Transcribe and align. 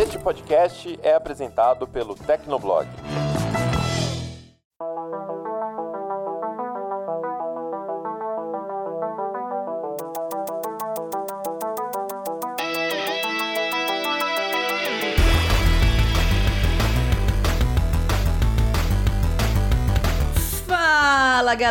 Este 0.00 0.18
podcast 0.18 0.98
é 1.02 1.12
apresentado 1.12 1.86
pelo 1.86 2.14
Tecnoblog. 2.14 2.86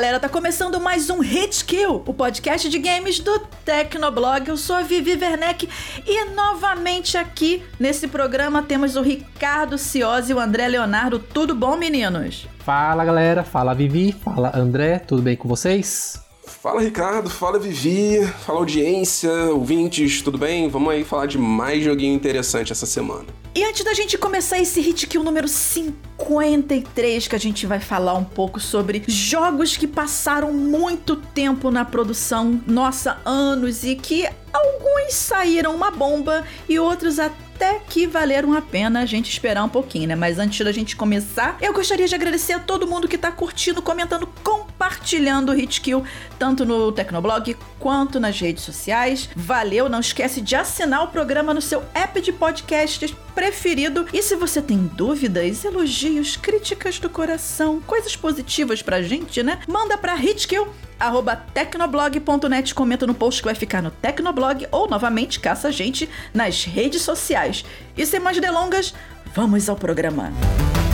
Galera, 0.09 0.21
tá 0.21 0.29
começando 0.29 0.79
mais 0.79 1.07
um 1.11 1.19
Hit 1.19 1.63
Kill, 1.65 2.01
o 2.03 2.11
podcast 2.15 2.67
de 2.67 2.79
games 2.79 3.19
do 3.19 3.37
Tecnoblog. 3.63 4.49
Eu 4.49 4.57
sou 4.57 4.77
a 4.77 4.81
Vivi 4.81 5.11
Werneck 5.11 5.69
e 6.03 6.25
novamente 6.31 7.15
aqui 7.15 7.61
nesse 7.79 8.07
programa 8.07 8.63
temos 8.63 8.95
o 8.95 9.03
Ricardo 9.03 9.77
Ciosi 9.77 10.31
e 10.31 10.33
o 10.33 10.39
André 10.39 10.67
Leonardo. 10.67 11.19
Tudo 11.19 11.53
bom, 11.53 11.77
meninos? 11.77 12.47
Fala 12.57 13.05
galera, 13.05 13.43
fala 13.43 13.75
Vivi, 13.75 14.11
fala 14.11 14.51
André, 14.55 14.97
tudo 14.97 15.21
bem 15.21 15.35
com 15.35 15.47
vocês? 15.47 16.28
Fala 16.69 16.81
Ricardo, 16.81 17.31
fala 17.31 17.57
Vivi, 17.57 18.23
fala 18.45 18.59
audiência, 18.59 19.31
ouvintes, 19.51 20.21
tudo 20.21 20.37
bem? 20.37 20.69
Vamos 20.69 20.93
aí 20.93 21.03
falar 21.03 21.25
de 21.25 21.35
mais 21.35 21.83
joguinho 21.83 22.13
interessante 22.13 22.71
essa 22.71 22.85
semana. 22.85 23.25
E 23.55 23.63
antes 23.63 23.83
da 23.83 23.91
gente 23.95 24.19
começar 24.19 24.59
esse 24.59 24.79
Hit 24.79 25.07
Kill 25.07 25.23
número 25.23 25.47
53, 25.47 27.27
que 27.27 27.35
a 27.35 27.39
gente 27.39 27.65
vai 27.65 27.79
falar 27.79 28.13
um 28.13 28.23
pouco 28.23 28.59
sobre 28.59 29.03
jogos 29.07 29.75
que 29.75 29.87
passaram 29.87 30.53
muito 30.53 31.15
tempo 31.15 31.71
na 31.71 31.83
produção, 31.83 32.61
nossa, 32.67 33.17
anos, 33.25 33.83
e 33.83 33.95
que 33.95 34.27
alguns 34.53 35.15
saíram 35.15 35.73
uma 35.73 35.89
bomba 35.89 36.45
e 36.69 36.77
outros 36.77 37.17
até 37.17 37.48
até 37.59 37.77
que 37.89 38.07
valeram 38.07 38.53
a 38.53 38.61
pena 38.61 39.01
a 39.01 39.05
gente 39.05 39.29
esperar 39.29 39.65
um 39.65 39.69
pouquinho, 39.69 40.07
né? 40.07 40.15
Mas 40.15 40.39
antes 40.39 40.65
da 40.65 40.71
gente 40.71 40.95
começar, 40.95 41.57
eu 41.59 41.73
gostaria 41.73 42.07
de 42.07 42.15
agradecer 42.15 42.53
a 42.53 42.59
todo 42.59 42.87
mundo 42.87 43.05
que 43.05 43.17
tá 43.17 43.33
curtindo, 43.33 43.81
comentando, 43.81 44.25
compartilhando 44.41 45.51
o 45.51 45.55
Hitkill, 45.55 46.05
tanto 46.39 46.63
no 46.63 46.89
Tecnoblog 46.93 47.57
quanto 47.77 48.17
nas 48.17 48.39
redes 48.39 48.63
sociais. 48.63 49.29
Valeu, 49.35 49.89
não 49.89 49.99
esquece 49.99 50.39
de 50.39 50.55
assinar 50.55 51.03
o 51.03 51.09
programa 51.09 51.53
no 51.53 51.61
seu 51.61 51.83
app 51.93 52.21
de 52.21 52.31
podcasts 52.31 53.13
preferido. 53.39 54.05
E 54.11 54.21
se 54.21 54.35
você 54.35 54.61
tem 54.61 54.77
dúvidas, 54.77 55.63
elogios, 55.63 56.35
críticas 56.35 56.99
do 56.99 57.09
coração, 57.09 57.79
coisas 57.79 58.13
positivas 58.13 58.81
pra 58.81 59.01
gente, 59.01 59.41
né? 59.41 59.59
Manda 59.65 59.97
pra 59.97 60.17
Hitkill 60.17 60.67
arroba 60.99 61.37
tecnoblog.net, 61.37 62.75
comenta 62.75 63.07
no 63.07 63.13
post 63.13 63.41
que 63.41 63.45
vai 63.45 63.55
ficar 63.55 63.81
no 63.81 63.89
Tecnoblog 63.89 64.67
ou 64.69 64.89
novamente 64.89 65.39
caça 65.39 65.69
a 65.69 65.71
gente 65.71 66.09
nas 66.33 66.65
redes 66.65 67.01
sociais. 67.01 67.63
E 67.95 68.05
sem 68.05 68.19
mais 68.19 68.37
delongas, 68.41 68.93
vamos 69.33 69.69
ao 69.69 69.77
programa. 69.77 70.33
Bom, 70.33 70.88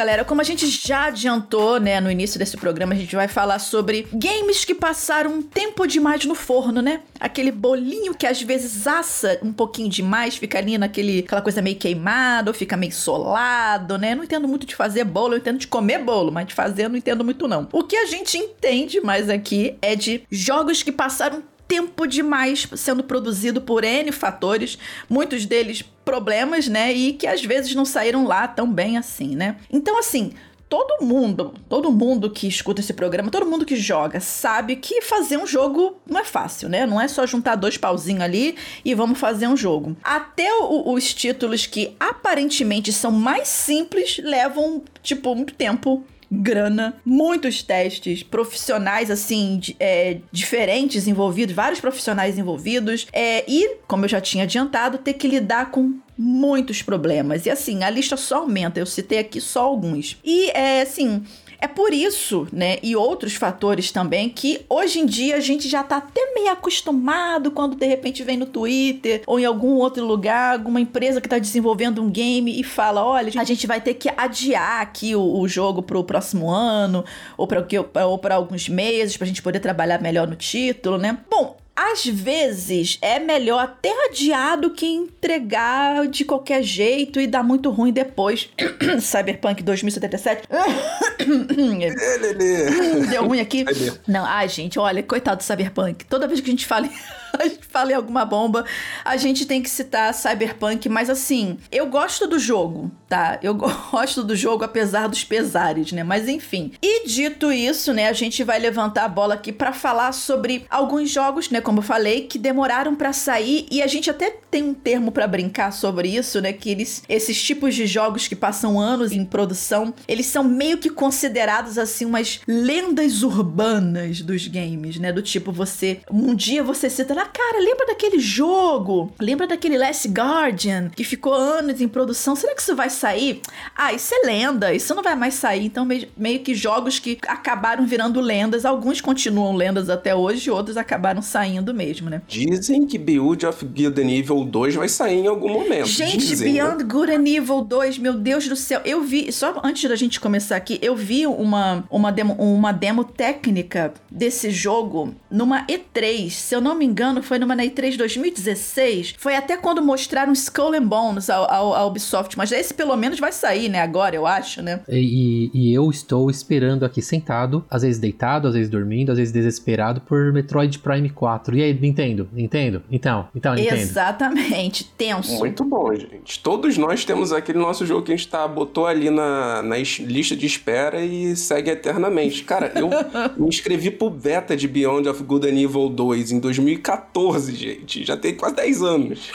galera, 0.00 0.24
como 0.24 0.40
a 0.40 0.44
gente 0.44 0.66
já 0.66 1.06
adiantou, 1.08 1.78
né, 1.78 2.00
no 2.00 2.10
início 2.10 2.38
desse 2.38 2.56
programa, 2.56 2.94
a 2.94 2.96
gente 2.96 3.14
vai 3.14 3.28
falar 3.28 3.58
sobre 3.58 4.08
games 4.10 4.64
que 4.64 4.74
passaram 4.74 5.30
um 5.30 5.42
tempo 5.42 5.86
demais 5.86 6.24
no 6.24 6.34
forno, 6.34 6.80
né? 6.80 7.02
Aquele 7.20 7.52
bolinho 7.52 8.14
que 8.14 8.26
às 8.26 8.40
vezes 8.40 8.86
assa 8.86 9.38
um 9.42 9.52
pouquinho 9.52 9.90
demais, 9.90 10.38
fica 10.38 10.56
ali 10.56 10.78
naquele 10.78 11.18
aquela 11.18 11.42
coisa 11.42 11.60
meio 11.60 11.76
queimada, 11.76 12.48
ou 12.50 12.54
fica 12.54 12.78
meio 12.78 12.92
solado, 12.92 13.98
né? 13.98 14.14
Não 14.14 14.24
entendo 14.24 14.48
muito 14.48 14.64
de 14.64 14.74
fazer 14.74 15.04
bolo, 15.04 15.34
eu 15.34 15.38
entendo 15.38 15.58
de 15.58 15.66
comer 15.66 15.98
bolo, 15.98 16.32
mas 16.32 16.46
de 16.46 16.54
fazer 16.54 16.86
eu 16.86 16.88
não 16.88 16.96
entendo 16.96 17.22
muito 17.22 17.46
não. 17.46 17.68
O 17.70 17.84
que 17.84 17.96
a 17.96 18.06
gente 18.06 18.38
entende 18.38 19.02
mais 19.02 19.28
aqui 19.28 19.76
é 19.82 19.94
de 19.94 20.22
jogos 20.30 20.82
que 20.82 20.90
passaram 20.90 21.42
tempo 21.70 22.04
demais 22.04 22.66
sendo 22.74 23.04
produzido 23.04 23.60
por 23.60 23.84
N 23.84 24.10
fatores, 24.10 24.76
muitos 25.08 25.46
deles 25.46 25.84
problemas, 26.04 26.66
né? 26.66 26.92
E 26.92 27.12
que 27.12 27.28
às 27.28 27.44
vezes 27.44 27.76
não 27.76 27.84
saíram 27.84 28.26
lá 28.26 28.48
tão 28.48 28.68
bem 28.70 28.98
assim, 28.98 29.36
né? 29.36 29.56
Então, 29.70 29.96
assim, 29.96 30.32
todo 30.68 31.04
mundo, 31.04 31.54
todo 31.68 31.92
mundo 31.92 32.28
que 32.28 32.48
escuta 32.48 32.80
esse 32.80 32.92
programa, 32.92 33.30
todo 33.30 33.46
mundo 33.46 33.64
que 33.64 33.76
joga, 33.76 34.18
sabe 34.18 34.74
que 34.74 35.00
fazer 35.00 35.36
um 35.36 35.46
jogo 35.46 35.96
não 36.04 36.18
é 36.18 36.24
fácil, 36.24 36.68
né? 36.68 36.84
Não 36.86 37.00
é 37.00 37.06
só 37.06 37.24
juntar 37.24 37.54
dois 37.54 37.76
pauzinhos 37.76 38.22
ali 38.22 38.56
e 38.84 38.92
vamos 38.92 39.20
fazer 39.20 39.46
um 39.46 39.56
jogo. 39.56 39.96
Até 40.02 40.52
o, 40.52 40.92
os 40.92 41.14
títulos 41.14 41.66
que 41.66 41.94
aparentemente 42.00 42.92
são 42.92 43.12
mais 43.12 43.46
simples 43.46 44.18
levam, 44.18 44.82
tipo, 45.04 45.36
muito 45.36 45.54
tempo 45.54 46.04
grana, 46.30 46.94
muitos 47.04 47.62
testes, 47.62 48.22
profissionais 48.22 49.10
assim 49.10 49.58
de, 49.58 49.76
é, 49.80 50.18
diferentes 50.30 51.08
envolvidos, 51.08 51.54
vários 51.54 51.80
profissionais 51.80 52.38
envolvidos, 52.38 53.06
é, 53.12 53.44
e, 53.48 53.76
como 53.88 54.04
eu 54.04 54.08
já 54.08 54.20
tinha 54.20 54.44
adiantado, 54.44 54.98
ter 54.98 55.14
que 55.14 55.26
lidar 55.26 55.70
com 55.70 55.98
muitos 56.16 56.82
problemas. 56.82 57.46
E 57.46 57.50
assim, 57.50 57.82
a 57.82 57.90
lista 57.90 58.16
só 58.16 58.38
aumenta, 58.38 58.78
eu 58.78 58.86
citei 58.86 59.18
aqui 59.18 59.40
só 59.40 59.62
alguns. 59.62 60.18
E 60.22 60.50
é 60.50 60.82
assim. 60.82 61.24
É 61.62 61.68
por 61.68 61.92
isso, 61.92 62.48
né, 62.50 62.78
e 62.82 62.96
outros 62.96 63.34
fatores 63.34 63.92
também, 63.92 64.30
que 64.30 64.64
hoje 64.66 64.98
em 64.98 65.04
dia 65.04 65.36
a 65.36 65.40
gente 65.40 65.68
já 65.68 65.82
tá 65.82 65.98
até 65.98 66.32
meio 66.32 66.50
acostumado 66.50 67.50
quando 67.50 67.76
de 67.76 67.86
repente 67.86 68.24
vem 68.24 68.38
no 68.38 68.46
Twitter 68.46 69.22
ou 69.26 69.38
em 69.38 69.44
algum 69.44 69.74
outro 69.74 70.06
lugar, 70.06 70.54
alguma 70.54 70.80
empresa 70.80 71.20
que 71.20 71.28
tá 71.28 71.38
desenvolvendo 71.38 72.02
um 72.02 72.08
game 72.08 72.58
e 72.58 72.64
fala: 72.64 73.04
olha, 73.04 73.30
a 73.38 73.44
gente 73.44 73.66
vai 73.66 73.78
ter 73.78 73.94
que 73.94 74.10
adiar 74.16 74.80
aqui 74.80 75.14
o, 75.14 75.38
o 75.38 75.46
jogo 75.46 75.82
pro 75.82 76.02
próximo 76.02 76.50
ano 76.50 77.04
ou 77.36 77.46
para 77.46 78.34
alguns 78.34 78.66
meses 78.66 79.18
pra 79.18 79.26
gente 79.26 79.42
poder 79.42 79.60
trabalhar 79.60 80.00
melhor 80.00 80.26
no 80.26 80.36
título, 80.36 80.96
né? 80.96 81.18
Bom, 81.30 81.59
às 81.80 82.04
vezes 82.04 82.98
é 83.00 83.18
melhor 83.18 83.64
até 83.64 83.90
adiar 84.06 84.60
do 84.60 84.68
que 84.70 84.86
entregar 84.86 86.06
de 86.08 86.26
qualquer 86.26 86.62
jeito 86.62 87.18
e 87.18 87.26
dar 87.26 87.42
muito 87.42 87.70
ruim 87.70 87.90
depois. 87.90 88.50
Cyberpunk 89.00 89.62
2077. 89.62 90.46
Deu 93.10 93.26
ruim 93.26 93.40
aqui? 93.40 93.64
Não, 94.06 94.26
ai, 94.26 94.46
gente, 94.48 94.78
olha, 94.78 95.02
coitado 95.02 95.38
do 95.38 95.42
Cyberpunk. 95.42 96.04
Toda 96.04 96.28
vez 96.28 96.40
que 96.40 96.50
a 96.50 96.52
gente 96.52 96.66
fala. 96.66 96.86
a 97.38 97.48
gente 97.48 97.66
fala 97.66 97.92
em 97.92 97.94
alguma 97.94 98.24
bomba, 98.24 98.64
a 99.04 99.16
gente 99.16 99.46
tem 99.46 99.62
que 99.62 99.70
citar 99.70 100.12
Cyberpunk, 100.12 100.88
mas 100.88 101.08
assim, 101.08 101.58
eu 101.70 101.86
gosto 101.86 102.26
do 102.26 102.38
jogo, 102.38 102.90
tá? 103.10 103.40
Eu 103.42 103.54
gosto 103.90 104.22
do 104.22 104.36
jogo 104.36 104.64
apesar 104.64 105.08
dos 105.08 105.24
pesares, 105.24 105.90
né? 105.90 106.04
Mas 106.04 106.28
enfim. 106.28 106.72
E 106.80 107.06
dito 107.06 107.52
isso, 107.52 107.92
né, 107.92 108.08
a 108.08 108.12
gente 108.12 108.44
vai 108.44 108.58
levantar 108.58 109.04
a 109.04 109.08
bola 109.08 109.34
aqui 109.34 109.52
para 109.52 109.72
falar 109.72 110.12
sobre 110.12 110.64
alguns 110.70 111.10
jogos, 111.10 111.50
né, 111.50 111.60
como 111.60 111.80
eu 111.80 111.82
falei, 111.82 112.22
que 112.22 112.38
demoraram 112.38 112.94
para 112.94 113.12
sair 113.12 113.66
e 113.70 113.82
a 113.82 113.86
gente 113.88 114.08
até 114.08 114.36
tem 114.50 114.62
um 114.62 114.72
termo 114.72 115.10
para 115.10 115.26
brincar 115.26 115.72
sobre 115.72 116.08
isso, 116.08 116.40
né, 116.40 116.52
que 116.52 116.70
eles 116.70 117.02
esses 117.08 117.42
tipos 117.42 117.74
de 117.74 117.86
jogos 117.86 118.28
que 118.28 118.36
passam 118.36 118.78
anos 118.78 119.10
em 119.10 119.24
produção, 119.24 119.92
eles 120.06 120.26
são 120.26 120.44
meio 120.44 120.78
que 120.78 120.88
considerados 120.88 121.76
assim 121.78 122.04
umas 122.04 122.40
lendas 122.46 123.22
urbanas 123.22 124.20
dos 124.20 124.46
games, 124.46 124.98
né? 124.98 125.12
Do 125.12 125.22
tipo 125.22 125.50
você, 125.50 126.00
um 126.10 126.34
dia 126.34 126.62
você 126.62 126.88
cita 126.88 127.14
lá, 127.14 127.24
cara, 127.24 127.58
lembra 127.58 127.86
daquele 127.86 128.20
jogo? 128.20 129.12
Lembra 129.18 129.46
daquele 129.46 129.76
Last 129.76 130.06
Guardian 130.08 130.90
que 130.90 131.02
ficou 131.02 131.32
anos 131.32 131.80
em 131.80 131.88
produção? 131.88 132.36
Será 132.36 132.54
que 132.54 132.62
isso 132.62 132.76
vai 132.76 132.88
sair? 133.00 133.40
Ah, 133.76 133.92
isso 133.92 134.14
é 134.14 134.26
lenda, 134.26 134.72
isso 134.74 134.94
não 134.94 135.02
vai 135.02 135.16
mais 135.16 135.34
sair. 135.34 135.64
Então, 135.64 135.84
meio, 135.84 136.08
meio 136.16 136.40
que 136.40 136.54
jogos 136.54 136.98
que 136.98 137.18
acabaram 137.26 137.86
virando 137.86 138.20
lendas, 138.20 138.64
alguns 138.64 139.00
continuam 139.00 139.56
lendas 139.56 139.88
até 139.88 140.14
hoje, 140.14 140.50
outros 140.50 140.76
acabaram 140.76 141.22
saindo 141.22 141.72
mesmo, 141.72 142.10
né? 142.10 142.22
Dizem 142.28 142.86
que 142.86 142.98
Beyond 142.98 143.46
of 143.46 143.64
Good 143.64 144.00
and 144.00 144.10
Evil 144.10 144.44
2 144.44 144.74
vai 144.74 144.88
sair 144.88 145.20
em 145.20 145.26
algum 145.26 145.48
momento. 145.48 145.86
Gente, 145.86 146.18
Dizem, 146.18 146.52
Beyond 146.52 146.84
né? 146.84 146.84
Good 146.84 147.12
and 147.12 147.26
Evil 147.26 147.62
2, 147.62 147.98
meu 147.98 148.14
Deus 148.14 148.46
do 148.46 148.56
céu. 148.56 148.80
Eu 148.84 149.02
vi, 149.02 149.32
só 149.32 149.60
antes 149.64 149.88
da 149.88 149.96
gente 149.96 150.20
começar 150.20 150.56
aqui, 150.56 150.78
eu 150.82 150.94
vi 150.94 151.26
uma, 151.26 151.84
uma, 151.90 152.12
demo, 152.12 152.34
uma 152.34 152.72
demo 152.72 153.04
técnica 153.04 153.94
desse 154.10 154.50
jogo 154.50 155.14
numa 155.30 155.66
E3. 155.66 156.30
Se 156.30 156.54
eu 156.54 156.60
não 156.60 156.74
me 156.74 156.84
engano, 156.84 157.22
foi 157.22 157.38
numa 157.38 157.56
E3 157.56 157.96
2016. 157.96 159.14
Foi 159.18 159.34
até 159.34 159.56
quando 159.56 159.82
mostraram 159.82 160.32
Skull 160.32 160.74
and 160.74 160.86
Bones 160.86 161.30
ao, 161.30 161.50
ao, 161.50 161.74
ao 161.74 161.88
Ubisoft. 161.88 162.36
Mas 162.36 162.52
esse 162.52 162.74
pelo 162.74 162.89
menos 162.96 163.18
vai 163.18 163.32
sair, 163.32 163.68
né? 163.68 163.80
Agora, 163.80 164.14
eu 164.14 164.26
acho, 164.26 164.62
né? 164.62 164.80
E, 164.88 165.50
e, 165.52 165.70
e 165.70 165.74
eu 165.74 165.90
estou 165.90 166.30
esperando 166.30 166.84
aqui 166.84 167.02
sentado, 167.02 167.64
às 167.70 167.82
vezes 167.82 168.00
deitado, 168.00 168.48
às 168.48 168.54
vezes 168.54 168.68
dormindo, 168.68 169.10
às 169.10 169.18
vezes 169.18 169.32
desesperado 169.32 170.00
por 170.00 170.32
Metroid 170.32 170.78
Prime 170.78 171.10
4. 171.10 171.56
E 171.56 171.62
aí, 171.62 171.74
Nintendo? 171.74 172.28
Nintendo? 172.32 172.82
Então, 172.90 173.28
então, 173.34 173.54
Nintendo. 173.54 173.80
Exatamente, 173.80 174.84
tenso. 174.96 175.38
Muito 175.38 175.64
bom, 175.64 175.94
gente. 175.94 176.40
Todos 176.40 176.76
nós 176.76 177.04
temos 177.04 177.32
aquele 177.32 177.58
nosso 177.58 177.86
jogo 177.86 178.02
que 178.02 178.12
a 178.12 178.16
gente 178.16 178.28
tá, 178.28 178.46
botou 178.46 178.86
ali 178.86 179.10
na, 179.10 179.62
na 179.62 179.76
lista 179.76 180.36
de 180.36 180.46
espera 180.46 181.04
e 181.04 181.36
segue 181.36 181.70
eternamente. 181.70 182.44
Cara, 182.44 182.72
eu 182.74 182.88
me 183.36 183.48
inscrevi 183.48 183.90
pro 183.90 184.10
beta 184.10 184.56
de 184.56 184.66
Beyond 184.66 185.08
of 185.08 185.22
Good 185.22 185.48
and 185.48 185.58
Evil 185.58 185.88
2 185.88 186.32
em 186.32 186.40
2014, 186.40 187.54
gente. 187.54 188.04
Já 188.04 188.16
tem 188.16 188.34
quase 188.34 188.56
10 188.56 188.82
anos. 188.82 189.30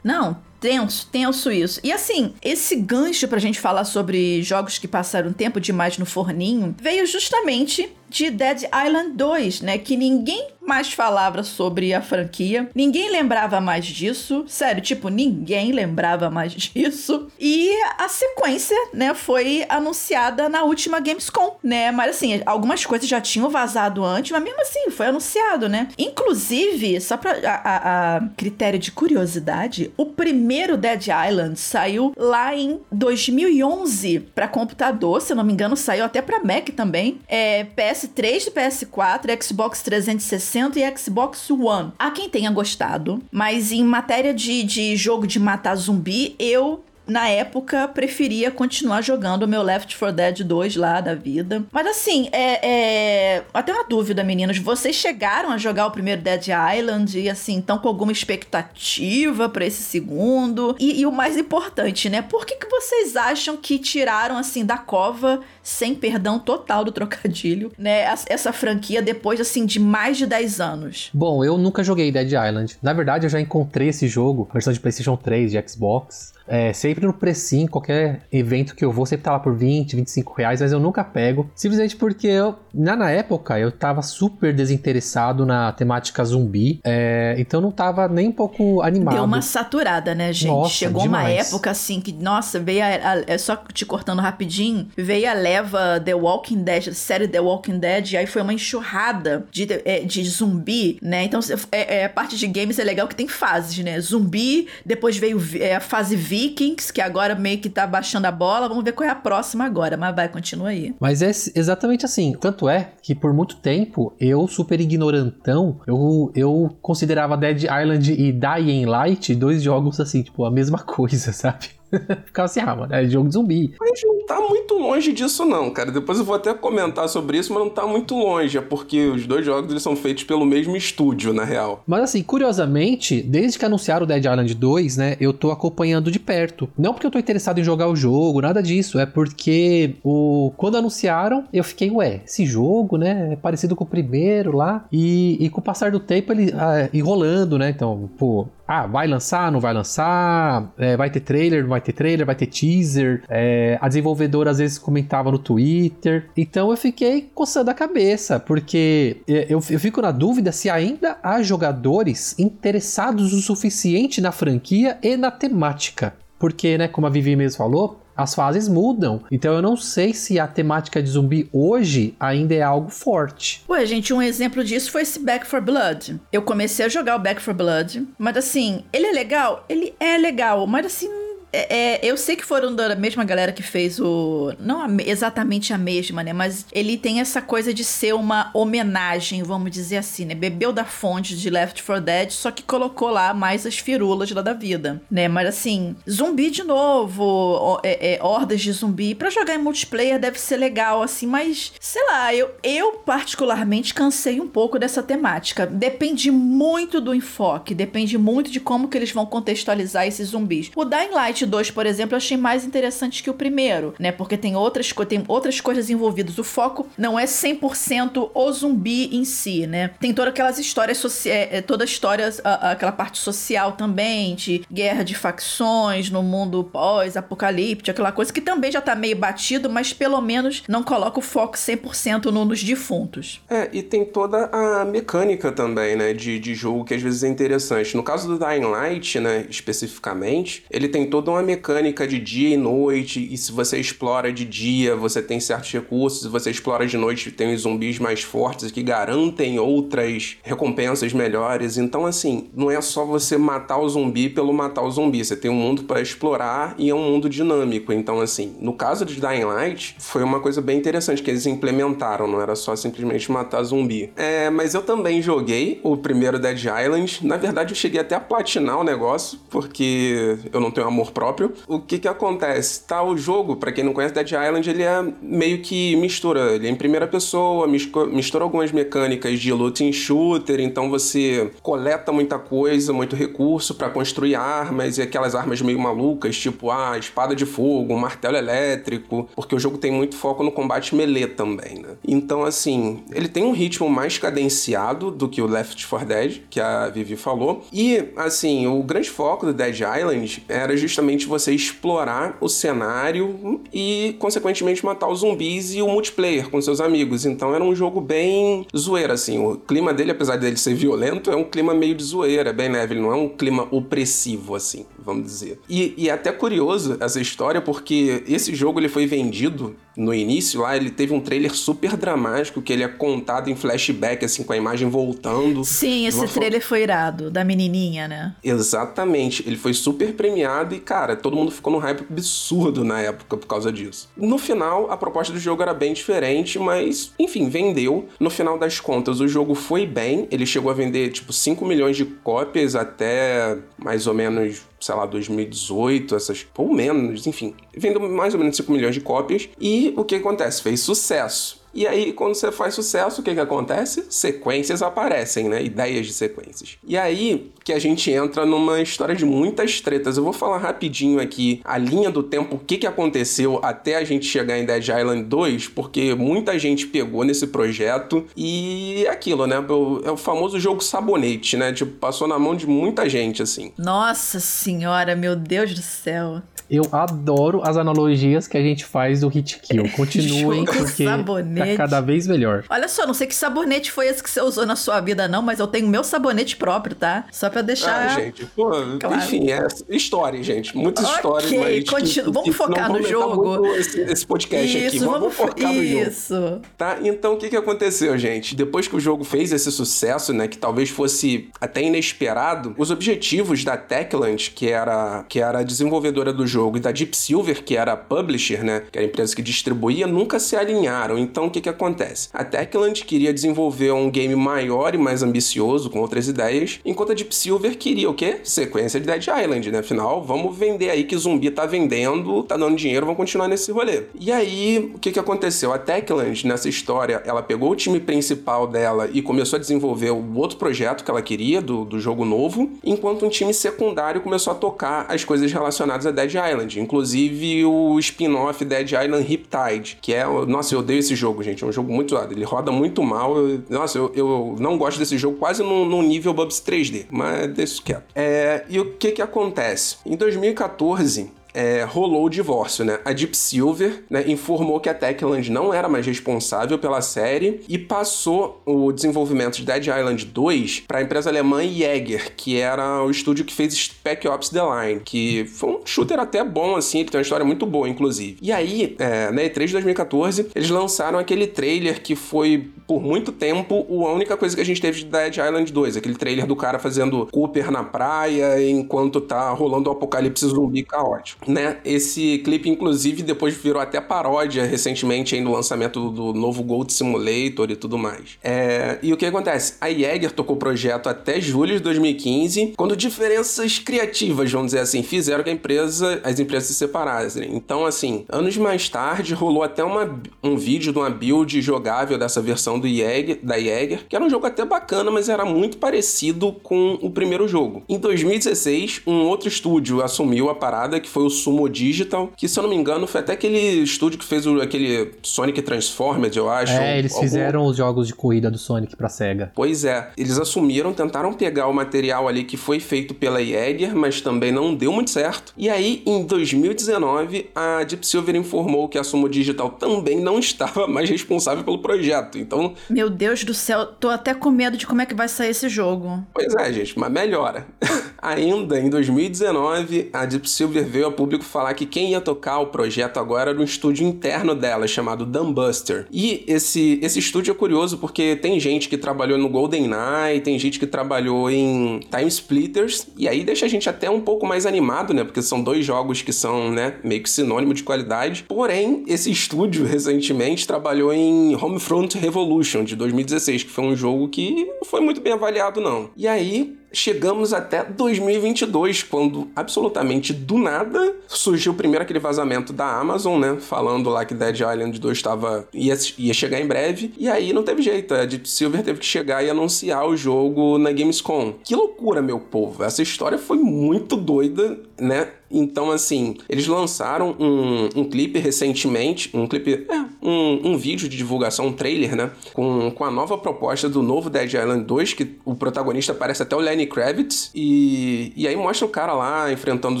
Não, 0.02 0.36
tenso, 0.62 1.08
tenso 1.10 1.50
isso. 1.50 1.80
E 1.82 1.92
assim, 1.92 2.34
esse 2.40 2.76
gancho 2.76 3.26
pra 3.26 3.40
gente 3.40 3.58
falar 3.58 3.84
sobre 3.84 4.40
jogos 4.42 4.78
que 4.78 4.86
passaram 4.86 5.32
tempo 5.32 5.60
demais 5.60 5.98
no 5.98 6.06
forninho 6.06 6.74
veio 6.80 7.04
justamente 7.04 7.90
de 8.08 8.30
Dead 8.30 8.62
Island 8.62 9.14
2, 9.16 9.60
né? 9.62 9.76
Que 9.76 9.96
ninguém 9.96 10.51
mais 10.66 10.92
falava 10.92 11.42
sobre 11.42 11.94
a 11.94 12.02
franquia, 12.02 12.70
ninguém 12.74 13.10
lembrava 13.10 13.60
mais 13.60 13.86
disso, 13.86 14.44
sério, 14.46 14.82
tipo, 14.82 15.08
ninguém 15.08 15.72
lembrava 15.72 16.30
mais 16.30 16.52
disso. 16.54 17.28
E 17.38 17.70
a 17.98 18.08
sequência, 18.08 18.76
né, 18.92 19.14
foi 19.14 19.64
anunciada 19.68 20.48
na 20.48 20.62
última 20.62 21.00
Gamescom, 21.00 21.56
né? 21.62 21.90
Mas 21.90 22.16
assim, 22.16 22.40
algumas 22.46 22.84
coisas 22.84 23.08
já 23.08 23.20
tinham 23.20 23.48
vazado 23.50 24.04
antes, 24.04 24.30
mas 24.30 24.42
mesmo 24.42 24.60
assim, 24.60 24.90
foi 24.90 25.06
anunciado, 25.06 25.68
né? 25.68 25.88
Inclusive, 25.98 27.00
só 27.00 27.16
pra 27.16 27.32
a, 27.32 27.54
a, 27.54 28.16
a 28.16 28.20
critério 28.36 28.78
de 28.78 28.92
curiosidade, 28.92 29.92
o 29.96 30.06
primeiro 30.06 30.76
Dead 30.76 31.06
Island 31.28 31.58
saiu 31.58 32.12
lá 32.16 32.54
em 32.54 32.80
2011 32.90 34.20
para 34.34 34.46
computador, 34.46 35.20
se 35.20 35.32
eu 35.32 35.36
não 35.36 35.44
me 35.44 35.52
engano, 35.52 35.76
saiu 35.76 36.04
até 36.04 36.20
para 36.20 36.42
Mac 36.44 36.68
também. 36.70 37.18
É, 37.26 37.64
PS 37.64 38.02
PS3 38.02 38.46
e 38.46 38.50
PS4, 38.50 39.42
Xbox 39.42 39.82
360 39.82 40.51
e 40.78 40.98
Xbox 40.98 41.50
One. 41.50 41.92
Há 41.98 42.10
quem 42.10 42.28
tenha 42.28 42.50
gostado, 42.50 43.22
mas 43.30 43.72
em 43.72 43.82
matéria 43.84 44.34
de, 44.34 44.62
de 44.62 44.96
jogo 44.96 45.26
de 45.26 45.38
matar 45.38 45.74
zumbi, 45.76 46.36
eu 46.38 46.84
na 47.12 47.28
época, 47.28 47.86
preferia 47.86 48.50
continuar 48.50 49.02
jogando 49.02 49.42
o 49.42 49.48
meu 49.48 49.62
Left 49.62 49.96
4 49.96 50.16
Dead 50.16 50.42
2 50.42 50.76
lá 50.76 51.00
da 51.00 51.14
vida. 51.14 51.62
Mas 51.70 51.86
assim, 51.86 52.28
é, 52.32 52.66
é... 52.66 53.44
até 53.52 53.72
uma 53.72 53.84
dúvida, 53.84 54.24
meninos. 54.24 54.58
Vocês 54.58 54.96
chegaram 54.96 55.50
a 55.50 55.58
jogar 55.58 55.86
o 55.86 55.90
primeiro 55.90 56.22
Dead 56.22 56.46
Island 56.48 57.20
e 57.20 57.28
assim, 57.28 57.58
estão 57.58 57.78
com 57.78 57.86
alguma 57.86 58.10
expectativa 58.10 59.48
para 59.48 59.66
esse 59.66 59.82
segundo? 59.82 60.74
E, 60.80 61.00
e, 61.00 61.06
o 61.06 61.12
mais 61.12 61.36
importante, 61.36 62.08
né? 62.08 62.22
Por 62.22 62.46
que, 62.46 62.56
que 62.56 62.68
vocês 62.68 63.14
acham 63.14 63.56
que 63.56 63.78
tiraram 63.78 64.38
assim 64.38 64.64
da 64.64 64.78
cova, 64.78 65.40
sem 65.62 65.94
perdão 65.94 66.38
total 66.38 66.84
do 66.84 66.92
trocadilho, 66.92 67.70
né? 67.76 68.04
Essa 68.26 68.52
franquia 68.52 69.02
depois 69.02 69.40
assim 69.40 69.66
de 69.66 69.78
mais 69.78 70.16
de 70.16 70.26
10 70.26 70.60
anos? 70.60 71.10
Bom, 71.12 71.44
eu 71.44 71.58
nunca 71.58 71.84
joguei 71.84 72.10
Dead 72.10 72.28
Island. 72.28 72.78
Na 72.82 72.94
verdade, 72.94 73.26
eu 73.26 73.30
já 73.30 73.40
encontrei 73.40 73.88
esse 73.88 74.08
jogo, 74.08 74.48
versão 74.52 74.72
de 74.72 74.80
PlayStation 74.80 75.16
3, 75.16 75.52
de 75.52 75.68
Xbox. 75.68 76.32
É, 76.46 76.72
sempre 76.72 77.06
no 77.06 77.12
precinho, 77.12 77.68
qualquer 77.68 78.22
evento 78.32 78.74
que 78.74 78.84
eu 78.84 78.92
vou, 78.92 79.06
sempre 79.06 79.24
tá 79.24 79.32
lá 79.32 79.38
por 79.38 79.54
20, 79.54 79.96
25 79.96 80.34
reais, 80.34 80.60
mas 80.60 80.72
eu 80.72 80.80
nunca 80.80 81.04
pego. 81.04 81.50
Simplesmente 81.54 81.96
porque 81.96 82.26
eu, 82.26 82.56
na, 82.74 82.96
na 82.96 83.10
época, 83.10 83.58
eu 83.58 83.70
tava 83.70 84.02
super 84.02 84.54
desinteressado 84.54 85.46
na 85.46 85.72
temática 85.72 86.24
zumbi. 86.24 86.80
É, 86.84 87.34
então 87.38 87.60
não 87.60 87.70
tava 87.70 88.08
nem 88.08 88.28
um 88.28 88.32
pouco 88.32 88.82
animado. 88.82 89.14
Deu 89.14 89.24
uma 89.24 89.42
saturada, 89.42 90.14
né, 90.14 90.32
gente? 90.32 90.50
Nossa, 90.50 90.70
Chegou 90.74 91.02
demais. 91.02 91.24
uma 91.26 91.32
época 91.32 91.70
assim 91.70 92.00
que, 92.00 92.12
nossa, 92.12 92.58
veio 92.58 92.82
a, 92.82 92.86
a, 92.86 93.24
É 93.26 93.38
só 93.38 93.56
te 93.72 93.84
cortando 93.84 94.20
rapidinho, 94.20 94.88
veio 94.96 95.30
a 95.30 95.34
leva 95.34 96.00
The 96.00 96.14
Walking 96.14 96.62
Dead, 96.62 96.88
a 96.88 96.94
série 96.94 97.28
The 97.28 97.40
Walking 97.40 97.78
Dead, 97.78 98.12
e 98.12 98.16
aí 98.16 98.26
foi 98.26 98.42
uma 98.42 98.52
enxurrada 98.52 99.46
de, 99.50 99.66
de, 99.66 99.82
é, 99.84 100.00
de 100.00 100.24
zumbi, 100.24 100.98
né? 101.02 101.24
Então, 101.24 101.40
é, 101.70 102.00
é, 102.00 102.04
a 102.04 102.08
parte 102.08 102.36
de 102.36 102.46
games 102.46 102.78
é 102.78 102.84
legal 102.84 103.06
que 103.08 103.14
tem 103.14 103.28
fases, 103.28 103.78
né? 103.78 104.00
Zumbi, 104.00 104.68
depois 104.84 105.16
veio 105.16 105.40
é, 105.60 105.76
a 105.76 105.80
fase 105.80 106.16
Vikings, 106.32 106.90
que 106.90 107.02
agora 107.02 107.34
meio 107.34 107.58
que 107.58 107.68
tá 107.68 107.86
baixando 107.86 108.26
a 108.26 108.32
bola. 108.32 108.66
Vamos 108.66 108.82
ver 108.82 108.92
qual 108.92 109.06
é 109.06 109.12
a 109.12 109.14
próxima 109.14 109.66
agora, 109.66 109.98
mas 109.98 110.16
vai, 110.16 110.30
continua 110.30 110.70
aí. 110.70 110.94
Mas 110.98 111.20
é 111.20 111.28
exatamente 111.28 112.06
assim. 112.06 112.34
Tanto 112.40 112.70
é 112.70 112.92
que 113.02 113.14
por 113.14 113.34
muito 113.34 113.56
tempo, 113.56 114.14
eu, 114.18 114.48
super 114.48 114.80
ignorantão, 114.80 115.78
eu, 115.86 116.32
eu 116.34 116.74
considerava 116.80 117.36
Dead 117.36 117.64
Island 117.64 118.12
e 118.12 118.32
Dying 118.32 118.86
Light 118.86 119.34
dois 119.34 119.62
jogos 119.62 120.00
assim, 120.00 120.22
tipo, 120.22 120.46
a 120.46 120.50
mesma 120.50 120.78
coisa, 120.80 121.32
sabe? 121.32 121.81
Ficava 122.26 122.46
assim, 122.46 122.60
ah, 122.60 122.74
mano, 122.74 122.94
é 122.94 123.06
jogo 123.06 123.28
de 123.28 123.34
zumbi. 123.34 123.74
Mas 123.78 124.00
não 124.04 124.26
tá 124.26 124.40
muito 124.40 124.74
longe 124.74 125.12
disso, 125.12 125.44
não, 125.44 125.70
cara. 125.70 125.90
Depois 125.90 126.18
eu 126.18 126.24
vou 126.24 126.34
até 126.34 126.52
comentar 126.54 127.08
sobre 127.08 127.38
isso, 127.38 127.52
mas 127.52 127.62
não 127.62 127.70
tá 127.70 127.86
muito 127.86 128.14
longe. 128.14 128.58
É 128.58 128.60
porque 128.60 129.06
os 129.08 129.26
dois 129.26 129.44
jogos 129.44 129.70
eles 129.70 129.82
são 129.82 129.94
feitos 129.94 130.24
pelo 130.24 130.44
mesmo 130.44 130.76
estúdio, 130.76 131.32
na 131.32 131.44
real. 131.44 131.82
Mas 131.86 132.02
assim, 132.04 132.22
curiosamente, 132.22 133.20
desde 133.22 133.58
que 133.58 133.64
anunciaram 133.64 134.04
o 134.04 134.06
Dead 134.06 134.24
Island 134.24 134.54
2, 134.54 134.96
né, 134.96 135.16
eu 135.20 135.32
tô 135.32 135.50
acompanhando 135.50 136.10
de 136.10 136.18
perto. 136.18 136.68
Não 136.76 136.92
porque 136.92 137.06
eu 137.06 137.10
tô 137.10 137.18
interessado 137.18 137.58
em 137.58 137.64
jogar 137.64 137.88
o 137.88 137.96
jogo, 137.96 138.40
nada 138.40 138.62
disso. 138.62 138.98
É 138.98 139.06
porque 139.06 139.96
o 140.02 140.52
quando 140.56 140.76
anunciaram, 140.76 141.44
eu 141.52 141.64
fiquei, 141.64 141.90
ué, 141.90 142.22
esse 142.24 142.46
jogo, 142.46 142.96
né, 142.96 143.32
é 143.32 143.36
parecido 143.36 143.76
com 143.76 143.84
o 143.84 143.86
primeiro 143.86 144.56
lá. 144.56 144.84
E, 144.92 145.36
e 145.40 145.50
com 145.50 145.60
o 145.60 145.64
passar 145.64 145.90
do 145.90 146.00
tempo, 146.00 146.32
ele 146.32 146.52
ah, 146.54 146.88
enrolando, 146.92 147.58
né? 147.58 147.70
Então, 147.70 148.10
pô, 148.18 148.46
ah, 148.72 148.86
vai 148.86 149.06
lançar, 149.06 149.52
não 149.52 149.60
vai 149.60 149.74
lançar, 149.74 150.72
é, 150.78 150.96
vai 150.96 151.10
ter 151.10 151.20
trailer, 151.20 151.62
não 151.62 151.68
vai 151.68 151.80
ter 151.82 151.92
trailer, 151.92 152.24
vai 152.24 152.34
ter 152.34 152.46
teaser. 152.46 153.22
É, 153.28 153.76
a 153.80 153.86
desenvolvedora 153.86 154.50
às 154.50 154.56
vezes 154.56 154.78
comentava 154.78 155.30
no 155.30 155.38
Twitter. 155.38 156.30
Então 156.34 156.70
eu 156.70 156.76
fiquei 156.78 157.30
coçando 157.34 157.70
a 157.70 157.74
cabeça, 157.74 158.40
porque 158.40 159.18
é, 159.28 159.46
eu, 159.50 159.62
eu 159.68 159.78
fico 159.78 160.00
na 160.00 160.10
dúvida 160.10 160.52
se 160.52 160.70
ainda 160.70 161.18
há 161.22 161.42
jogadores 161.42 162.38
interessados 162.38 163.34
o 163.34 163.42
suficiente 163.42 164.22
na 164.22 164.32
franquia 164.32 164.98
e 165.02 165.18
na 165.18 165.30
temática. 165.30 166.14
Porque, 166.38 166.76
né, 166.76 166.88
como 166.88 167.06
a 167.06 167.10
Vivi 167.10 167.36
mesmo 167.36 167.58
falou, 167.58 168.01
as 168.16 168.34
fases 168.34 168.68
mudam. 168.68 169.22
Então 169.30 169.54
eu 169.54 169.62
não 169.62 169.76
sei 169.76 170.12
se 170.14 170.38
a 170.38 170.46
temática 170.46 171.02
de 171.02 171.10
zumbi 171.10 171.48
hoje 171.52 172.14
ainda 172.18 172.54
é 172.54 172.62
algo 172.62 172.90
forte. 172.90 173.64
Ué, 173.68 173.84
gente, 173.86 174.12
um 174.12 174.22
exemplo 174.22 174.64
disso 174.64 174.90
foi 174.90 175.02
esse 175.02 175.18
Back 175.18 175.46
for 175.46 175.60
Blood. 175.60 176.20
Eu 176.32 176.42
comecei 176.42 176.84
a 176.84 176.88
jogar 176.88 177.16
o 177.16 177.20
Back 177.20 177.40
for 177.40 177.54
Blood, 177.54 178.06
mas 178.18 178.36
assim, 178.36 178.84
ele 178.92 179.06
é 179.06 179.12
legal? 179.12 179.64
Ele 179.68 179.94
é 179.98 180.16
legal, 180.18 180.66
mas 180.66 180.86
assim, 180.86 181.08
é, 181.52 181.76
é, 181.76 182.00
eu 182.02 182.16
sei 182.16 182.34
que 182.34 182.44
foram 182.44 182.74
da 182.74 182.96
mesma 182.96 183.24
galera 183.24 183.52
que 183.52 183.62
fez 183.62 184.00
o. 184.00 184.54
Não 184.58 184.80
a, 184.80 184.88
exatamente 185.04 185.72
a 185.72 185.78
mesma, 185.78 186.22
né? 186.22 186.32
Mas 186.32 186.64
ele 186.72 186.96
tem 186.96 187.20
essa 187.20 187.42
coisa 187.42 187.74
de 187.74 187.84
ser 187.84 188.14
uma 188.14 188.50
homenagem, 188.54 189.42
vamos 189.42 189.70
dizer 189.70 189.98
assim, 189.98 190.24
né? 190.24 190.34
Bebeu 190.34 190.72
da 190.72 190.84
fonte 190.84 191.36
de 191.36 191.50
Left 191.50 191.82
4 191.82 192.02
Dead, 192.02 192.30
só 192.30 192.50
que 192.50 192.62
colocou 192.62 193.10
lá 193.10 193.34
mais 193.34 193.66
as 193.66 193.78
firulas 193.78 194.30
lá 194.30 194.40
da 194.40 194.54
vida, 194.54 195.02
né? 195.10 195.28
Mas 195.28 195.48
assim, 195.48 195.94
zumbi 196.08 196.50
de 196.50 196.62
novo, 196.62 197.78
é, 197.82 198.14
é, 198.14 198.22
hordas 198.22 198.62
de 198.62 198.72
zumbi. 198.72 199.14
para 199.14 199.28
jogar 199.28 199.54
em 199.54 199.58
multiplayer 199.58 200.18
deve 200.18 200.40
ser 200.40 200.56
legal, 200.56 201.02
assim, 201.02 201.26
mas 201.26 201.72
sei 201.78 202.02
lá, 202.06 202.34
eu, 202.34 202.50
eu 202.62 202.92
particularmente 203.04 203.92
cansei 203.92 204.40
um 204.40 204.48
pouco 204.48 204.78
dessa 204.78 205.02
temática. 205.02 205.66
Depende 205.66 206.30
muito 206.30 207.00
do 207.00 207.14
enfoque, 207.14 207.74
depende 207.74 208.16
muito 208.16 208.50
de 208.50 208.60
como 208.60 208.88
que 208.88 208.96
eles 208.96 209.12
vão 209.12 209.26
contextualizar 209.26 210.06
esses 210.06 210.28
zumbis. 210.28 210.70
O 210.74 210.84
Dying 210.84 211.10
Light 211.12 211.41
2, 211.46 211.70
por 211.70 211.86
exemplo, 211.86 212.14
eu 212.14 212.18
achei 212.18 212.36
mais 212.36 212.64
interessante 212.64 213.22
que 213.22 213.30
o 213.30 213.34
primeiro, 213.34 213.94
né? 213.98 214.12
Porque 214.12 214.36
tem 214.36 214.56
outras, 214.56 214.92
tem 215.08 215.24
outras 215.28 215.60
coisas 215.60 215.90
envolvidas. 215.90 216.38
O 216.38 216.44
foco 216.44 216.86
não 216.96 217.18
é 217.18 217.24
100% 217.24 218.30
o 218.34 218.52
zumbi 218.52 219.14
em 219.16 219.24
si, 219.24 219.66
né? 219.66 219.90
Tem 220.00 220.12
todas 220.12 220.32
aquelas 220.32 220.58
histórias 220.58 221.26
é, 221.26 221.58
é, 221.58 221.62
toda 221.62 221.84
a 221.84 221.86
história, 221.86 222.28
aquela 222.44 222.92
parte 222.92 223.18
social 223.18 223.72
também, 223.72 224.34
de 224.34 224.64
guerra 224.70 225.02
de 225.02 225.14
facções 225.14 226.10
no 226.10 226.22
mundo 226.22 226.64
pós-apocalíptico, 226.64 227.90
aquela 227.90 228.12
coisa 228.12 228.32
que 228.32 228.40
também 228.40 228.70
já 228.70 228.80
tá 228.80 228.94
meio 228.94 229.16
batido, 229.16 229.68
mas 229.68 229.92
pelo 229.92 230.20
menos 230.20 230.62
não 230.68 230.82
coloca 230.82 231.18
o 231.18 231.22
foco 231.22 231.56
100% 231.56 232.26
no, 232.26 232.44
nos 232.44 232.62
defuntos. 232.62 233.40
É, 233.48 233.68
e 233.72 233.82
tem 233.82 234.04
toda 234.04 234.46
a 234.46 234.84
mecânica 234.84 235.50
também, 235.50 235.96
né, 235.96 236.12
de, 236.12 236.38
de 236.38 236.54
jogo 236.54 236.84
que 236.84 236.94
às 236.94 237.02
vezes 237.02 237.22
é 237.24 237.28
interessante. 237.28 237.96
No 237.96 238.02
caso 238.02 238.28
do 238.28 238.38
Dying 238.38 238.64
Light, 238.64 239.18
né, 239.18 239.46
especificamente, 239.48 240.64
ele 240.70 240.88
tem 240.88 241.08
toda 241.08 241.30
uma 241.32 241.42
mecânica 241.42 242.06
de 242.06 242.18
dia 242.18 242.54
e 242.54 242.56
noite, 242.56 243.28
e 243.32 243.36
se 243.36 243.52
você 243.52 243.78
explora 243.78 244.32
de 244.32 244.44
dia, 244.44 244.94
você 244.94 245.22
tem 245.22 245.40
certos 245.40 245.72
recursos, 245.72 246.22
se 246.22 246.28
você 246.28 246.50
explora 246.50 246.86
de 246.86 246.96
noite, 246.96 247.30
tem 247.30 247.52
os 247.54 247.62
zumbis 247.62 247.98
mais 247.98 248.22
fortes 248.22 248.70
que 248.70 248.82
garantem 248.82 249.58
outras 249.58 250.36
recompensas 250.42 251.12
melhores. 251.12 251.76
Então, 251.76 252.06
assim, 252.06 252.50
não 252.54 252.70
é 252.70 252.80
só 252.80 253.04
você 253.04 253.36
matar 253.36 253.78
o 253.78 253.88
zumbi 253.88 254.28
pelo 254.28 254.52
matar 254.52 254.82
o 254.82 254.90
zumbi, 254.90 255.24
você 255.24 255.36
tem 255.36 255.50
um 255.50 255.54
mundo 255.54 255.84
para 255.84 256.00
explorar 256.00 256.74
e 256.78 256.90
é 256.90 256.94
um 256.94 257.02
mundo 257.02 257.28
dinâmico. 257.28 257.92
Então, 257.92 258.20
assim, 258.20 258.56
no 258.60 258.72
caso 258.72 259.04
de 259.04 259.20
Dying 259.20 259.44
Light, 259.44 259.96
foi 259.98 260.22
uma 260.22 260.40
coisa 260.40 260.60
bem 260.60 260.78
interessante 260.78 261.22
que 261.22 261.30
eles 261.30 261.46
implementaram, 261.46 262.26
não 262.26 262.40
era 262.40 262.54
só 262.54 262.74
simplesmente 262.76 263.30
matar 263.30 263.62
zumbi. 263.62 264.12
É, 264.16 264.50
mas 264.50 264.74
eu 264.74 264.82
também 264.82 265.22
joguei 265.22 265.80
o 265.82 265.96
primeiro 265.96 266.38
Dead 266.38 266.58
Island. 266.58 267.20
Na 267.22 267.36
verdade, 267.36 267.72
eu 267.72 267.76
cheguei 267.76 268.00
até 268.00 268.14
a 268.14 268.20
platinar 268.20 268.78
o 268.78 268.84
negócio, 268.84 269.38
porque 269.50 270.38
eu 270.52 270.60
não 270.60 270.70
tenho 270.70 270.86
amor 270.86 271.12
próprio. 271.22 271.52
O 271.68 271.78
que 271.78 272.00
que 272.00 272.08
acontece? 272.08 272.84
Tá, 272.84 273.02
o 273.02 273.16
jogo, 273.16 273.54
para 273.54 273.70
quem 273.70 273.84
não 273.84 273.92
conhece 273.92 274.12
Dead 274.12 274.26
Island, 274.26 274.68
ele 274.68 274.82
é 274.82 275.04
meio 275.22 275.62
que 275.62 275.94
mistura, 275.94 276.54
ele 276.54 276.66
é 276.66 276.70
em 276.70 276.74
primeira 276.74 277.06
pessoa, 277.06 277.68
mistura 277.68 278.42
algumas 278.44 278.72
mecânicas 278.72 279.38
de 279.38 279.52
luta 279.52 279.84
em 279.84 279.92
shooter, 279.92 280.60
então 280.60 280.90
você 280.90 281.52
coleta 281.62 282.10
muita 282.10 282.38
coisa, 282.40 282.92
muito 282.92 283.14
recurso 283.14 283.76
para 283.76 283.88
construir 283.88 284.34
armas 284.34 284.98
e 284.98 285.02
aquelas 285.02 285.34
armas 285.36 285.62
meio 285.62 285.78
malucas, 285.78 286.36
tipo 286.36 286.70
a 286.70 286.92
ah, 286.92 286.98
espada 286.98 287.36
de 287.36 287.46
fogo, 287.46 287.94
um 287.94 287.98
martelo 287.98 288.36
elétrico, 288.36 289.28
porque 289.36 289.54
o 289.54 289.58
jogo 289.60 289.78
tem 289.78 289.92
muito 289.92 290.16
foco 290.16 290.42
no 290.42 290.50
combate 290.50 290.94
melee 290.94 291.28
também, 291.28 291.78
né? 291.78 291.90
Então, 292.06 292.42
assim, 292.42 293.04
ele 293.12 293.28
tem 293.28 293.44
um 293.44 293.52
ritmo 293.52 293.88
mais 293.88 294.18
cadenciado 294.18 295.10
do 295.10 295.28
que 295.28 295.40
o 295.40 295.46
Left 295.46 295.86
4 295.86 296.08
Dead, 296.08 296.40
que 296.50 296.60
a 296.60 296.88
Vivi 296.88 297.14
falou, 297.14 297.64
e, 297.72 298.08
assim, 298.16 298.66
o 298.66 298.82
grande 298.82 299.08
foco 299.08 299.46
do 299.46 299.52
Dead 299.52 299.74
Island 299.74 300.44
era 300.48 300.76
justamente 300.76 301.11
você 301.20 301.52
explorar 301.52 302.36
o 302.40 302.48
cenário 302.48 303.60
e, 303.72 304.16
consequentemente, 304.18 304.84
matar 304.84 305.08
os 305.08 305.20
zumbis 305.20 305.74
e 305.74 305.82
o 305.82 305.88
multiplayer 305.88 306.48
com 306.50 306.60
seus 306.60 306.80
amigos. 306.80 307.24
Então 307.24 307.54
era 307.54 307.62
um 307.62 307.74
jogo 307.74 308.00
bem 308.00 308.66
zoeira, 308.76 309.14
assim. 309.14 309.38
O 309.38 309.56
clima 309.56 309.92
dele, 309.92 310.10
apesar 310.10 310.36
dele 310.36 310.56
ser 310.56 310.74
violento, 310.74 311.30
é 311.30 311.36
um 311.36 311.44
clima 311.44 311.74
meio 311.74 311.94
de 311.94 312.02
zoeira, 312.02 312.52
bem 312.52 312.70
leve. 312.70 312.94
Ele 312.94 313.00
não 313.00 313.12
é 313.12 313.16
um 313.16 313.28
clima 313.28 313.68
opressivo, 313.70 314.54
assim, 314.54 314.86
vamos 314.98 315.24
dizer. 315.24 315.60
E, 315.68 315.94
e 315.96 316.08
é 316.08 316.12
até 316.12 316.32
curioso 316.32 316.96
essa 317.00 317.20
história, 317.20 317.60
porque 317.60 318.22
esse 318.26 318.54
jogo 318.54 318.80
ele 318.80 318.88
foi 318.88 319.06
vendido 319.06 319.76
no 319.96 320.14
início 320.14 320.62
lá, 320.62 320.76
ele 320.76 320.90
teve 320.90 321.12
um 321.12 321.20
trailer 321.20 321.54
super 321.54 321.96
dramático, 321.96 322.62
que 322.62 322.72
ele 322.72 322.82
é 322.82 322.88
contado 322.88 323.50
em 323.50 323.54
flashback, 323.54 324.24
assim, 324.24 324.42
com 324.42 324.52
a 324.52 324.56
imagem 324.56 324.88
voltando. 324.88 325.64
Sim, 325.64 326.06
esse 326.06 326.26
trailer 326.28 326.64
foi 326.64 326.82
irado, 326.82 327.30
da 327.30 327.44
menininha, 327.44 328.08
né? 328.08 328.34
Exatamente. 328.42 329.44
Ele 329.46 329.56
foi 329.56 329.74
super 329.74 330.14
premiado 330.14 330.74
e, 330.74 330.80
cara, 330.92 331.16
todo 331.16 331.34
mundo 331.34 331.50
ficou 331.50 331.72
num 331.72 331.78
hype 331.78 332.04
absurdo 332.10 332.84
na 332.84 333.00
época 333.00 333.38
por 333.38 333.46
causa 333.46 333.72
disso. 333.72 334.10
No 334.14 334.36
final, 334.36 334.90
a 334.90 334.96
proposta 334.96 335.32
do 335.32 335.38
jogo 335.38 335.62
era 335.62 335.72
bem 335.72 335.94
diferente, 335.94 336.58
mas, 336.58 337.14
enfim, 337.18 337.48
vendeu. 337.48 338.06
No 338.20 338.28
final 338.28 338.58
das 338.58 338.78
contas, 338.78 339.18
o 339.18 339.26
jogo 339.26 339.54
foi 339.54 339.86
bem. 339.86 340.28
Ele 340.30 340.44
chegou 340.44 340.70
a 340.70 340.74
vender, 340.74 341.08
tipo, 341.08 341.32
5 341.32 341.64
milhões 341.64 341.96
de 341.96 342.04
cópias 342.04 342.76
até 342.76 343.56
mais 343.78 344.06
ou 344.06 344.12
menos 344.12 344.66
sei 344.78 344.94
lá, 344.96 345.06
2018, 345.06 346.16
essas, 346.16 346.44
ou 346.58 346.74
menos, 346.74 347.26
enfim, 347.26 347.54
vendeu 347.74 348.00
mais 348.10 348.34
ou 348.34 348.40
menos 348.40 348.56
5 348.56 348.72
milhões 348.72 348.94
de 348.94 349.00
cópias. 349.00 349.48
E 349.60 349.94
o 349.96 350.04
que 350.04 350.16
acontece? 350.16 350.60
Fez 350.60 350.80
sucesso. 350.80 351.61
E 351.74 351.86
aí, 351.86 352.12
quando 352.12 352.34
você 352.34 352.52
faz 352.52 352.74
sucesso, 352.74 353.20
o 353.20 353.24
que, 353.24 353.34
que 353.34 353.40
acontece? 353.40 354.04
Sequências 354.10 354.82
aparecem, 354.82 355.48
né? 355.48 355.62
Ideias 355.62 356.06
de 356.06 356.12
sequências. 356.12 356.76
E 356.86 356.96
aí 356.96 357.50
que 357.64 357.72
a 357.72 357.78
gente 357.78 358.10
entra 358.10 358.44
numa 358.44 358.80
história 358.80 359.14
de 359.14 359.24
muitas 359.24 359.80
tretas. 359.80 360.16
Eu 360.16 360.24
vou 360.24 360.32
falar 360.32 360.58
rapidinho 360.58 361.20
aqui 361.20 361.60
a 361.64 361.78
linha 361.78 362.10
do 362.10 362.22
tempo, 362.22 362.56
o 362.56 362.58
que, 362.58 362.76
que 362.78 362.86
aconteceu 362.86 363.60
até 363.62 363.96
a 363.96 364.04
gente 364.04 364.26
chegar 364.26 364.58
em 364.58 364.64
Dead 364.64 364.82
Island 364.82 365.24
2, 365.24 365.68
porque 365.68 366.14
muita 366.14 366.58
gente 366.58 366.86
pegou 366.86 367.24
nesse 367.24 367.46
projeto 367.46 368.26
e 368.36 369.06
aquilo, 369.08 369.46
né? 369.46 369.56
É 370.04 370.10
o 370.10 370.16
famoso 370.16 370.58
jogo 370.58 370.82
sabonete, 370.82 371.56
né? 371.56 371.72
Tipo, 371.72 371.92
passou 371.92 372.26
na 372.26 372.38
mão 372.38 372.56
de 372.56 372.66
muita 372.66 373.08
gente, 373.08 373.42
assim. 373.42 373.72
Nossa 373.78 374.40
senhora, 374.40 375.14
meu 375.14 375.36
Deus 375.36 375.74
do 375.74 375.82
céu. 375.82 376.42
Eu 376.70 376.84
adoro 376.90 377.60
as 377.62 377.76
analogias 377.76 378.48
que 378.48 378.56
a 378.56 378.62
gente 378.62 378.84
faz 378.84 379.20
do 379.20 379.28
hit 379.28 379.60
kill. 379.60 379.84
Continuem, 379.94 380.64
porque 380.64 381.04
sabonete. 381.04 381.61
Tá 381.70 381.76
cada 381.76 382.00
vez 382.00 382.26
melhor. 382.26 382.64
Olha 382.68 382.88
só, 382.88 383.06
não 383.06 383.14
sei 383.14 383.26
que 383.26 383.34
sabonete 383.34 383.90
foi 383.90 384.08
esse 384.08 384.22
que 384.22 384.30
você 384.30 384.40
usou 384.40 384.66
na 384.66 384.76
sua 384.76 385.00
vida, 385.00 385.28
não, 385.28 385.42
mas 385.42 385.58
eu 385.58 385.66
tenho 385.66 385.88
meu 385.88 386.04
sabonete 386.04 386.56
próprio, 386.56 386.94
tá? 386.96 387.24
Só 387.30 387.48
pra 387.50 387.62
deixar. 387.62 388.06
Ah, 388.06 388.20
gente, 388.20 388.44
pô, 388.46 388.70
claro. 388.98 389.16
enfim, 389.16 389.50
é 389.50 389.66
história, 389.88 390.42
gente. 390.42 390.76
Muitas 390.76 391.04
okay, 391.04 391.16
histórias. 391.16 391.52
Mas 391.52 391.90
continu... 391.90 392.32
vamos 392.32 392.56
focar 392.56 392.92
no 392.92 393.02
jogo. 393.02 393.66
Esse, 393.74 394.00
esse 394.00 394.26
podcast 394.26 394.78
isso, 394.78 394.86
aqui. 394.86 394.98
Vamos, 394.98 395.20
vamos 395.20 395.34
focar 395.34 395.72
isso. 395.72 395.82
no 395.82 395.86
jogo. 395.86 396.08
Isso. 396.10 396.60
Tá? 396.76 396.98
Então, 397.02 397.34
o 397.34 397.36
que, 397.36 397.48
que 397.48 397.56
aconteceu, 397.56 398.16
gente? 398.18 398.54
Depois 398.54 398.88
que 398.88 398.96
o 398.96 399.00
jogo 399.00 399.24
fez 399.24 399.52
esse 399.52 399.70
sucesso, 399.70 400.32
né, 400.32 400.48
que 400.48 400.58
talvez 400.58 400.90
fosse 400.90 401.50
até 401.60 401.82
inesperado, 401.82 402.74
os 402.78 402.90
objetivos 402.90 403.64
da 403.64 403.76
Techland, 403.76 404.50
que 404.50 404.68
era, 404.68 405.24
que 405.28 405.40
era 405.40 405.60
a 405.60 405.62
desenvolvedora 405.62 406.32
do 406.32 406.46
jogo, 406.46 406.76
e 406.76 406.80
da 406.80 406.92
Deep 406.92 407.16
Silver, 407.16 407.62
que 407.62 407.76
era 407.76 407.92
a 407.92 407.96
publisher, 407.96 408.64
né, 408.64 408.82
que 408.90 408.98
era 408.98 409.06
a 409.06 409.08
empresa 409.08 409.34
que 409.34 409.42
distribuía, 409.42 410.06
nunca 410.06 410.38
se 410.38 410.56
alinharam. 410.56 411.18
Então, 411.18 411.48
que, 411.52 411.60
que 411.60 411.68
acontece? 411.68 412.28
A 412.32 412.44
Techland 412.44 413.04
queria 413.04 413.32
desenvolver 413.32 413.92
um 413.92 414.10
game 414.10 414.34
maior 414.34 414.94
e 414.94 414.98
mais 414.98 415.22
ambicioso, 415.22 415.90
com 415.90 416.00
outras 416.00 416.28
ideias, 416.28 416.80
enquanto 416.84 417.12
a 417.12 417.14
Deep 417.14 417.34
Silver 417.34 417.76
queria 417.76 418.10
o 418.10 418.14
quê? 418.14 418.40
Sequência 418.42 418.98
de 418.98 419.06
Dead 419.06 419.22
Island, 419.22 419.70
né? 419.70 419.78
Afinal, 419.78 420.22
vamos 420.22 420.56
vender 420.56 420.90
aí 420.90 421.04
que 421.04 421.16
zumbi 421.16 421.50
tá 421.50 421.66
vendendo, 421.66 422.42
tá 422.42 422.56
dando 422.56 422.76
dinheiro, 422.76 423.06
vamos 423.06 423.18
continuar 423.18 423.48
nesse 423.48 423.70
rolê. 423.70 424.04
E 424.18 424.32
aí, 424.32 424.92
o 424.94 424.98
que 424.98 425.12
que 425.12 425.18
aconteceu? 425.18 425.72
A 425.72 425.78
Techland, 425.78 426.46
nessa 426.46 426.68
história, 426.68 427.22
ela 427.24 427.42
pegou 427.42 427.70
o 427.70 427.76
time 427.76 428.00
principal 428.00 428.66
dela 428.66 429.08
e 429.12 429.20
começou 429.20 429.56
a 429.56 429.60
desenvolver 429.60 430.10
o 430.10 430.34
outro 430.36 430.56
projeto 430.56 431.04
que 431.04 431.10
ela 431.10 431.22
queria, 431.22 431.60
do, 431.60 431.84
do 431.84 432.00
jogo 432.00 432.24
novo, 432.24 432.70
enquanto 432.82 433.26
um 433.26 433.28
time 433.28 433.52
secundário 433.52 434.20
começou 434.20 434.52
a 434.52 434.56
tocar 434.56 435.06
as 435.08 435.24
coisas 435.24 435.52
relacionadas 435.52 436.06
a 436.06 436.10
Dead 436.10 436.32
Island, 436.32 436.80
inclusive 436.80 437.64
o 437.64 437.98
spin-off 437.98 438.64
Dead 438.64 438.90
Island 438.90 439.24
Riptide, 439.24 439.98
que 440.00 440.14
é... 440.14 440.24
Nossa, 440.46 440.74
eu 440.74 440.78
odeio 440.78 441.00
esse 441.00 441.14
jogo, 441.14 441.41
gente. 441.42 441.64
É 441.64 441.66
um 441.66 441.72
jogo 441.72 441.92
muito 441.92 442.10
zoado. 442.10 442.32
Ele 442.32 442.44
roda 442.44 442.70
muito 442.70 443.02
mal. 443.02 443.36
Eu, 443.36 443.62
nossa, 443.68 443.98
eu, 443.98 444.12
eu 444.14 444.56
não 444.58 444.78
gosto 444.78 444.98
desse 444.98 445.18
jogo 445.18 445.38
quase 445.38 445.62
no, 445.62 446.02
nível 446.02 446.32
Bubs 446.32 446.62
3D. 446.64 447.06
Mas 447.10 447.32
mas 447.32 447.48
deixa 447.52 447.82
quieto. 447.82 448.04
É, 448.14 448.64
e 448.68 448.78
o 448.78 448.92
que 448.92 449.12
que 449.12 449.22
acontece? 449.22 449.96
Em 450.04 450.16
2014, 450.16 451.30
é, 451.54 451.84
rolou 451.84 452.24
o 452.24 452.28
divórcio, 452.28 452.84
né? 452.84 452.98
A 453.04 453.12
Deep 453.12 453.36
Silver 453.36 454.04
né, 454.08 454.24
informou 454.26 454.80
que 454.80 454.88
a 454.88 454.94
Techland 454.94 455.50
não 455.50 455.72
era 455.72 455.88
mais 455.88 456.06
responsável 456.06 456.78
pela 456.78 457.00
série 457.00 457.60
e 457.68 457.78
passou 457.78 458.62
o 458.64 458.92
desenvolvimento 458.92 459.56
de 459.56 459.64
Dead 459.64 459.86
Island 459.86 460.24
2 460.26 460.84
para 460.86 460.98
a 460.98 461.02
empresa 461.02 461.30
alemã 461.30 461.62
Jäger, 461.62 462.34
que 462.36 462.58
era 462.58 463.02
o 463.02 463.10
estúdio 463.10 463.44
que 463.44 463.52
fez 463.52 463.74
Spec 463.74 464.26
Ops 464.26 464.48
The 464.48 464.60
Line, 464.60 465.00
que 465.04 465.44
foi 465.46 465.70
um 465.70 465.80
shooter 465.84 466.18
até 466.18 466.42
bom, 466.44 466.76
assim, 466.76 467.04
que 467.04 467.10
tem 467.10 467.18
uma 467.18 467.22
história 467.22 467.44
muito 467.44 467.66
boa, 467.66 467.88
inclusive. 467.88 468.38
E 468.40 468.52
aí, 468.52 468.96
é, 468.98 469.30
na 469.30 469.42
E3 469.42 469.66
de 469.66 469.72
2014, 469.72 470.50
eles 470.54 470.70
lançaram 470.70 471.18
aquele 471.18 471.46
trailer 471.46 472.02
que 472.02 472.14
foi, 472.14 472.70
por 472.86 473.02
muito 473.02 473.32
tempo, 473.32 473.86
a 474.06 474.12
única 474.12 474.36
coisa 474.36 474.54
que 474.54 474.62
a 474.62 474.64
gente 474.64 474.80
teve 474.80 475.00
de 475.00 475.06
Dead 475.06 475.36
Island 475.36 475.72
2, 475.72 475.96
aquele 475.96 476.14
trailer 476.14 476.46
do 476.46 476.56
cara 476.56 476.78
fazendo 476.78 477.28
Cooper 477.30 477.70
na 477.70 477.84
praia 477.84 478.62
enquanto 478.62 479.20
tá 479.20 479.50
rolando 479.50 479.90
o 479.90 479.92
apocalipse 479.92 480.46
zumbi 480.46 480.82
caótico 480.82 481.41
né? 481.46 481.78
Esse 481.84 482.38
clipe, 482.38 482.68
inclusive, 482.68 483.22
depois 483.22 483.56
virou 483.56 483.80
até 483.80 484.00
paródia 484.00 484.64
recentemente 484.64 485.34
aí 485.34 485.40
no 485.40 485.52
lançamento 485.52 486.10
do 486.10 486.32
novo 486.32 486.62
Gold 486.62 486.92
Simulator 486.92 487.70
e 487.70 487.76
tudo 487.76 487.98
mais. 487.98 488.38
É... 488.42 488.98
E 489.02 489.12
o 489.12 489.16
que 489.16 489.26
acontece? 489.26 489.74
A 489.80 489.90
Jäger 489.90 490.32
tocou 490.32 490.56
o 490.56 490.58
projeto 490.58 491.08
até 491.08 491.40
julho 491.40 491.74
de 491.74 491.80
2015, 491.80 492.74
quando 492.76 492.96
diferenças 492.96 493.78
criativas, 493.78 494.50
vamos 494.50 494.68
dizer 494.68 494.80
assim, 494.80 495.02
fizeram 495.02 495.42
que 495.42 495.50
a 495.50 495.52
empresa, 495.52 496.20
as 496.24 496.38
empresas 496.38 496.68
se 496.68 496.74
separassem. 496.74 497.54
Então, 497.54 497.84
assim, 497.84 498.24
anos 498.28 498.56
mais 498.56 498.88
tarde, 498.88 499.34
rolou 499.34 499.62
até 499.62 499.82
uma, 499.82 500.20
um 500.42 500.56
vídeo 500.56 500.92
de 500.92 500.98
uma 500.98 501.10
build 501.10 501.60
jogável 501.60 502.18
dessa 502.18 502.40
versão 502.40 502.78
do 502.78 502.88
Jäger, 502.88 503.38
da 503.42 503.58
Jäger, 503.58 504.06
que 504.08 504.16
era 504.16 504.24
um 504.24 504.30
jogo 504.30 504.46
até 504.46 504.64
bacana, 504.64 505.10
mas 505.10 505.28
era 505.28 505.44
muito 505.44 505.78
parecido 505.78 506.52
com 506.62 506.98
o 507.00 507.10
primeiro 507.10 507.46
jogo. 507.48 507.82
Em 507.88 507.98
2016, 507.98 509.02
um 509.06 509.22
outro 509.22 509.48
estúdio 509.48 510.02
assumiu 510.02 510.48
a 510.48 510.54
parada, 510.54 511.00
que 511.00 511.08
foi 511.08 511.24
o 511.24 511.30
Sumo 511.32 511.68
Digital, 511.68 512.30
que 512.36 512.46
se 512.46 512.58
eu 512.58 512.62
não 512.62 512.70
me 512.70 512.76
engano 512.76 513.06
foi 513.06 513.20
até 513.20 513.32
aquele 513.32 513.58
estúdio 513.82 514.18
que 514.18 514.24
fez 514.24 514.46
o, 514.46 514.60
aquele 514.60 515.12
Sonic 515.22 515.60
Transformed, 515.62 516.36
eu 516.36 516.48
acho. 516.48 516.72
É, 516.72 516.98
eles 516.98 517.12
algum... 517.12 517.24
fizeram 517.24 517.66
os 517.66 517.76
jogos 517.76 518.06
de 518.06 518.14
corrida 518.14 518.50
do 518.50 518.58
Sonic 518.58 518.96
pra 518.96 519.08
SEGA. 519.08 519.50
Pois 519.54 519.84
é, 519.84 520.10
eles 520.16 520.38
assumiram, 520.38 520.92
tentaram 520.92 521.32
pegar 521.32 521.66
o 521.66 521.74
material 521.74 522.28
ali 522.28 522.44
que 522.44 522.56
foi 522.56 522.78
feito 522.78 523.14
pela 523.14 523.42
Jäger, 523.42 523.94
mas 523.94 524.20
também 524.20 524.52
não 524.52 524.74
deu 524.74 524.92
muito 524.92 525.10
certo. 525.10 525.52
E 525.56 525.68
aí, 525.68 526.02
em 526.06 526.24
2019, 526.24 527.50
a 527.54 527.82
Deep 527.84 528.06
Silver 528.06 528.36
informou 528.36 528.88
que 528.88 528.98
a 528.98 529.04
Sumo 529.04 529.28
Digital 529.28 529.70
também 529.70 530.20
não 530.20 530.38
estava 530.38 530.86
mais 530.86 531.08
responsável 531.08 531.64
pelo 531.64 531.78
projeto. 531.78 532.38
Então. 532.38 532.74
Meu 532.88 533.08
Deus 533.08 533.44
do 533.44 533.54
céu, 533.54 533.86
tô 533.86 534.08
até 534.08 534.34
com 534.34 534.50
medo 534.50 534.76
de 534.76 534.86
como 534.86 535.00
é 535.00 535.06
que 535.06 535.14
vai 535.14 535.28
sair 535.28 535.50
esse 535.50 535.68
jogo. 535.68 536.22
Pois 536.32 536.54
é, 536.54 536.72
gente, 536.72 536.98
mas 536.98 537.10
melhora. 537.10 537.66
Ainda 538.20 538.78
em 538.78 538.88
2019, 538.88 540.10
a 540.12 540.24
Deep 540.24 540.48
Silver 540.48 540.84
veio 540.84 541.08
a 541.08 541.12
público 541.22 541.44
falar 541.44 541.74
que 541.74 541.86
quem 541.86 542.10
ia 542.10 542.20
tocar 542.20 542.58
o 542.58 542.66
projeto 542.66 543.18
agora 543.18 543.50
era 543.50 543.60
um 543.60 543.62
estúdio 543.62 544.04
interno 544.04 544.56
dela, 544.56 544.88
chamado 544.88 545.24
Dumbbuster. 545.24 546.08
E 546.10 546.42
esse, 546.48 546.98
esse 547.00 547.20
estúdio 547.20 547.52
é 547.52 547.54
curioso 547.54 547.98
porque 547.98 548.34
tem 548.34 548.58
gente 548.58 548.88
que 548.88 548.98
trabalhou 548.98 549.38
no 549.38 549.48
GoldenEye, 549.48 550.40
tem 550.42 550.58
gente 550.58 550.80
que 550.80 550.86
trabalhou 550.86 551.48
em 551.48 552.00
Time 552.10 552.26
Splitters, 552.26 553.06
e 553.16 553.28
aí 553.28 553.44
deixa 553.44 553.66
a 553.66 553.68
gente 553.68 553.88
até 553.88 554.10
um 554.10 554.20
pouco 554.20 554.44
mais 554.44 554.66
animado, 554.66 555.14
né? 555.14 555.22
Porque 555.22 555.40
são 555.40 555.62
dois 555.62 555.86
jogos 555.86 556.22
que 556.22 556.32
são, 556.32 556.72
né, 556.72 556.96
meio 557.04 557.22
que 557.22 557.30
sinônimo 557.30 557.72
de 557.72 557.84
qualidade. 557.84 558.44
Porém, 558.48 559.04
esse 559.06 559.30
estúdio 559.30 559.86
recentemente 559.86 560.66
trabalhou 560.66 561.12
em 561.12 561.54
Homefront 561.54 562.18
Revolution 562.18 562.82
de 562.82 562.96
2016, 562.96 563.62
que 563.62 563.70
foi 563.70 563.84
um 563.84 563.94
jogo 563.94 564.28
que 564.28 564.64
não 564.80 564.84
foi 564.84 565.00
muito 565.00 565.20
bem 565.20 565.34
avaliado, 565.34 565.80
não. 565.80 566.10
E 566.16 566.26
aí, 566.26 566.81
chegamos 566.92 567.52
até 567.52 567.84
2022, 567.84 569.02
quando 569.02 569.48
absolutamente 569.54 570.32
do 570.32 570.58
nada 570.58 571.14
surgiu 571.28 571.74
primeiro 571.74 572.02
aquele 572.02 572.18
vazamento 572.18 572.72
da 572.72 572.98
Amazon, 572.98 573.40
né? 573.40 573.56
Falando 573.60 574.10
lá 574.10 574.24
que 574.24 574.34
Dead 574.34 574.56
Island 574.56 574.98
2 574.98 575.16
estava 575.16 575.66
ia, 575.72 575.96
ia 576.18 576.34
chegar 576.34 576.60
em 576.60 576.66
breve. 576.66 577.12
E 577.16 577.28
aí 577.28 577.52
não 577.52 577.62
teve 577.62 577.82
jeito, 577.82 578.14
a 578.14 578.24
Deep 578.24 578.48
Silver 578.48 578.82
teve 578.82 579.00
que 579.00 579.06
chegar 579.06 579.42
e 579.42 579.50
anunciar 579.50 580.06
o 580.06 580.16
jogo 580.16 580.78
na 580.78 580.92
Gamescom. 580.92 581.54
Que 581.64 581.74
loucura, 581.74 582.20
meu 582.20 582.38
povo! 582.38 582.84
Essa 582.84 583.02
história 583.02 583.38
foi 583.38 583.58
muito 583.58 584.16
doida, 584.16 584.78
né? 585.00 585.28
Então, 585.52 585.90
assim, 585.90 586.36
eles 586.48 586.66
lançaram 586.66 587.36
um, 587.38 587.88
um 587.94 588.04
clipe 588.04 588.38
recentemente, 588.38 589.30
um 589.34 589.46
clipe, 589.46 589.86
é, 589.88 590.04
um, 590.22 590.72
um 590.72 590.78
vídeo 590.78 591.08
de 591.08 591.16
divulgação, 591.16 591.66
um 591.66 591.72
trailer, 591.72 592.16
né? 592.16 592.30
Com, 592.52 592.90
com 592.90 593.04
a 593.04 593.10
nova 593.10 593.36
proposta 593.36 593.88
do 593.88 594.02
novo 594.02 594.30
Dead 594.30 594.52
Island 594.52 594.84
2, 594.84 595.14
que 595.14 595.36
o 595.44 595.54
protagonista 595.54 596.14
parece 596.14 596.42
até 596.42 596.56
o 596.56 596.60
Lenny 596.60 596.86
Kravitz. 596.86 597.50
E, 597.54 598.32
e 598.36 598.48
aí 598.48 598.56
mostra 598.56 598.86
o 598.86 598.90
cara 598.90 599.12
lá 599.12 599.52
enfrentando 599.52 600.00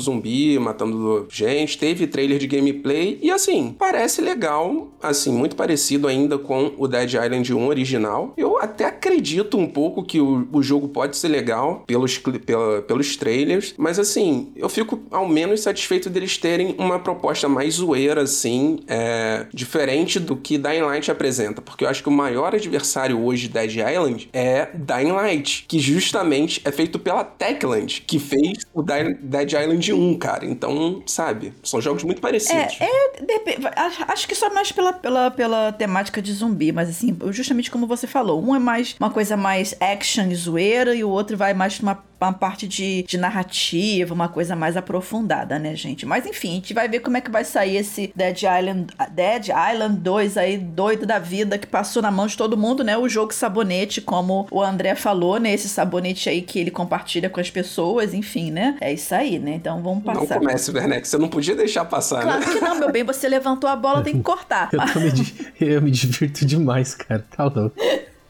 zumbi, 0.00 0.58
matando 0.58 1.26
gente. 1.30 1.76
Teve 1.76 2.06
trailer 2.06 2.38
de 2.38 2.46
gameplay. 2.46 3.18
E 3.22 3.30
assim, 3.30 3.74
parece 3.78 4.20
legal, 4.20 4.88
assim, 5.02 5.32
muito 5.32 5.56
parecido 5.56 6.08
ainda 6.08 6.38
com 6.38 6.72
o 6.78 6.88
Dead 6.88 7.12
Island 7.12 7.52
1 7.52 7.66
original. 7.66 8.32
Eu 8.36 8.58
até 8.58 8.84
acredito 8.84 9.58
um 9.58 9.66
pouco 9.66 10.02
que 10.02 10.20
o, 10.20 10.46
o 10.52 10.62
jogo 10.62 10.88
pode 10.88 11.16
ser 11.16 11.28
legal 11.28 11.82
pelos, 11.86 12.18
pela, 12.18 12.82
pelos 12.82 13.16
trailers, 13.16 13.74
mas 13.76 13.98
assim, 13.98 14.52
eu 14.56 14.68
fico 14.68 15.00
ao 15.10 15.28
menos 15.28 15.41
menos 15.46 15.62
satisfeito 15.62 16.10
deles 16.10 16.36
terem 16.36 16.74
uma 16.78 16.98
proposta 16.98 17.48
mais 17.48 17.74
zoeira, 17.74 18.22
assim, 18.22 18.80
é, 18.86 19.46
diferente 19.52 20.18
do 20.18 20.36
que 20.36 20.58
Dying 20.58 20.82
Light 20.82 21.10
apresenta. 21.10 21.60
Porque 21.60 21.84
eu 21.84 21.88
acho 21.88 22.02
que 22.02 22.08
o 22.08 22.12
maior 22.12 22.54
adversário 22.54 23.20
hoje 23.22 23.48
de 23.48 23.54
Dead 23.54 23.76
Island 23.76 24.28
é 24.32 24.68
Dying 24.74 25.12
Light, 25.12 25.64
que 25.68 25.78
justamente 25.78 26.60
é 26.64 26.70
feito 26.70 26.98
pela 26.98 27.24
Techland, 27.24 28.02
que 28.06 28.18
fez 28.18 28.66
o 28.72 28.82
Dead 28.82 29.52
Island 29.52 29.92
1, 29.92 30.18
cara. 30.18 30.44
Então, 30.44 31.02
sabe, 31.06 31.52
são 31.62 31.80
jogos 31.80 32.04
muito 32.04 32.20
parecidos. 32.20 32.76
É, 32.80 32.84
é 32.84 34.02
acho 34.08 34.28
que 34.28 34.34
só 34.34 34.52
mais 34.52 34.72
pela, 34.72 34.92
pela, 34.92 35.30
pela 35.30 35.72
temática 35.72 36.20
de 36.22 36.32
zumbi, 36.32 36.72
mas 36.72 36.88
assim, 36.88 37.16
justamente 37.30 37.70
como 37.70 37.86
você 37.86 38.06
falou, 38.06 38.42
um 38.42 38.54
é 38.54 38.58
mais 38.58 38.94
uma 38.98 39.10
coisa 39.10 39.36
mais 39.36 39.74
action 39.80 40.30
e 40.30 40.34
zoeira, 40.34 40.94
e 40.94 41.04
o 41.04 41.08
outro 41.08 41.36
vai 41.36 41.54
mais 41.54 41.80
uma 41.80 42.02
uma 42.22 42.32
parte 42.32 42.68
de, 42.68 43.02
de 43.02 43.18
narrativa, 43.18 44.14
uma 44.14 44.28
coisa 44.28 44.54
mais 44.54 44.76
aprofundada, 44.76 45.31
né, 45.58 45.74
gente? 45.74 46.04
Mas 46.04 46.26
enfim, 46.26 46.50
a 46.50 46.54
gente 46.54 46.74
vai 46.74 46.88
ver 46.88 47.00
como 47.00 47.16
é 47.16 47.20
que 47.20 47.30
vai 47.30 47.44
sair 47.44 47.76
esse 47.76 48.12
Dead 48.14 48.36
Island, 48.36 48.86
Dead 49.10 49.48
Island 49.48 49.98
2 49.98 50.36
aí, 50.36 50.58
doido 50.58 51.06
da 51.06 51.18
vida, 51.18 51.58
que 51.58 51.66
passou 51.66 52.02
na 52.02 52.10
mão 52.10 52.26
de 52.26 52.36
todo 52.36 52.56
mundo, 52.56 52.84
né? 52.84 52.96
O 52.96 53.08
jogo 53.08 53.32
sabonete, 53.32 54.00
como 54.00 54.46
o 54.50 54.62
André 54.62 54.94
falou, 54.94 55.38
né? 55.38 55.52
Esse 55.52 55.68
sabonete 55.68 56.28
aí 56.28 56.42
que 56.42 56.58
ele 56.58 56.70
compartilha 56.70 57.30
com 57.30 57.40
as 57.40 57.50
pessoas, 57.50 58.14
enfim, 58.14 58.50
né? 58.50 58.76
É 58.80 58.92
isso 58.92 59.14
aí, 59.14 59.38
né? 59.38 59.54
Então 59.54 59.82
vamos 59.82 60.04
passar. 60.04 60.20
Não 60.20 60.26
comece, 60.26 60.70
Werneck, 60.70 61.08
você 61.08 61.18
não 61.18 61.28
podia 61.28 61.56
deixar 61.56 61.84
passar, 61.84 62.22
claro 62.22 62.40
né? 62.40 62.46
Claro 62.46 62.58
que 62.58 62.64
não, 62.64 62.78
meu 62.78 62.92
bem, 62.92 63.04
você 63.04 63.28
levantou 63.28 63.68
a 63.68 63.76
bola, 63.76 64.02
tem 64.02 64.14
que 64.14 64.22
cortar. 64.22 64.70
eu, 64.72 65.00
me, 65.00 65.12
eu 65.74 65.82
me 65.82 65.90
divirto 65.90 66.44
demais, 66.44 66.94
cara, 66.94 67.24
tá 67.34 67.44
louco. 67.44 67.76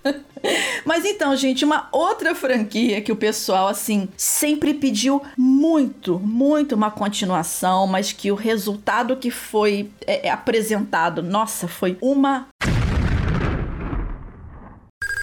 Mas 0.84 1.04
então, 1.04 1.34
gente, 1.36 1.64
uma 1.64 1.88
outra 1.92 2.34
franquia 2.34 3.00
que 3.00 3.12
o 3.12 3.16
pessoal, 3.16 3.68
assim, 3.68 4.08
sempre 4.16 4.74
pediu 4.74 5.22
muito, 5.36 6.18
muito 6.18 6.74
uma 6.74 6.90
continuação, 6.90 7.86
mas 7.86 8.12
que 8.12 8.32
o 8.32 8.34
resultado 8.34 9.16
que 9.16 9.30
foi 9.30 9.90
é, 10.06 10.26
é 10.26 10.30
apresentado, 10.30 11.22
nossa, 11.22 11.68
foi 11.68 11.96
uma 12.00 12.48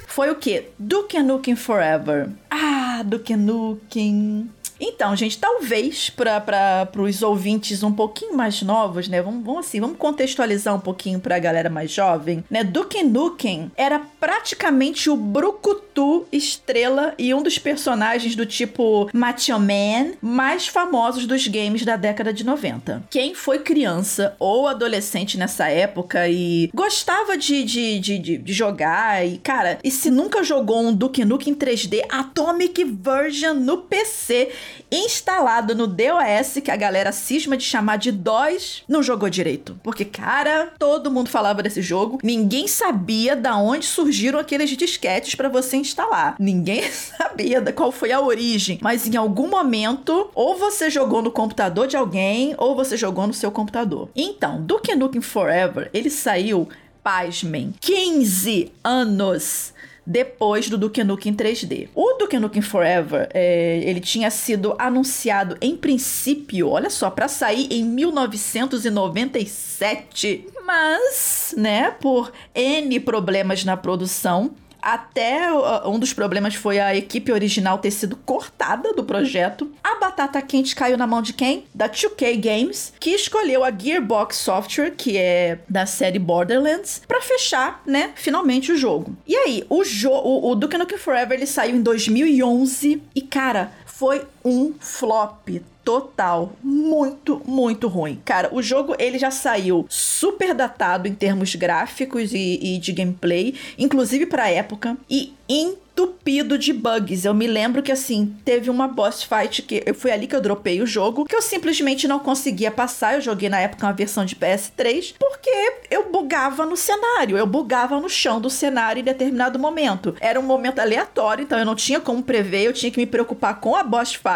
foi 0.07 0.31
o 0.31 0.35
quê? 0.35 0.69
Duke 0.77 1.17
Nukem 1.21 1.55
Forever. 1.55 2.29
Ah, 2.49 3.03
Duke 3.05 3.37
Nukem. 3.37 4.49
Então, 4.79 5.15
gente, 5.15 5.37
talvez 5.37 6.09
para 6.09 6.89
os 6.97 7.21
ouvintes 7.21 7.83
um 7.83 7.91
pouquinho 7.91 8.35
mais 8.35 8.61
novos, 8.61 9.07
né? 9.07 9.21
Vamos, 9.21 9.43
vamos 9.43 9.65
assim, 9.65 9.81
vamos 9.81 9.97
contextualizar 9.97 10.73
um 10.73 10.79
pouquinho 10.79 11.19
para 11.19 11.35
a 11.35 11.39
galera 11.39 11.69
mais 11.69 11.91
jovem, 11.91 12.43
né? 12.49 12.63
Duke 12.63 13.03
Nukem 13.03 13.71
era 13.75 13.99
praticamente 14.19 15.09
o 15.09 15.17
brucutu 15.17 16.25
estrela 16.31 17.13
e 17.17 17.33
um 17.33 17.43
dos 17.43 17.57
personagens 17.57 18.35
do 18.35 18.45
tipo 18.45 19.09
Macho 19.13 19.59
Man 19.59 20.13
mais 20.21 20.67
famosos 20.67 21.25
dos 21.25 21.47
games 21.47 21.83
da 21.83 21.97
década 21.97 22.31
de 22.31 22.45
90. 22.45 23.03
Quem 23.09 23.33
foi 23.33 23.59
criança 23.59 24.35
ou 24.39 24.67
adolescente 24.67 25.37
nessa 25.37 25.67
época 25.67 26.27
e 26.29 26.69
gostava 26.73 27.37
de, 27.37 27.63
de, 27.63 27.99
de, 27.99 28.19
de, 28.19 28.37
de 28.37 28.53
jogar 28.53 29.25
e, 29.27 29.37
cara, 29.37 29.79
e 29.83 29.91
se 29.91 30.09
nunca 30.09 30.43
jogou 30.43 30.81
um 30.81 30.93
Duke 30.93 31.25
Nukem 31.25 31.53
3D 31.53 32.05
Atomic 32.09 32.83
Version 32.83 33.55
no 33.55 33.79
PC 33.79 34.49
instalado 34.91 35.75
no 35.75 35.87
DOS, 35.87 36.59
que 36.63 36.71
a 36.71 36.75
galera 36.75 37.11
cisma 37.11 37.55
de 37.55 37.63
chamar 37.63 37.97
de 37.97 38.11
DOS, 38.11 38.83
não 38.87 39.03
jogou 39.03 39.29
direito. 39.29 39.79
Porque, 39.83 40.05
cara, 40.05 40.73
todo 40.77 41.11
mundo 41.11 41.29
falava 41.29 41.61
desse 41.61 41.81
jogo, 41.81 42.19
ninguém 42.23 42.67
sabia 42.67 43.35
da 43.35 43.57
onde 43.57 43.85
surgiram 43.85 44.39
aqueles 44.39 44.69
disquetes 44.71 45.35
para 45.35 45.49
você 45.49 45.77
instalar. 45.77 46.35
Ninguém 46.39 46.83
sabia 46.91 47.61
qual 47.73 47.91
foi 47.91 48.11
a 48.11 48.21
origem, 48.21 48.79
mas 48.81 49.07
em 49.07 49.15
algum 49.15 49.47
momento, 49.47 50.29
ou 50.33 50.57
você 50.57 50.89
jogou 50.89 51.21
no 51.21 51.31
computador 51.31 51.87
de 51.87 51.97
alguém, 51.97 52.55
ou 52.57 52.75
você 52.75 52.97
jogou 52.97 53.27
no 53.27 53.33
seu 53.33 53.51
computador. 53.51 54.09
Então, 54.15 54.61
Duke 54.61 54.95
Nukem 54.95 55.21
Forever, 55.21 55.89
ele 55.93 56.09
saiu, 56.09 56.67
pasmem, 57.03 57.73
15 57.79 58.71
anos 58.83 59.73
depois 60.09 60.67
do 60.67 60.75
Duke 60.75 61.03
Nukem 61.03 61.35
3D. 61.35 61.89
O 61.93 62.13
Duke 62.13 62.39
Nukem 62.39 62.63
Forever, 62.63 63.29
é, 63.31 63.79
ele 63.85 63.99
tinha 63.99 64.31
sido 64.31 64.73
anunciado 64.79 65.55
em 65.61 65.77
princípio, 65.77 66.69
olha 66.69 66.89
só, 66.89 67.11
para 67.11 67.27
sair 67.27 67.71
em 67.71 67.83
1997, 67.83 70.47
mas, 70.65 71.53
né, 71.55 71.91
por 71.91 72.31
N 72.55 72.99
problemas 73.01 73.63
na 73.63 73.77
produção, 73.77 74.49
até 74.81 75.51
uh, 75.51 75.89
um 75.89 75.99
dos 75.99 76.13
problemas 76.13 76.55
foi 76.55 76.79
a 76.79 76.95
equipe 76.95 77.31
original 77.31 77.77
ter 77.77 77.91
sido 77.91 78.15
cortada 78.15 78.93
do 78.93 79.03
projeto. 79.03 79.71
A 79.83 79.99
batata 79.99 80.41
quente 80.41 80.75
caiu 80.75 80.97
na 80.97 81.07
mão 81.07 81.21
de 81.21 81.33
quem? 81.33 81.65
Da 81.73 81.89
2K 81.89 82.39
Games, 82.39 82.93
que 82.99 83.11
escolheu 83.11 83.63
a 83.63 83.71
Gearbox 83.71 84.37
Software, 84.37 84.91
que 84.91 85.17
é 85.17 85.59
da 85.69 85.85
série 85.85 86.19
Borderlands, 86.19 87.01
para 87.07 87.21
fechar, 87.21 87.81
né, 87.85 88.11
finalmente 88.15 88.71
o 88.71 88.77
jogo. 88.77 89.15
E 89.27 89.35
aí, 89.35 89.65
o, 89.69 89.83
jo 89.83 90.09
o, 90.09 90.51
o 90.51 90.55
Duke 90.55 90.77
Nukem 90.77 90.97
Forever 90.97 91.37
ele 91.37 91.47
saiu 91.47 91.75
em 91.75 91.81
2011 91.81 93.01
e 93.15 93.21
cara, 93.21 93.71
foi 93.85 94.21
um 94.43 94.73
flop 94.79 95.49
total, 95.83 96.53
muito, 96.63 97.41
muito 97.45 97.87
ruim. 97.87 98.21
Cara, 98.23 98.49
o 98.51 98.61
jogo 98.61 98.95
ele 98.99 99.17
já 99.17 99.31
saiu 99.31 99.87
super 99.89 100.53
datado 100.53 101.07
em 101.07 101.15
termos 101.15 101.55
gráficos 101.55 102.33
e, 102.33 102.59
e 102.61 102.77
de 102.77 102.91
gameplay, 102.91 103.55
inclusive 103.77 104.25
para 104.27 104.49
época, 104.49 104.95
e 105.09 105.33
entupido 105.49 106.57
de 106.57 106.71
bugs. 106.71 107.25
Eu 107.25 107.33
me 107.33 107.47
lembro 107.47 107.81
que 107.81 107.91
assim, 107.91 108.35
teve 108.45 108.69
uma 108.69 108.87
boss 108.87 109.23
fight 109.23 109.63
que 109.63 109.83
eu 109.85 109.95
foi 109.95 110.11
ali 110.11 110.27
que 110.27 110.35
eu 110.35 110.41
dropei 110.41 110.81
o 110.81 110.85
jogo, 110.85 111.25
que 111.25 111.35
eu 111.35 111.41
simplesmente 111.41 112.07
não 112.07 112.19
conseguia 112.19 112.69
passar. 112.69 113.15
Eu 113.15 113.21
joguei 113.21 113.49
na 113.49 113.59
época 113.59 113.85
uma 113.85 113.93
versão 113.93 114.23
de 114.23 114.35
PS3, 114.35 115.15
porque 115.19 115.49
eu 115.89 116.11
bugava 116.11 116.65
no 116.65 116.77
cenário, 116.77 117.37
eu 117.37 117.47
bugava 117.47 117.99
no 117.99 118.07
chão 118.07 118.39
do 118.39 118.49
cenário 118.49 119.01
em 119.01 119.03
determinado 119.03 119.57
momento. 119.57 120.15
Era 120.21 120.39
um 120.39 120.43
momento 120.43 120.79
aleatório, 120.79 121.43
então 121.43 121.57
eu 121.57 121.65
não 121.65 121.75
tinha 121.75 121.99
como 121.99 122.21
prever, 122.21 122.65
eu 122.65 122.73
tinha 122.73 122.91
que 122.91 122.99
me 122.99 123.07
preocupar 123.07 123.59
com 123.59 123.75
a 123.75 123.83
boss 123.83 124.13
fight, 124.13 124.28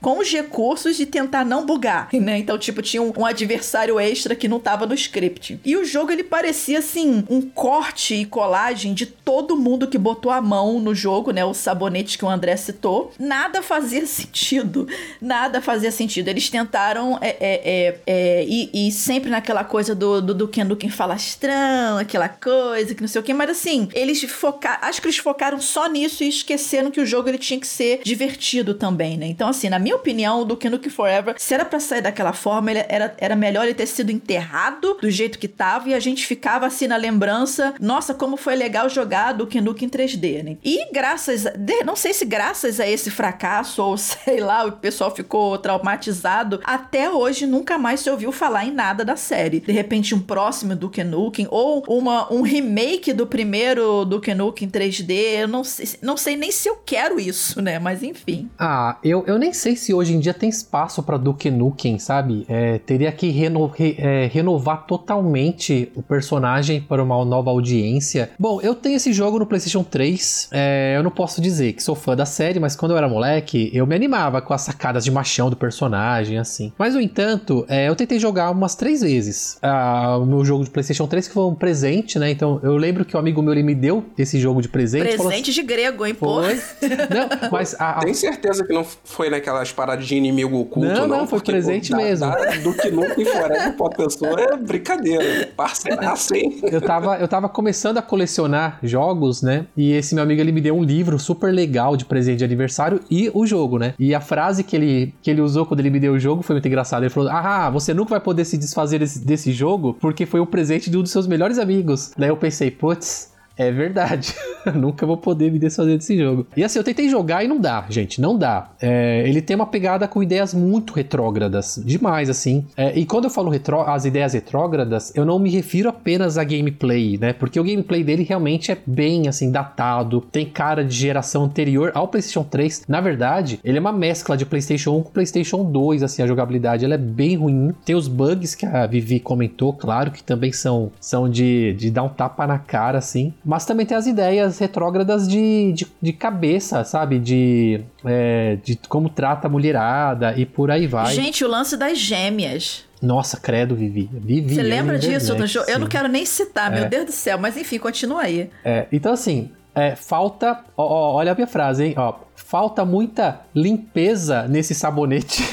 com 0.00 0.18
os 0.18 0.30
recursos 0.30 1.00
e 1.00 1.06
tentar 1.06 1.44
não 1.44 1.64
bugar, 1.64 2.08
né? 2.14 2.38
Então, 2.38 2.58
tipo, 2.58 2.82
tinha 2.82 3.02
um, 3.02 3.12
um 3.16 3.26
adversário 3.26 3.98
extra 3.98 4.34
que 4.34 4.48
não 4.48 4.60
tava 4.60 4.86
no 4.86 4.94
script. 4.94 5.60
E 5.64 5.76
o 5.76 5.84
jogo 5.84 6.12
ele 6.12 6.24
parecia 6.24 6.78
assim, 6.78 7.24
um 7.28 7.40
corte 7.40 8.14
e 8.14 8.24
colagem 8.24 8.94
de 8.94 9.06
todo 9.06 9.56
mundo 9.56 9.86
que 9.86 9.98
botou 9.98 10.30
a 10.30 10.40
mão 10.40 10.78
no 10.80 10.94
jogo 10.94 11.06
jogo, 11.26 11.30
né? 11.30 11.44
O 11.44 11.54
sabonete 11.54 12.18
que 12.18 12.24
o 12.24 12.28
André 12.28 12.56
citou, 12.56 13.12
nada 13.18 13.62
fazia 13.62 14.04
sentido. 14.06 14.86
Nada 15.20 15.60
fazia 15.60 15.90
sentido. 15.90 16.28
Eles 16.28 16.50
tentaram 16.50 17.18
é, 17.20 17.28
é, 17.28 17.62
é, 17.64 18.00
é 18.06 18.44
e, 18.44 18.88
e, 18.88 18.92
sempre 18.92 19.30
naquela 19.30 19.64
coisa 19.64 19.94
do, 19.94 20.20
do, 20.20 20.34
do 20.34 20.48
Ken 20.48 20.66
Duken 20.66 20.90
falastrão, 20.90 21.98
aquela 21.98 22.28
coisa 22.28 22.94
que 22.94 23.00
não 23.00 23.08
sei 23.08 23.20
o 23.20 23.24
que, 23.24 23.32
mas 23.32 23.50
assim, 23.50 23.88
eles 23.94 24.22
focaram. 24.24 24.78
Acho 24.82 25.00
que 25.00 25.06
eles 25.06 25.18
focaram 25.18 25.60
só 25.60 25.88
nisso 25.88 26.22
e 26.22 26.28
esqueceram 26.28 26.90
que 26.90 27.00
o 27.00 27.06
jogo 27.06 27.28
ele 27.28 27.38
tinha 27.38 27.58
que 27.58 27.66
ser 27.66 28.00
divertido 28.04 28.74
também, 28.74 29.16
né? 29.16 29.26
Então, 29.36 29.50
assim, 29.50 29.68
na 29.68 29.78
minha 29.78 29.94
opinião, 29.94 30.46
do 30.46 30.56
Ken 30.56 30.70
Duken 30.70 30.90
Forever, 30.90 31.34
se 31.36 31.52
era 31.52 31.62
pra 31.62 31.78
sair 31.78 32.00
daquela 32.00 32.32
forma, 32.32 32.70
ele 32.70 32.82
era, 32.88 33.14
era 33.18 33.36
melhor 33.36 33.64
ele 33.64 33.74
ter 33.74 33.84
sido 33.84 34.10
enterrado 34.10 34.96
do 34.98 35.10
jeito 35.10 35.38
que 35.38 35.46
tava 35.46 35.90
e 35.90 35.94
a 35.94 36.00
gente 36.00 36.26
ficava 36.26 36.64
assim 36.64 36.86
na 36.86 36.96
lembrança, 36.96 37.74
nossa, 37.78 38.14
como 38.14 38.38
foi 38.38 38.56
legal 38.56 38.88
jogar 38.88 39.32
do 39.32 39.46
Ken 39.46 39.62
Duken 39.62 39.90
3D, 39.90 40.42
né? 40.42 40.56
E 40.64 40.90
graças, 40.90 41.44
de, 41.54 41.84
não 41.84 41.94
sei 41.94 42.14
se 42.14 42.24
graças 42.24 42.80
a 42.80 42.88
esse 42.88 43.10
fracasso 43.10 43.82
ou 43.82 43.96
sei 43.98 44.40
lá, 44.40 44.64
o 44.64 44.72
pessoal 44.72 45.14
ficou 45.14 45.58
traumatizado, 45.58 46.58
até 46.64 47.10
hoje 47.10 47.46
nunca 47.46 47.76
mais 47.76 48.00
se 48.00 48.08
ouviu 48.08 48.32
falar 48.32 48.64
em 48.64 48.72
nada 48.72 49.04
da 49.04 49.16
série. 49.16 49.60
De 49.60 49.72
repente 49.72 50.14
um 50.14 50.20
próximo 50.20 50.74
Duke 50.74 51.04
Nukem 51.04 51.46
ou 51.50 51.84
uma, 51.86 52.32
um 52.32 52.40
remake 52.40 53.12
do 53.12 53.26
primeiro 53.26 54.06
Duke 54.06 54.34
Nukem 54.34 54.70
3D, 54.70 55.40
eu 55.40 55.48
não 55.48 55.62
sei, 55.62 55.86
não 56.00 56.16
sei 56.16 56.36
nem 56.36 56.50
se 56.50 56.70
eu 56.70 56.76
quero 56.76 57.20
isso, 57.20 57.60
né? 57.60 57.78
Mas 57.78 58.02
enfim. 58.02 58.48
Ah, 58.58 58.96
eu, 59.04 59.25
eu 59.26 59.38
nem 59.38 59.52
sei 59.52 59.76
se 59.76 59.92
hoje 59.92 60.14
em 60.14 60.20
dia 60.20 60.32
tem 60.32 60.48
espaço 60.48 61.02
para 61.02 61.16
Duke 61.16 61.50
Nukem, 61.50 61.98
sabe? 61.98 62.44
É, 62.48 62.78
teria 62.78 63.10
que 63.12 63.28
reno, 63.30 63.66
re, 63.66 63.96
é, 63.98 64.26
renovar 64.26 64.86
totalmente 64.86 65.90
o 65.94 66.02
personagem 66.02 66.80
para 66.80 67.02
uma 67.02 67.24
nova 67.24 67.50
audiência. 67.50 68.30
Bom, 68.38 68.60
eu 68.60 68.74
tenho 68.74 68.96
esse 68.96 69.12
jogo 69.12 69.38
no 69.38 69.46
PlayStation 69.46 69.82
3. 69.82 70.50
É, 70.52 70.94
eu 70.96 71.02
não 71.02 71.10
posso 71.10 71.40
dizer 71.40 71.72
que 71.72 71.82
sou 71.82 71.94
fã 71.94 72.14
da 72.14 72.26
série, 72.26 72.60
mas 72.60 72.76
quando 72.76 72.92
eu 72.92 72.98
era 72.98 73.08
moleque, 73.08 73.70
eu 73.74 73.86
me 73.86 73.94
animava 73.94 74.40
com 74.40 74.54
as 74.54 74.62
sacadas 74.62 75.04
de 75.04 75.10
machão 75.10 75.50
do 75.50 75.56
personagem, 75.56 76.38
assim. 76.38 76.72
Mas, 76.78 76.94
no 76.94 77.00
entanto, 77.00 77.64
é, 77.68 77.88
eu 77.88 77.96
tentei 77.96 78.18
jogar 78.18 78.50
umas 78.50 78.74
três 78.74 79.00
vezes 79.00 79.58
ah, 79.62 80.18
o 80.18 80.26
meu 80.26 80.44
jogo 80.44 80.64
de 80.64 80.70
PlayStation 80.70 81.06
3, 81.06 81.28
que 81.28 81.34
foi 81.34 81.44
um 81.44 81.54
presente, 81.54 82.18
né? 82.18 82.30
Então, 82.30 82.60
eu 82.62 82.76
lembro 82.76 83.04
que 83.04 83.16
um 83.16 83.20
amigo 83.20 83.42
meu 83.42 83.52
ele 83.52 83.62
me 83.62 83.74
deu 83.74 84.04
esse 84.16 84.38
jogo 84.38 84.62
de 84.62 84.68
presente. 84.68 85.16
Presente 85.16 85.50
assim, 85.50 85.60
de 85.60 85.62
grego, 85.62 86.06
hein, 86.06 86.14
pô? 86.14 86.40
Não, 86.42 87.50
mas 87.50 87.74
a, 87.78 87.98
a... 87.98 88.00
Tem 88.00 88.14
certeza 88.14 88.64
que 88.64 88.72
não 88.72 88.84
foi 89.16 89.30
naquelas 89.30 89.72
paradas 89.72 90.06
de 90.06 90.14
inimigo 90.14 90.58
oculto, 90.58 90.88
não? 90.88 91.08
Não, 91.08 91.18
não 91.18 91.26
foi 91.26 91.40
presente 91.40 91.90
pô, 91.90 91.96
mesmo. 91.96 92.26
Da, 92.26 92.36
do 92.56 92.74
que 92.74 92.90
nunca 92.90 93.14
e 93.16 93.24
forever 93.24 93.74
pra 93.74 93.88
pessoa 93.88 94.38
é 94.38 94.56
brincadeira. 94.58 95.48
Parceiraço, 95.56 96.34
hein? 96.34 96.60
Eu 96.64 96.82
tava, 96.82 97.16
eu 97.16 97.26
tava 97.26 97.48
começando 97.48 97.96
a 97.96 98.02
colecionar 98.02 98.78
jogos, 98.82 99.40
né? 99.40 99.66
E 99.74 99.92
esse 99.92 100.14
meu 100.14 100.22
amigo 100.22 100.40
ele 100.40 100.52
me 100.52 100.60
deu 100.60 100.76
um 100.76 100.82
livro 100.82 101.18
super 101.18 101.50
legal 101.50 101.96
de 101.96 102.04
presente 102.04 102.38
de 102.38 102.44
aniversário 102.44 103.00
e 103.10 103.30
o 103.32 103.46
jogo, 103.46 103.78
né? 103.78 103.94
E 103.98 104.14
a 104.14 104.20
frase 104.20 104.62
que 104.62 104.76
ele, 104.76 105.14
que 105.22 105.30
ele 105.30 105.40
usou 105.40 105.64
quando 105.64 105.80
ele 105.80 105.90
me 105.90 105.98
deu 105.98 106.12
o 106.12 106.18
jogo 106.18 106.42
foi 106.42 106.54
muito 106.54 106.68
engraçado. 106.68 107.02
Ele 107.02 107.10
falou: 107.10 107.30
Ah, 107.30 107.70
você 107.70 107.94
nunca 107.94 108.10
vai 108.10 108.20
poder 108.20 108.44
se 108.44 108.58
desfazer 108.58 108.98
desse, 108.98 109.24
desse 109.24 109.50
jogo 109.50 109.96
porque 109.98 110.26
foi 110.26 110.40
o 110.40 110.46
presente 110.46 110.90
de 110.90 110.98
um 110.98 111.02
dos 111.02 111.10
seus 111.10 111.26
melhores 111.26 111.58
amigos. 111.58 112.12
Daí 112.18 112.28
eu 112.28 112.36
pensei, 112.36 112.70
putz. 112.70 113.34
É 113.56 113.70
verdade. 113.70 114.34
Nunca 114.74 115.06
vou 115.06 115.16
poder 115.16 115.50
me 115.50 115.58
desfazer 115.58 115.96
desse 115.96 116.16
jogo. 116.16 116.46
E 116.56 116.64
assim, 116.64 116.78
eu 116.78 116.84
tentei 116.84 117.08
jogar 117.08 117.44
e 117.44 117.48
não 117.48 117.58
dá, 117.58 117.84
gente. 117.88 118.20
Não 118.20 118.36
dá. 118.36 118.70
É, 118.80 119.22
ele 119.26 119.40
tem 119.40 119.56
uma 119.56 119.66
pegada 119.66 120.06
com 120.08 120.22
ideias 120.22 120.52
muito 120.52 120.92
retrógradas. 120.92 121.80
Demais, 121.84 122.28
assim. 122.28 122.66
É, 122.76 122.96
e 122.98 123.06
quando 123.06 123.24
eu 123.24 123.30
falo 123.30 123.48
retró 123.48 123.82
as 123.82 124.04
ideias 124.04 124.34
retrógradas, 124.34 125.12
eu 125.14 125.24
não 125.24 125.38
me 125.38 125.50
refiro 125.50 125.88
apenas 125.88 126.36
a 126.36 126.44
gameplay, 126.44 127.16
né? 127.18 127.32
Porque 127.32 127.58
o 127.58 127.64
gameplay 127.64 128.02
dele 128.02 128.24
realmente 128.24 128.72
é 128.72 128.78
bem, 128.86 129.28
assim, 129.28 129.50
datado. 129.50 130.20
Tem 130.20 130.46
cara 130.46 130.84
de 130.84 130.94
geração 130.94 131.44
anterior 131.44 131.92
ao 131.94 132.08
PlayStation 132.08 132.42
3. 132.42 132.84
Na 132.88 133.00
verdade, 133.00 133.60
ele 133.64 133.78
é 133.78 133.80
uma 133.80 133.92
mescla 133.92 134.36
de 134.36 134.44
PlayStation 134.44 134.96
1 134.98 135.02
com 135.04 135.10
PlayStation 135.10 135.64
2, 135.64 136.02
assim. 136.02 136.22
A 136.22 136.26
jogabilidade 136.26 136.84
ela 136.84 136.94
é 136.94 136.98
bem 136.98 137.36
ruim. 137.36 137.72
Tem 137.84 137.94
os 137.94 138.08
bugs 138.08 138.54
que 138.54 138.66
a 138.66 138.86
Vivi 138.86 139.20
comentou, 139.20 139.72
claro, 139.72 140.10
que 140.10 140.22
também 140.22 140.52
são, 140.52 140.90
são 141.00 141.28
de, 141.28 141.72
de 141.74 141.90
dar 141.90 142.02
um 142.02 142.08
tapa 142.08 142.46
na 142.46 142.58
cara, 142.58 142.98
assim. 142.98 143.32
Mas 143.46 143.64
também 143.64 143.86
tem 143.86 143.96
as 143.96 144.08
ideias 144.08 144.58
retrógradas 144.58 145.28
de, 145.28 145.72
de, 145.72 145.86
de 146.02 146.12
cabeça, 146.12 146.82
sabe? 146.82 147.20
De, 147.20 147.80
é, 148.04 148.58
de 148.60 148.76
como 148.88 149.08
trata 149.08 149.46
a 149.46 149.50
mulherada 149.50 150.34
e 150.36 150.44
por 150.44 150.68
aí 150.68 150.88
vai. 150.88 151.14
Gente, 151.14 151.44
o 151.44 151.48
lance 151.48 151.76
das 151.76 151.96
gêmeas. 151.96 152.84
Nossa, 153.00 153.36
credo, 153.36 153.76
Vivi. 153.76 154.10
Vivi 154.12 154.56
Você 154.56 154.62
lembra 154.62 154.98
disso 154.98 155.36
no 155.36 155.46
jogo? 155.46 155.70
Eu 155.70 155.78
não 155.78 155.86
quero 155.86 156.08
nem 156.08 156.26
citar, 156.26 156.72
é. 156.72 156.80
meu 156.80 156.88
Deus 156.88 157.06
do 157.06 157.12
céu. 157.12 157.38
Mas 157.38 157.56
enfim, 157.56 157.78
continua 157.78 158.22
aí. 158.22 158.50
É, 158.64 158.86
então, 158.90 159.12
assim, 159.12 159.52
é, 159.72 159.94
falta. 159.94 160.64
Ó, 160.76 160.84
ó, 160.84 161.14
olha 161.14 161.30
a 161.30 161.34
minha 161.36 161.46
frase, 161.46 161.84
hein? 161.84 161.94
Ó, 161.96 162.14
falta 162.34 162.84
muita 162.84 163.42
limpeza 163.54 164.48
nesse 164.48 164.74
sabonete. 164.74 165.44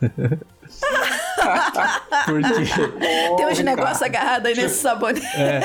Porque... 2.26 3.36
Tem 3.36 3.46
uns 3.46 3.58
negócios 3.60 4.02
agarrados 4.02 4.46
aí 4.46 4.56
nesse 4.56 4.76
sabonete. 4.76 5.26
É. 5.36 5.60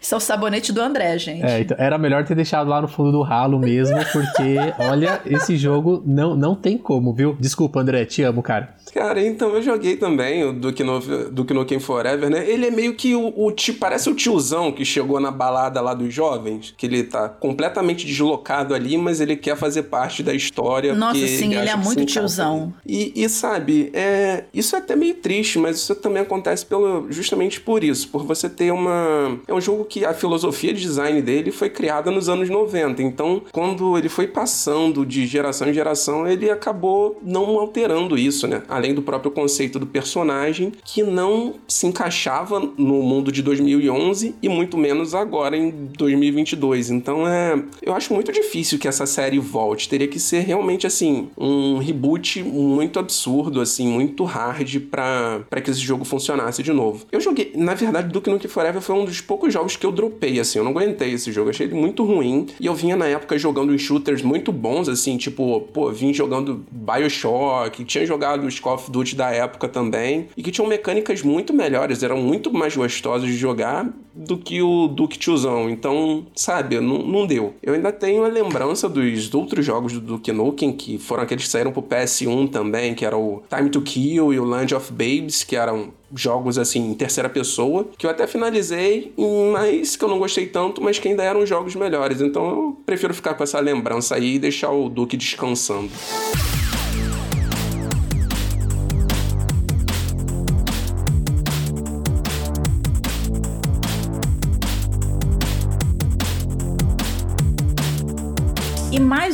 Isso 0.00 0.14
é 0.14 0.16
o 0.16 0.20
sabonete 0.20 0.72
do 0.72 0.80
André, 0.80 1.18
gente. 1.18 1.44
É, 1.44 1.60
então 1.60 1.76
era 1.78 1.98
melhor 1.98 2.24
ter 2.24 2.34
deixado 2.34 2.68
lá 2.68 2.80
no 2.80 2.88
fundo 2.88 3.12
do 3.12 3.22
ralo 3.22 3.58
mesmo, 3.58 3.98
porque, 4.12 4.56
olha, 4.78 5.20
esse 5.26 5.56
jogo 5.56 6.02
não, 6.06 6.36
não 6.36 6.54
tem 6.54 6.76
como, 6.78 7.12
viu? 7.12 7.36
Desculpa, 7.38 7.80
André, 7.80 8.04
te 8.04 8.22
amo, 8.22 8.42
cara. 8.42 8.74
Cara, 8.92 9.24
então 9.24 9.54
eu 9.54 9.62
joguei 9.62 9.96
também 9.96 10.44
o 10.44 10.52
Duke, 10.52 10.82
no, 10.82 11.00
Duke 11.30 11.52
Nukem 11.52 11.78
Forever, 11.78 12.30
né? 12.30 12.48
Ele 12.48 12.66
é 12.66 12.70
meio 12.70 12.94
que 12.94 13.14
o, 13.14 13.32
o 13.36 13.52
tio, 13.52 13.74
parece 13.74 14.08
o 14.08 14.14
tiozão 14.14 14.72
que 14.72 14.84
chegou 14.84 15.20
na 15.20 15.30
balada 15.30 15.80
lá 15.80 15.92
dos 15.92 16.14
jovens, 16.14 16.74
que 16.76 16.86
ele 16.86 17.04
tá 17.04 17.28
completamente 17.28 18.06
deslocado 18.06 18.74
ali, 18.74 18.96
mas 18.96 19.20
ele 19.20 19.36
quer 19.36 19.56
fazer 19.56 19.84
parte 19.84 20.22
da 20.22 20.32
história. 20.32 20.94
Nossa, 20.94 21.26
sim, 21.26 21.52
ele, 21.52 21.60
ele 21.60 21.68
é 21.68 21.76
muito 21.76 22.04
tiozão. 22.06 22.72
E, 22.86 23.12
e 23.14 23.28
sabe, 23.28 23.90
é, 23.92 24.15
isso 24.52 24.74
é 24.74 24.78
até 24.78 24.96
meio 24.96 25.14
triste, 25.14 25.58
mas 25.58 25.76
isso 25.76 25.94
também 25.96 26.22
acontece 26.22 26.64
pelo, 26.64 27.06
justamente 27.10 27.60
por 27.60 27.84
isso, 27.84 28.08
por 28.08 28.24
você 28.24 28.48
ter 28.48 28.72
uma... 28.72 29.38
É 29.46 29.52
um 29.52 29.60
jogo 29.60 29.84
que 29.84 30.04
a 30.04 30.14
filosofia 30.14 30.72
de 30.72 30.80
design 30.80 31.20
dele 31.20 31.50
foi 31.50 31.68
criada 31.68 32.10
nos 32.10 32.28
anos 32.28 32.48
90, 32.48 33.02
então 33.02 33.42
quando 33.52 33.98
ele 33.98 34.08
foi 34.08 34.26
passando 34.26 35.04
de 35.04 35.26
geração 35.26 35.68
em 35.68 35.72
geração, 35.74 36.26
ele 36.26 36.50
acabou 36.50 37.18
não 37.22 37.58
alterando 37.58 38.16
isso, 38.16 38.46
né? 38.46 38.62
Além 38.68 38.86
além 38.86 38.94
do 38.94 39.02
próprio 39.02 39.30
conceito 39.30 39.78
do 39.78 39.86
personagem, 39.86 40.72
que 40.84 41.02
não 41.02 41.54
se 41.66 41.86
encaixava 41.86 42.60
no 42.60 43.02
mundo 43.02 43.32
de 43.32 43.42
2011 43.42 44.36
e 44.40 44.48
muito 44.48 44.78
menos 44.78 45.14
agora 45.14 45.56
em 45.56 45.70
2022. 45.98 46.90
Então 46.90 47.26
é, 47.26 47.60
eu 47.82 47.94
acho 47.94 48.14
muito 48.14 48.32
difícil 48.32 48.78
que 48.78 48.86
essa 48.86 49.06
série 49.06 49.38
volte. 49.38 49.88
Teria 49.88 50.06
que 50.06 50.20
ser 50.20 50.40
realmente 50.40 50.86
assim 50.86 51.28
um 51.36 51.78
reboot 51.78 52.42
muito 52.42 52.98
absurdo, 52.98 53.60
assim, 53.60 53.88
muito 53.96 54.24
hard 54.24 54.78
para 54.90 55.60
que 55.62 55.70
esse 55.70 55.80
jogo 55.80 56.04
funcionasse 56.04 56.62
de 56.62 56.72
novo. 56.72 57.06
Eu 57.10 57.20
joguei, 57.20 57.52
na 57.56 57.74
verdade, 57.74 58.12
Duke 58.12 58.28
Nukem 58.28 58.48
Forever 58.48 58.82
foi 58.82 58.94
um 58.94 59.04
dos 59.06 59.22
poucos 59.22 59.52
jogos 59.52 59.74
que 59.74 59.86
eu 59.86 59.92
dropei, 59.92 60.38
assim, 60.38 60.58
eu 60.58 60.64
não 60.64 60.72
aguentei 60.72 61.12
esse 61.12 61.32
jogo, 61.32 61.50
achei 61.50 61.66
ele 61.66 61.74
muito 61.74 62.04
ruim. 62.04 62.46
E 62.60 62.66
eu 62.66 62.74
vinha 62.74 62.94
na 62.94 63.06
época 63.06 63.38
jogando 63.38 63.72
uns 63.72 63.80
shooters 63.80 64.20
muito 64.22 64.52
bons, 64.52 64.88
assim, 64.88 65.16
tipo, 65.16 65.62
pô, 65.72 65.90
vim 65.90 66.12
jogando 66.12 66.64
BioShock, 66.70 67.84
tinha 67.84 68.04
jogado 68.04 68.46
os 68.46 68.60
of 68.66 68.90
Duty 68.90 69.16
da 69.16 69.30
época 69.30 69.68
também, 69.68 70.28
e 70.36 70.42
que 70.42 70.50
tinham 70.50 70.68
mecânicas 70.68 71.22
muito 71.22 71.54
melhores, 71.54 72.02
eram 72.02 72.18
muito 72.18 72.52
mais 72.52 72.76
gostosos 72.76 73.28
de 73.28 73.36
jogar 73.36 73.88
do 74.16 74.38
que 74.38 74.62
o 74.62 74.88
Duke 74.88 75.18
Tiozão. 75.18 75.68
Então, 75.68 76.26
sabe, 76.34 76.80
não, 76.80 76.98
não 76.98 77.26
deu. 77.26 77.54
Eu 77.62 77.74
ainda 77.74 77.92
tenho 77.92 78.24
a 78.24 78.28
lembrança 78.28 78.88
dos 78.88 79.32
outros 79.34 79.64
jogos 79.64 79.92
do 79.92 80.00
Duke 80.00 80.32
Nukem, 80.32 80.72
que 80.72 80.98
foram 80.98 81.22
aqueles 81.22 81.44
que 81.44 81.50
saíram 81.50 81.72
pro 81.72 81.82
PS1 81.82 82.50
também, 82.50 82.94
que 82.94 83.04
era 83.04 83.16
o 83.16 83.42
Time 83.54 83.68
to 83.68 83.82
Kill 83.82 84.32
e 84.32 84.40
o 84.40 84.44
Land 84.44 84.74
of 84.74 84.90
Babes, 84.90 85.44
que 85.44 85.54
eram 85.54 85.92
jogos 86.14 86.56
assim 86.56 86.90
em 86.90 86.94
terceira 86.94 87.28
pessoa, 87.28 87.88
que 87.98 88.06
eu 88.06 88.10
até 88.10 88.26
finalizei, 88.26 89.12
mas 89.52 89.96
que 89.96 90.04
eu 90.04 90.08
não 90.08 90.18
gostei 90.18 90.46
tanto, 90.46 90.80
mas 90.80 90.98
que 90.98 91.08
ainda 91.08 91.22
eram 91.22 91.44
jogos 91.44 91.74
melhores. 91.74 92.20
Então 92.20 92.48
eu 92.48 92.80
prefiro 92.86 93.12
ficar 93.12 93.34
com 93.34 93.42
essa 93.42 93.60
lembrança 93.60 94.14
aí 94.14 94.36
e 94.36 94.38
deixar 94.38 94.70
o 94.70 94.88
Duke 94.88 95.16
descansando. 95.16 95.90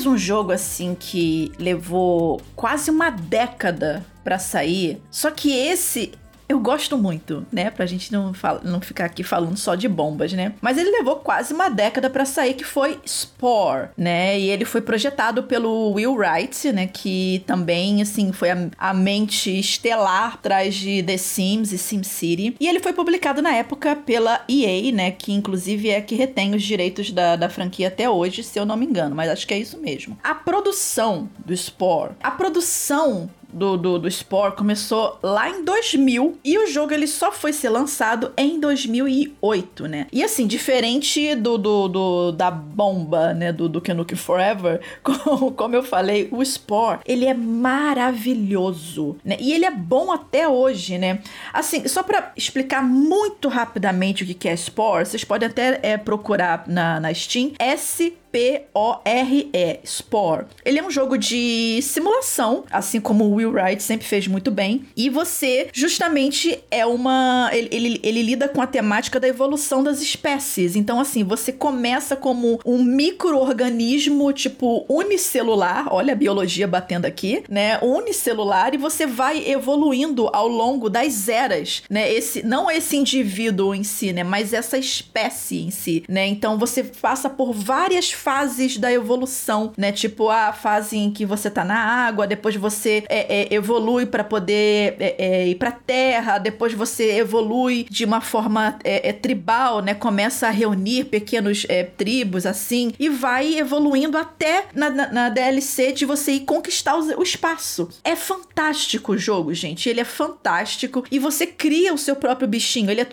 Um 0.07 0.17
jogo 0.17 0.53
assim 0.53 0.97
que 0.99 1.53
levou 1.59 2.41
quase 2.55 2.91
uma 2.91 3.11
década 3.11 4.05
para 4.25 4.39
sair. 4.39 5.01
Só 5.11 5.31
que 5.31 5.53
esse 5.53 6.13
eu 6.53 6.61
gosto 6.61 6.99
muito, 6.99 7.47
né? 7.51 7.71
Pra 7.71 7.87
gente 7.87 8.13
não, 8.13 8.33
não 8.63 8.81
ficar 8.81 9.07
aqui 9.07 9.23
falando 9.23 9.57
só 9.57 9.75
de 9.75 9.89
bombas, 9.89 10.33
né? 10.33 10.53
Mas 10.61 10.77
ele 10.77 10.91
levou 10.91 11.17
quase 11.17 11.55
uma 11.55 11.69
década 11.69 12.11
para 12.11 12.25
sair, 12.25 12.55
que 12.55 12.65
foi 12.65 12.99
Spore, 13.07 13.89
né? 13.97 14.39
E 14.39 14.51
ele 14.51 14.65
foi 14.65 14.83
projetado 14.83 15.45
pelo 15.45 15.93
Will 15.93 16.15
Wright, 16.15 16.71
né? 16.73 16.87
Que 16.87 17.43
também, 17.47 18.03
assim, 18.03 18.33
foi 18.33 18.51
a, 18.51 18.69
a 18.77 18.93
mente 18.93 19.59
estelar 19.59 20.35
atrás 20.35 20.75
de 20.75 21.03
The 21.03 21.17
Sims 21.17 21.73
e 21.73 21.79
SimCity. 21.79 22.57
E 22.61 22.69
ele 22.69 22.81
foi 22.81 22.93
publicado 22.93 23.41
na 23.41 23.55
época 23.55 23.97
pela 23.97 24.45
EA, 24.49 24.93
né? 24.93 25.11
Que 25.11 25.33
inclusive 25.33 25.89
é 25.89 26.01
que 26.01 26.15
retém 26.15 26.55
os 26.55 26.63
direitos 26.63 27.11
da, 27.11 27.35
da 27.35 27.49
franquia 27.49 27.89
até 27.89 28.09
hoje, 28.11 28.43
se 28.43 28.59
eu 28.59 28.67
não 28.67 28.77
me 28.77 28.85
engano. 28.85 29.15
Mas 29.15 29.31
acho 29.31 29.47
que 29.47 29.55
é 29.55 29.59
isso 29.59 29.79
mesmo. 29.79 30.19
A 30.23 30.35
produção 30.35 31.31
do 31.45 31.57
Spore, 31.57 32.13
a 32.23 32.31
produção 32.31 33.31
do, 33.53 33.77
do, 33.77 33.99
do 33.99 34.11
Spore 34.11 34.57
começou 34.57 35.19
lá 35.23 35.49
em 35.49 35.65
2000 35.65 36.39
e 36.45 36.59
o 36.59 36.67
jogo 36.67 36.93
ele 36.93 37.07
só 37.07 37.31
foi 37.31 37.53
ser 37.53 37.69
lançado 37.69 38.33
em 38.37 38.59
2008, 38.59 39.87
né? 39.87 40.07
E 40.13 40.23
assim, 40.23 40.47
diferente 40.47 41.35
do, 41.35 41.59
do, 41.59 41.89
do 41.89 42.33
da 42.33 42.51
bomba, 42.51 43.35
né, 43.35 43.53
do, 43.53 43.69
do 43.69 43.83
Nukem 43.95 44.17
Forever, 44.17 44.81
como, 45.03 45.53
como 45.53 45.77
eu 45.77 45.83
falei, 45.83 46.29
o 46.31 46.45
Spore, 46.45 47.01
ele 47.07 47.27
é 47.27 47.35
maravilhoso, 47.35 49.17
né? 49.25 49.37
E 49.39 49.53
ele 49.53 49.65
é 49.65 49.71
bom 49.71 50.11
até 50.11 50.49
hoje, 50.49 50.99
né? 50.99 51.21
Assim, 51.53 51.87
só 51.87 52.03
para 52.03 52.33
explicar 52.37 52.83
muito 52.83 53.49
rapidamente 53.49 54.25
o 54.25 54.27
que 54.27 54.49
é 54.49 54.57
Spore, 54.57 55.07
vocês 55.07 55.25
podem 55.25 55.49
até 55.49 55.79
é, 55.83 55.97
procurar 55.97 56.65
na, 56.67 57.01
na 57.01 57.13
Steam, 57.13 57.53
S 57.59 58.15
P-O-R-E, 58.33 59.81
Spore. 59.85 60.47
Ele 60.65 60.79
é 60.79 60.83
um 60.83 60.91
jogo 60.91 61.19
de 61.19 61.81
simulação, 61.83 62.65
assim 62.71 62.99
como 62.99 63.25
o 63.25 63.35
Will 63.35 63.53
Wright 63.53 63.83
sempre 63.83 64.07
fez 64.07 64.27
muito 64.27 64.51
bem. 64.51 64.87
E 64.97 65.11
você, 65.11 65.69
justamente, 65.73 66.59
é 66.71 66.87
uma. 66.87 67.51
Ele, 67.53 67.69
ele, 67.71 68.01
ele, 68.03 68.23
lida 68.23 68.49
com 68.49 68.63
a 68.63 68.67
temática 68.67 69.21
da 69.21 69.29
evolução 69.29 69.85
das 69.85 70.01
espécies. 70.01 70.75
Então, 70.75 70.99
assim, 70.99 71.23
você 71.23 71.53
começa 71.53 72.17
como 72.17 72.59
um 72.65 72.83
microorganismo, 72.83 74.33
tipo, 74.33 74.87
unicelular. 74.89 75.93
Olha 75.93 76.15
a 76.15 76.17
biologia 76.17 76.67
batendo 76.67 77.05
aqui, 77.05 77.45
né? 77.51 77.79
Unicelular, 77.83 78.75
e 78.75 78.79
você 78.79 79.07
vai 79.07 79.47
evoluindo 79.47 80.31
ao 80.33 80.49
longo 80.49 80.89
das 80.89 81.29
eras, 81.29 81.83
né? 81.91 82.11
Esse, 82.11 82.43
não 82.43 82.71
esse 82.71 82.97
indivíduo 82.97 83.75
em 83.75 83.85
si, 83.85 84.13
né? 84.13 84.25
Mas 84.25 84.55
essa 84.55 84.79
espécie 84.79 85.61
em 85.61 85.71
si, 85.71 86.05
né? 86.09 86.27
Então 86.27 86.57
você 86.59 86.83
passa 86.85 87.29
por 87.29 87.53
várias 87.53 88.11
fases 88.23 88.79
da 88.79 88.93
evolução, 88.93 89.73
né? 89.77 89.91
Tipo 89.91 90.31
a 90.31 90.53
fase 90.53 90.97
em 90.97 91.11
que 91.11 91.27
você 91.27 91.51
tá 91.51 91.65
na 91.65 91.77
água, 91.77 92.25
depois 92.25 92.55
você 92.55 93.03
é, 93.09 93.43
é, 93.43 93.55
evolui 93.55 94.07
para 94.07 94.23
poder 94.23 94.95
é, 95.01 95.15
é, 95.19 95.49
ir 95.49 95.57
pra 95.57 95.73
terra, 95.73 96.39
depois 96.39 96.73
você 96.73 97.17
evolui 97.17 97.85
de 97.91 98.05
uma 98.05 98.21
forma 98.21 98.79
é, 98.85 99.09
é, 99.09 99.13
tribal, 99.13 99.81
né? 99.83 99.93
Começa 99.93 100.47
a 100.47 100.51
reunir 100.51 101.07
pequenos 101.07 101.67
tribos 101.97 102.47
assim 102.47 102.93
e 102.99 103.09
vai 103.09 103.59
evoluindo 103.59 104.17
até 104.17 104.67
na, 104.73 104.89
na, 104.89 105.13
na, 105.13 105.29
DLC 105.29 105.93
de 105.93 106.05
você 106.05 106.33
ir 106.33 106.41
conquistar 106.41 106.97
o, 106.97 107.19
o 107.19 107.23
espaço. 107.23 107.89
É 108.05 108.15
fantástico 108.15 109.13
o 109.13 109.19
jogo, 109.19 109.53
gente. 109.53 109.89
Ele 109.89 110.01
é 110.01 110.05
fantástico 110.05 111.05
e 111.11 111.19
você 111.19 111.47
cria 111.47 111.93
o 111.93 111.99
seu 111.99 112.15
próprio 112.15 112.47
bichinho. 112.47 112.91
Ele 112.91 113.01
é 113.01 113.05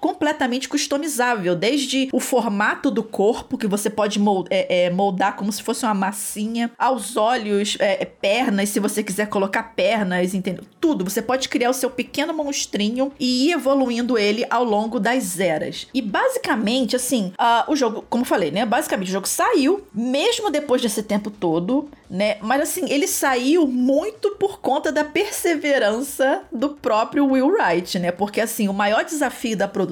completamente 0.00 0.68
customizável, 0.68 1.54
desde 1.54 2.08
o 2.12 2.20
formato 2.20 2.90
do 2.90 3.02
corpo, 3.02 3.58
que 3.58 3.66
você 3.66 3.90
pode 3.90 4.20
é, 4.50 4.86
é, 4.86 4.90
moldar 4.90 5.36
como 5.36 5.52
se 5.52 5.62
fosse 5.62 5.84
uma 5.84 5.94
massinha, 5.94 6.70
aos 6.78 7.16
olhos, 7.16 7.76
é, 7.80 8.02
é, 8.02 8.04
pernas, 8.04 8.68
se 8.68 8.80
você 8.80 9.02
quiser 9.02 9.28
colocar 9.28 9.74
pernas, 9.74 10.34
entendeu? 10.34 10.64
Tudo. 10.80 11.04
Você 11.04 11.20
pode 11.20 11.48
criar 11.48 11.70
o 11.70 11.74
seu 11.74 11.90
pequeno 11.90 12.32
monstrinho 12.32 13.12
e 13.18 13.48
ir 13.48 13.52
evoluindo 13.52 14.16
ele 14.16 14.46
ao 14.48 14.64
longo 14.64 15.00
das 15.00 15.38
eras. 15.40 15.86
E 15.92 16.00
basicamente, 16.00 16.96
assim, 16.96 17.32
uh, 17.38 17.70
o 17.70 17.76
jogo, 17.76 18.04
como 18.08 18.22
eu 18.22 18.26
falei, 18.26 18.50
né? 18.50 18.64
Basicamente, 18.64 19.08
o 19.08 19.12
jogo 19.12 19.28
saiu, 19.28 19.86
mesmo 19.92 20.50
depois 20.50 20.80
desse 20.80 21.02
tempo 21.02 21.30
todo, 21.30 21.88
né? 22.08 22.36
Mas 22.40 22.62
assim, 22.62 22.90
ele 22.90 23.06
saiu 23.06 23.66
muito 23.66 24.30
por 24.32 24.60
conta 24.60 24.90
da 24.90 25.04
perseverança 25.04 26.42
do 26.52 26.70
próprio 26.70 27.26
Will 27.26 27.48
Wright, 27.48 27.98
né? 27.98 28.12
Porque 28.12 28.40
assim, 28.40 28.68
o 28.68 28.72
maior 28.72 29.04
desafio 29.04 29.56
da 29.56 29.68
produção 29.68 29.87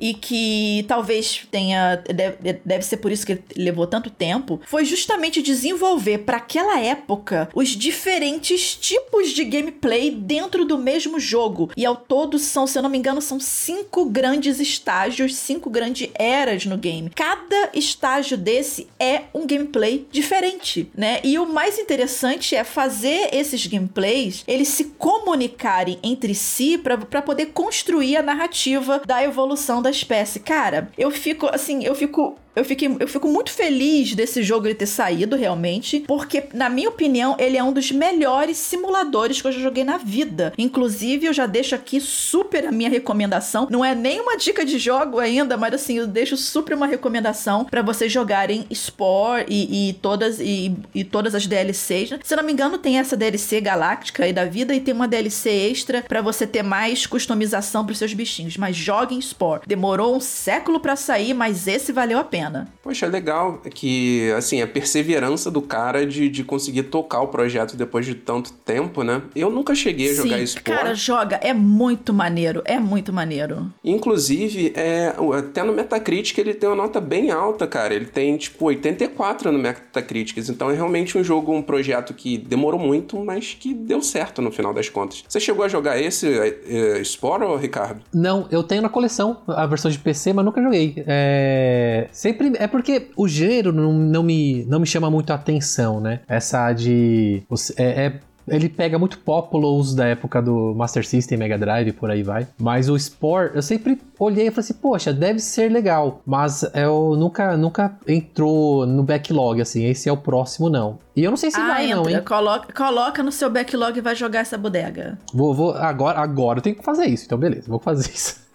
e 0.00 0.14
que 0.14 0.84
talvez 0.88 1.46
tenha 1.50 1.96
deve, 1.96 2.60
deve 2.64 2.84
ser 2.84 2.98
por 2.98 3.12
isso 3.12 3.26
que 3.26 3.38
levou 3.56 3.86
tanto 3.86 4.10
tempo, 4.10 4.60
foi 4.66 4.84
justamente 4.84 5.42
desenvolver 5.42 6.18
para 6.18 6.38
aquela 6.38 6.80
época 6.80 7.48
os 7.54 7.68
diferentes 7.68 8.74
tipos 8.74 9.30
de 9.30 9.44
gameplay 9.44 10.10
dentro 10.10 10.64
do 10.64 10.78
mesmo 10.78 11.18
jogo. 11.18 11.70
E 11.76 11.84
ao 11.84 11.96
todo 11.96 12.38
são, 12.38 12.66
se 12.66 12.78
eu 12.78 12.82
não 12.82 12.90
me 12.90 12.98
engano, 12.98 13.20
são 13.20 13.38
cinco 13.38 14.04
grandes 14.04 14.60
estágios, 14.60 15.34
cinco 15.34 15.70
grandes 15.70 16.08
eras 16.14 16.66
no 16.66 16.76
game. 16.76 17.10
Cada 17.10 17.70
estágio 17.74 18.36
desse 18.36 18.88
é 18.98 19.22
um 19.34 19.46
gameplay 19.46 20.06
diferente, 20.10 20.90
né? 20.94 21.20
E 21.24 21.38
o 21.38 21.46
mais 21.46 21.78
interessante 21.78 22.54
é 22.54 22.64
fazer 22.64 23.30
esses 23.32 23.66
gameplays 23.66 24.44
eles 24.46 24.68
se 24.68 24.84
comunicarem 24.98 25.98
entre 26.02 26.34
si 26.34 26.78
para 26.78 27.22
poder 27.22 27.46
construir 27.46 28.16
a 28.16 28.22
narrativa 28.22 29.00
da 29.06 29.22
evolução 29.30 29.80
da 29.80 29.90
espécie. 29.90 30.40
Cara, 30.40 30.90
eu 30.98 31.10
fico 31.10 31.46
assim, 31.52 31.84
eu 31.84 31.94
fico 31.94 32.36
eu, 32.54 32.64
fiquei, 32.64 32.94
eu 32.98 33.06
fico 33.06 33.28
muito 33.28 33.50
feliz 33.50 34.14
desse 34.14 34.42
jogo 34.42 34.66
ele 34.66 34.74
ter 34.74 34.86
saído 34.86 35.36
realmente, 35.36 36.00
porque, 36.06 36.44
na 36.52 36.68
minha 36.68 36.88
opinião, 36.88 37.36
ele 37.38 37.56
é 37.56 37.62
um 37.62 37.72
dos 37.72 37.92
melhores 37.92 38.56
simuladores 38.56 39.40
que 39.40 39.46
eu 39.46 39.52
já 39.52 39.60
joguei 39.60 39.84
na 39.84 39.96
vida. 39.96 40.52
Inclusive, 40.58 41.26
eu 41.26 41.32
já 41.32 41.46
deixo 41.46 41.74
aqui 41.74 42.00
super 42.00 42.66
a 42.66 42.72
minha 42.72 42.90
recomendação. 42.90 43.68
Não 43.70 43.84
é 43.84 43.94
nem 43.94 44.20
uma 44.20 44.36
dica 44.36 44.64
de 44.64 44.78
jogo 44.78 45.18
ainda, 45.18 45.56
mas 45.56 45.74
assim, 45.74 45.98
eu 45.98 46.06
deixo 46.06 46.36
super 46.36 46.74
uma 46.74 46.86
recomendação 46.86 47.64
para 47.64 47.82
vocês 47.82 48.12
jogarem 48.12 48.66
Spore 48.72 49.46
e, 49.48 49.90
e 49.90 49.92
todas 49.94 50.40
e, 50.40 50.74
e, 50.94 51.04
todas 51.04 51.34
as 51.34 51.46
DLCs. 51.46 52.10
Né? 52.10 52.18
Se 52.22 52.34
não 52.34 52.42
me 52.42 52.52
engano, 52.52 52.78
tem 52.78 52.98
essa 52.98 53.16
DLC 53.16 53.60
galáctica 53.60 54.24
aí 54.24 54.32
da 54.32 54.44
vida 54.44 54.74
e 54.74 54.80
tem 54.80 54.92
uma 54.92 55.06
DLC 55.06 55.50
extra 55.50 56.02
para 56.02 56.20
você 56.20 56.46
ter 56.46 56.62
mais 56.62 57.06
customização 57.06 57.84
pros 57.84 57.98
seus 57.98 58.12
bichinhos. 58.12 58.56
Mas 58.56 58.74
joguem 58.74 59.20
Spore. 59.20 59.62
Demorou 59.66 60.16
um 60.16 60.20
século 60.20 60.80
para 60.80 60.96
sair, 60.96 61.32
mas 61.32 61.68
esse 61.68 61.92
valeu 61.92 62.18
a 62.18 62.24
pena 62.24 62.39
pena. 62.40 62.68
Poxa, 62.82 63.06
é 63.06 63.08
legal 63.08 63.60
que, 63.74 64.32
assim, 64.36 64.62
a 64.62 64.66
perseverança 64.66 65.50
do 65.50 65.60
cara 65.60 66.06
de, 66.06 66.28
de 66.28 66.42
conseguir 66.42 66.84
tocar 66.84 67.20
o 67.20 67.28
projeto 67.28 67.76
depois 67.76 68.06
de 68.06 68.14
tanto 68.14 68.52
tempo, 68.52 69.02
né? 69.02 69.22
Eu 69.34 69.50
nunca 69.50 69.74
cheguei 69.74 70.10
a 70.10 70.14
jogar 70.14 70.38
Sim, 70.38 70.46
Spore. 70.46 70.64
cara, 70.64 70.94
joga. 70.94 71.36
É 71.42 71.52
muito 71.52 72.12
maneiro. 72.12 72.62
É 72.64 72.78
muito 72.78 73.12
maneiro. 73.12 73.70
Inclusive, 73.84 74.72
é, 74.74 75.14
até 75.38 75.62
no 75.62 75.72
Metacritic 75.72 76.38
ele 76.38 76.54
tem 76.54 76.68
uma 76.68 76.76
nota 76.76 77.00
bem 77.00 77.30
alta, 77.30 77.66
cara. 77.66 77.94
Ele 77.94 78.06
tem, 78.06 78.36
tipo, 78.36 78.64
84 78.66 79.52
no 79.52 79.58
Metacritic. 79.58 80.38
Então 80.38 80.70
é 80.70 80.74
realmente 80.74 81.18
um 81.18 81.24
jogo, 81.24 81.52
um 81.52 81.62
projeto 81.62 82.14
que 82.14 82.38
demorou 82.38 82.80
muito, 82.80 83.18
mas 83.22 83.56
que 83.58 83.74
deu 83.74 84.02
certo 84.02 84.40
no 84.40 84.50
final 84.50 84.72
das 84.72 84.88
contas. 84.88 85.24
Você 85.28 85.40
chegou 85.40 85.64
a 85.64 85.68
jogar 85.68 86.00
esse 86.00 86.26
é, 86.28 87.02
Spore, 87.04 87.44
Ricardo? 87.58 88.02
Não, 88.12 88.46
eu 88.50 88.62
tenho 88.62 88.82
na 88.82 88.88
coleção 88.88 89.38
a 89.46 89.66
versão 89.66 89.90
de 89.90 89.98
PC, 89.98 90.32
mas 90.32 90.44
nunca 90.44 90.62
joguei. 90.62 91.02
É... 91.06 92.08
Sempre 92.30 92.52
é 92.58 92.66
porque 92.68 93.08
o 93.16 93.26
gênero 93.26 93.72
não, 93.72 93.92
não, 93.92 94.22
me, 94.22 94.64
não 94.66 94.78
me 94.78 94.86
chama 94.86 95.10
muito 95.10 95.32
a 95.32 95.34
atenção, 95.34 96.00
né? 96.00 96.20
Essa 96.28 96.72
de. 96.72 97.42
É, 97.76 98.06
é 98.06 98.20
ele 98.48 98.68
pega 98.68 98.98
muito 98.98 99.18
Populous 99.18 99.94
da 99.94 100.06
época 100.06 100.42
do 100.42 100.74
Master 100.74 101.06
System, 101.06 101.38
Mega 101.38 101.56
Drive, 101.56 101.92
por 101.92 102.10
aí 102.10 102.22
vai. 102.22 102.48
Mas 102.58 102.88
o 102.88 102.98
Spore, 102.98 103.52
eu 103.54 103.62
sempre 103.62 104.00
olhei 104.18 104.48
e 104.48 104.50
falei 104.50 104.64
assim, 104.64 104.74
poxa, 104.74 105.12
deve 105.12 105.38
ser 105.38 105.70
legal. 105.70 106.20
Mas 106.26 106.64
eu 106.74 107.14
nunca, 107.16 107.56
nunca 107.56 107.96
entrou 108.08 108.86
no 108.86 109.04
backlog, 109.04 109.60
assim, 109.60 109.84
esse 109.84 110.08
é 110.08 110.12
o 110.12 110.16
próximo, 110.16 110.68
não. 110.68 110.98
E 111.14 111.22
eu 111.22 111.30
não 111.30 111.36
sei 111.36 111.50
se 111.50 111.60
ah, 111.60 111.68
vai, 111.68 111.84
entra. 111.84 111.96
não, 111.96 112.10
hein? 112.10 112.22
Coloca, 112.24 112.72
coloca 112.72 113.22
no 113.22 113.30
seu 113.30 113.50
backlog 113.50 113.96
e 113.96 114.00
vai 114.02 114.16
jogar 114.16 114.40
essa 114.40 114.58
bodega. 114.58 115.18
Vou, 115.32 115.54
vou, 115.54 115.72
agora, 115.74 116.18
agora 116.18 116.58
eu 116.58 116.62
tenho 116.62 116.76
que 116.76 116.84
fazer 116.84 117.06
isso, 117.06 117.26
então 117.26 117.38
beleza, 117.38 117.68
vou 117.68 117.78
fazer 117.78 118.10
isso 118.12 118.49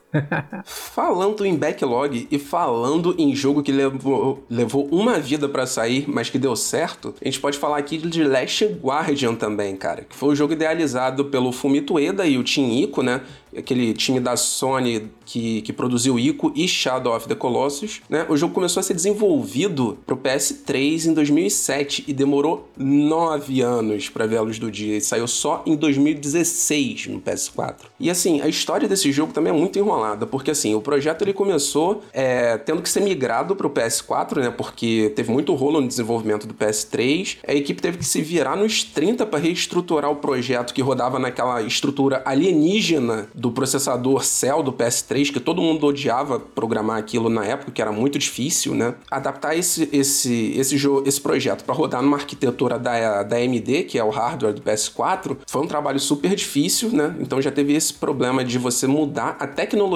falando 0.65 1.45
em 1.45 1.55
backlog 1.55 2.27
e 2.29 2.39
falando 2.39 3.15
em 3.17 3.35
jogo 3.35 3.61
que 3.63 3.71
levou, 3.71 4.43
levou 4.49 4.87
uma 4.91 5.19
vida 5.19 5.47
para 5.47 5.65
sair, 5.65 6.05
mas 6.07 6.29
que 6.29 6.37
deu 6.37 6.55
certo, 6.55 7.13
a 7.21 7.25
gente 7.25 7.39
pode 7.39 7.57
falar 7.57 7.77
aqui 7.77 7.97
de 7.97 8.23
Last 8.23 8.65
Guardian 8.81 9.35
também, 9.35 9.75
cara, 9.75 10.03
que 10.03 10.15
foi 10.15 10.29
o 10.29 10.35
jogo 10.35 10.53
idealizado 10.53 11.25
pelo 11.25 11.51
Fumito 11.51 11.95
Ueda 11.95 12.25
e 12.25 12.37
o 12.37 12.43
Team 12.43 12.71
Ico, 12.71 13.01
né? 13.01 13.21
aquele 13.57 13.93
time 13.93 14.19
da 14.19 14.35
Sony 14.35 15.09
que, 15.25 15.61
que 15.61 15.73
produziu 15.73 16.19
Ico 16.19 16.51
e 16.55 16.67
Shadow 16.67 17.15
of 17.15 17.27
the 17.27 17.35
Colossus, 17.35 18.01
né? 18.09 18.25
O 18.29 18.37
jogo 18.37 18.53
começou 18.53 18.79
a 18.79 18.83
ser 18.83 18.93
desenvolvido 18.93 19.97
pro 20.05 20.17
PS3 20.17 21.05
em 21.07 21.13
2007 21.13 22.03
e 22.07 22.13
demorou 22.13 22.69
nove 22.77 23.61
anos 23.61 24.09
para 24.09 24.27
ver 24.27 24.37
a 24.37 24.41
luz 24.41 24.59
do 24.59 24.69
dia. 24.69 24.97
E 24.97 25.01
saiu 25.01 25.27
só 25.27 25.63
em 25.65 25.75
2016 25.75 27.07
no 27.07 27.21
PS4. 27.21 27.85
E 27.99 28.09
assim, 28.09 28.41
a 28.41 28.47
história 28.47 28.87
desse 28.87 29.11
jogo 29.11 29.33
também 29.33 29.53
é 29.53 29.55
muito 29.55 29.79
enrolada, 29.79 30.04
porque 30.29 30.51
assim, 30.51 30.75
o 30.75 30.81
projeto 30.81 31.21
ele 31.21 31.33
começou 31.33 32.03
é, 32.13 32.57
tendo 32.57 32.81
que 32.81 32.89
ser 32.89 33.01
migrado 33.01 33.55
pro 33.55 33.69
PS4, 33.69 34.41
né? 34.41 34.51
Porque 34.51 35.11
teve 35.15 35.31
muito 35.31 35.53
rolo 35.53 35.81
no 35.81 35.87
desenvolvimento 35.87 36.45
do 36.45 36.53
PS3. 36.53 37.37
A 37.47 37.53
equipe 37.53 37.81
teve 37.81 37.97
que 37.97 38.05
se 38.05 38.21
virar 38.21 38.55
nos 38.55 38.83
30 38.83 39.25
para 39.25 39.39
reestruturar 39.39 40.11
o 40.11 40.17
projeto 40.17 40.73
que 40.73 40.81
rodava 40.81 41.19
naquela 41.19 41.61
estrutura 41.61 42.21
alienígena 42.25 43.29
do 43.33 43.51
processador 43.51 44.23
Cell 44.23 44.61
do 44.61 44.73
PS3, 44.73 45.31
que 45.31 45.39
todo 45.39 45.61
mundo 45.61 45.87
odiava 45.87 46.39
programar 46.39 46.97
aquilo 46.97 47.29
na 47.29 47.45
época, 47.45 47.71
que 47.71 47.81
era 47.81 47.91
muito 47.91 48.19
difícil, 48.19 48.75
né? 48.75 48.95
Adaptar 49.09 49.55
esse, 49.57 49.89
esse, 49.91 50.53
esse, 50.57 50.77
jogo, 50.77 51.07
esse 51.07 51.19
projeto 51.19 51.63
para 51.63 51.73
rodar 51.73 52.01
numa 52.01 52.17
arquitetura 52.17 52.77
da, 52.77 53.23
da 53.23 53.37
AMD, 53.37 53.83
que 53.83 53.97
é 53.97 54.03
o 54.03 54.09
hardware 54.09 54.53
do 54.53 54.61
PS4, 54.61 55.37
foi 55.47 55.61
um 55.61 55.67
trabalho 55.67 55.99
super 55.99 56.35
difícil, 56.35 56.89
né? 56.91 57.15
Então 57.19 57.41
já 57.41 57.51
teve 57.51 57.73
esse 57.73 57.93
problema 57.93 58.43
de 58.43 58.57
você 58.57 58.87
mudar 58.87 59.35
a 59.39 59.47
tecnologia 59.47 59.94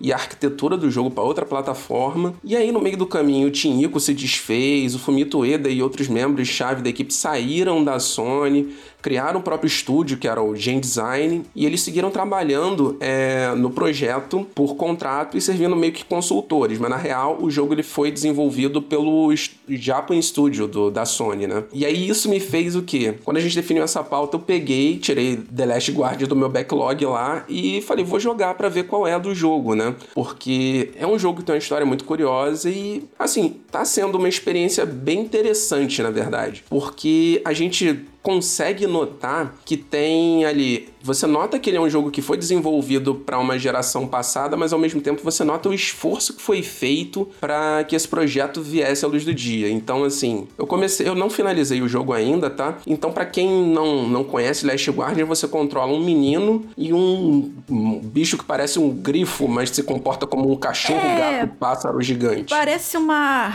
e 0.00 0.12
a 0.12 0.16
arquitetura 0.16 0.76
do 0.76 0.90
jogo 0.90 1.10
para 1.10 1.24
outra 1.24 1.44
plataforma. 1.44 2.34
E 2.44 2.56
aí, 2.56 2.70
no 2.70 2.80
meio 2.80 2.96
do 2.96 3.06
caminho, 3.06 3.48
o 3.48 3.50
Tinico 3.50 3.98
se 4.00 4.14
desfez, 4.14 4.94
o 4.94 4.98
Fumito 4.98 5.38
Ueda 5.38 5.68
e 5.68 5.82
outros 5.82 6.08
membros-chave 6.08 6.82
da 6.82 6.88
equipe 6.88 7.12
saíram 7.12 7.82
da 7.82 7.98
Sony, 7.98 8.74
criaram 9.02 9.40
o 9.40 9.42
próprio 9.42 9.68
estúdio, 9.68 10.16
que 10.16 10.28
era 10.28 10.42
o 10.42 10.54
Gen 10.56 10.80
Design, 10.80 11.44
e 11.54 11.64
eles 11.64 11.80
seguiram 11.80 12.10
trabalhando 12.10 12.96
é, 13.00 13.54
no 13.54 13.70
projeto 13.70 14.46
por 14.54 14.76
contrato 14.76 15.36
e 15.36 15.40
servindo 15.40 15.76
meio 15.76 15.92
que 15.92 16.04
consultores, 16.04 16.78
mas 16.78 16.90
na 16.90 16.96
real 16.96 17.38
o 17.40 17.50
jogo 17.50 17.74
ele 17.74 17.82
foi 17.82 18.10
desenvolvido 18.10 18.82
pelo 18.82 19.32
Japan 19.68 20.20
Studio 20.20 20.66
do, 20.66 20.90
da 20.90 21.04
Sony, 21.04 21.46
né? 21.46 21.64
E 21.72 21.84
aí 21.84 22.08
isso 22.08 22.28
me 22.28 22.40
fez 22.40 22.74
o 22.74 22.82
quê? 22.82 23.14
Quando 23.24 23.36
a 23.36 23.40
gente 23.40 23.54
definiu 23.54 23.82
essa 23.82 24.02
pauta, 24.02 24.36
eu 24.36 24.40
peguei, 24.40 24.98
tirei 24.98 25.36
The 25.36 25.66
Last 25.66 25.92
Guardian 25.92 26.28
do 26.28 26.36
meu 26.36 26.48
backlog 26.48 27.04
lá 27.06 27.44
e 27.48 27.82
falei, 27.82 28.04
vou 28.04 28.20
jogar 28.20 28.54
para 28.54 28.68
ver 28.68 28.84
qual 28.84 29.06
é 29.06 29.18
do 29.18 29.34
jogo, 29.34 29.74
né? 29.74 29.94
Porque 30.14 30.90
é 30.96 31.06
um 31.06 31.18
jogo 31.18 31.38
que 31.40 31.44
tem 31.44 31.54
uma 31.54 31.58
história 31.58 31.86
muito 31.86 32.04
curiosa 32.04 32.68
e, 32.70 33.04
assim, 33.18 33.56
tá 33.70 33.84
sendo 33.84 34.18
uma 34.18 34.28
experiência 34.28 34.84
bem 34.84 35.20
interessante, 35.20 36.02
na 36.02 36.10
verdade. 36.10 36.64
Porque 36.68 37.40
a 37.44 37.52
gente 37.52 38.04
consegue 38.26 38.88
notar 38.88 39.54
que 39.64 39.76
tem 39.76 40.44
ali. 40.44 40.88
Você 41.00 41.28
nota 41.28 41.60
que 41.60 41.70
ele 41.70 41.76
é 41.76 41.80
um 41.80 41.88
jogo 41.88 42.10
que 42.10 42.20
foi 42.20 42.36
desenvolvido 42.36 43.14
para 43.14 43.38
uma 43.38 43.56
geração 43.56 44.08
passada, 44.08 44.56
mas 44.56 44.72
ao 44.72 44.80
mesmo 44.80 45.00
tempo 45.00 45.22
você 45.22 45.44
nota 45.44 45.68
o 45.68 45.72
esforço 45.72 46.34
que 46.34 46.42
foi 46.42 46.60
feito 46.60 47.28
para 47.40 47.84
que 47.84 47.94
esse 47.94 48.08
projeto 48.08 48.60
viesse 48.60 49.04
à 49.04 49.08
luz 49.08 49.24
do 49.24 49.32
dia. 49.32 49.70
Então, 49.70 50.02
assim, 50.02 50.48
eu 50.58 50.66
comecei, 50.66 51.08
eu 51.08 51.14
não 51.14 51.30
finalizei 51.30 51.80
o 51.80 51.88
jogo 51.88 52.12
ainda, 52.12 52.50
tá? 52.50 52.78
Então, 52.84 53.12
para 53.12 53.24
quem 53.26 53.48
não, 53.48 54.08
não 54.08 54.24
conhece 54.24 54.66
Last 54.66 54.90
Guardian, 54.90 55.24
você 55.24 55.46
controla 55.46 55.92
um 55.92 56.04
menino 56.04 56.66
e 56.76 56.92
um, 56.92 57.54
um 57.70 58.00
bicho 58.00 58.36
que 58.36 58.44
parece 58.44 58.80
um 58.80 58.90
grifo, 58.90 59.46
mas 59.46 59.70
se 59.70 59.84
comporta 59.84 60.26
como 60.26 60.50
um 60.50 60.56
cachorro, 60.56 60.98
é... 60.98 61.38
gato, 61.38 61.54
pássaro 61.60 62.02
gigante. 62.02 62.50
Parece 62.50 62.96
uma 62.96 63.46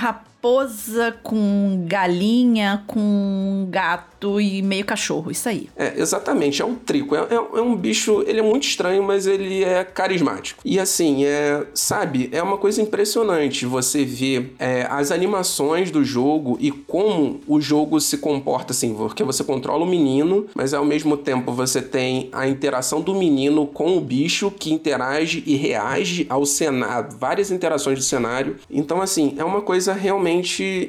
raposa 0.41 1.15
com 1.21 1.85
galinha, 1.87 2.83
com 2.87 3.67
gato 3.69 4.11
gato 4.21 4.39
e 4.39 4.61
meio 4.61 4.85
cachorro, 4.85 5.31
isso 5.31 5.49
aí. 5.49 5.67
É, 5.75 5.99
exatamente, 5.99 6.61
é 6.61 6.65
um 6.65 6.75
trico. 6.75 7.15
É, 7.15 7.19
é, 7.19 7.33
é, 7.33 7.61
um 7.61 7.75
bicho, 7.75 8.23
ele 8.27 8.39
é 8.39 8.43
muito 8.43 8.67
estranho, 8.67 9.01
mas 9.03 9.25
ele 9.25 9.63
é 9.63 9.83
carismático. 9.83 10.61
E 10.63 10.79
assim, 10.79 11.25
é, 11.25 11.65
sabe, 11.73 12.29
é 12.31 12.41
uma 12.41 12.57
coisa 12.57 12.81
impressionante 12.81 13.65
você 13.65 14.05
ver 14.05 14.53
é, 14.59 14.85
as 14.89 15.11
animações 15.11 15.89
do 15.89 16.03
jogo 16.03 16.57
e 16.59 16.71
como 16.71 17.41
o 17.47 17.59
jogo 17.59 17.99
se 17.99 18.17
comporta, 18.17 18.71
assim, 18.71 18.93
porque 18.93 19.23
você 19.23 19.43
controla 19.43 19.83
o 19.83 19.87
menino, 19.87 20.45
mas 20.53 20.73
ao 20.73 20.85
mesmo 20.85 21.17
tempo 21.17 21.51
você 21.51 21.81
tem 21.81 22.29
a 22.31 22.47
interação 22.47 23.01
do 23.01 23.15
menino 23.15 23.65
com 23.65 23.97
o 23.97 24.01
bicho 24.01 24.51
que 24.51 24.71
interage 24.71 25.43
e 25.45 25.55
reage 25.55 26.25
ao 26.29 26.45
cenário, 26.45 27.09
várias 27.17 27.49
interações 27.49 27.97
do 27.97 28.03
cenário. 28.03 28.57
Então, 28.69 29.01
assim, 29.01 29.33
é 29.37 29.43
uma 29.43 29.61
coisa 29.61 29.93
realmente 29.93 30.30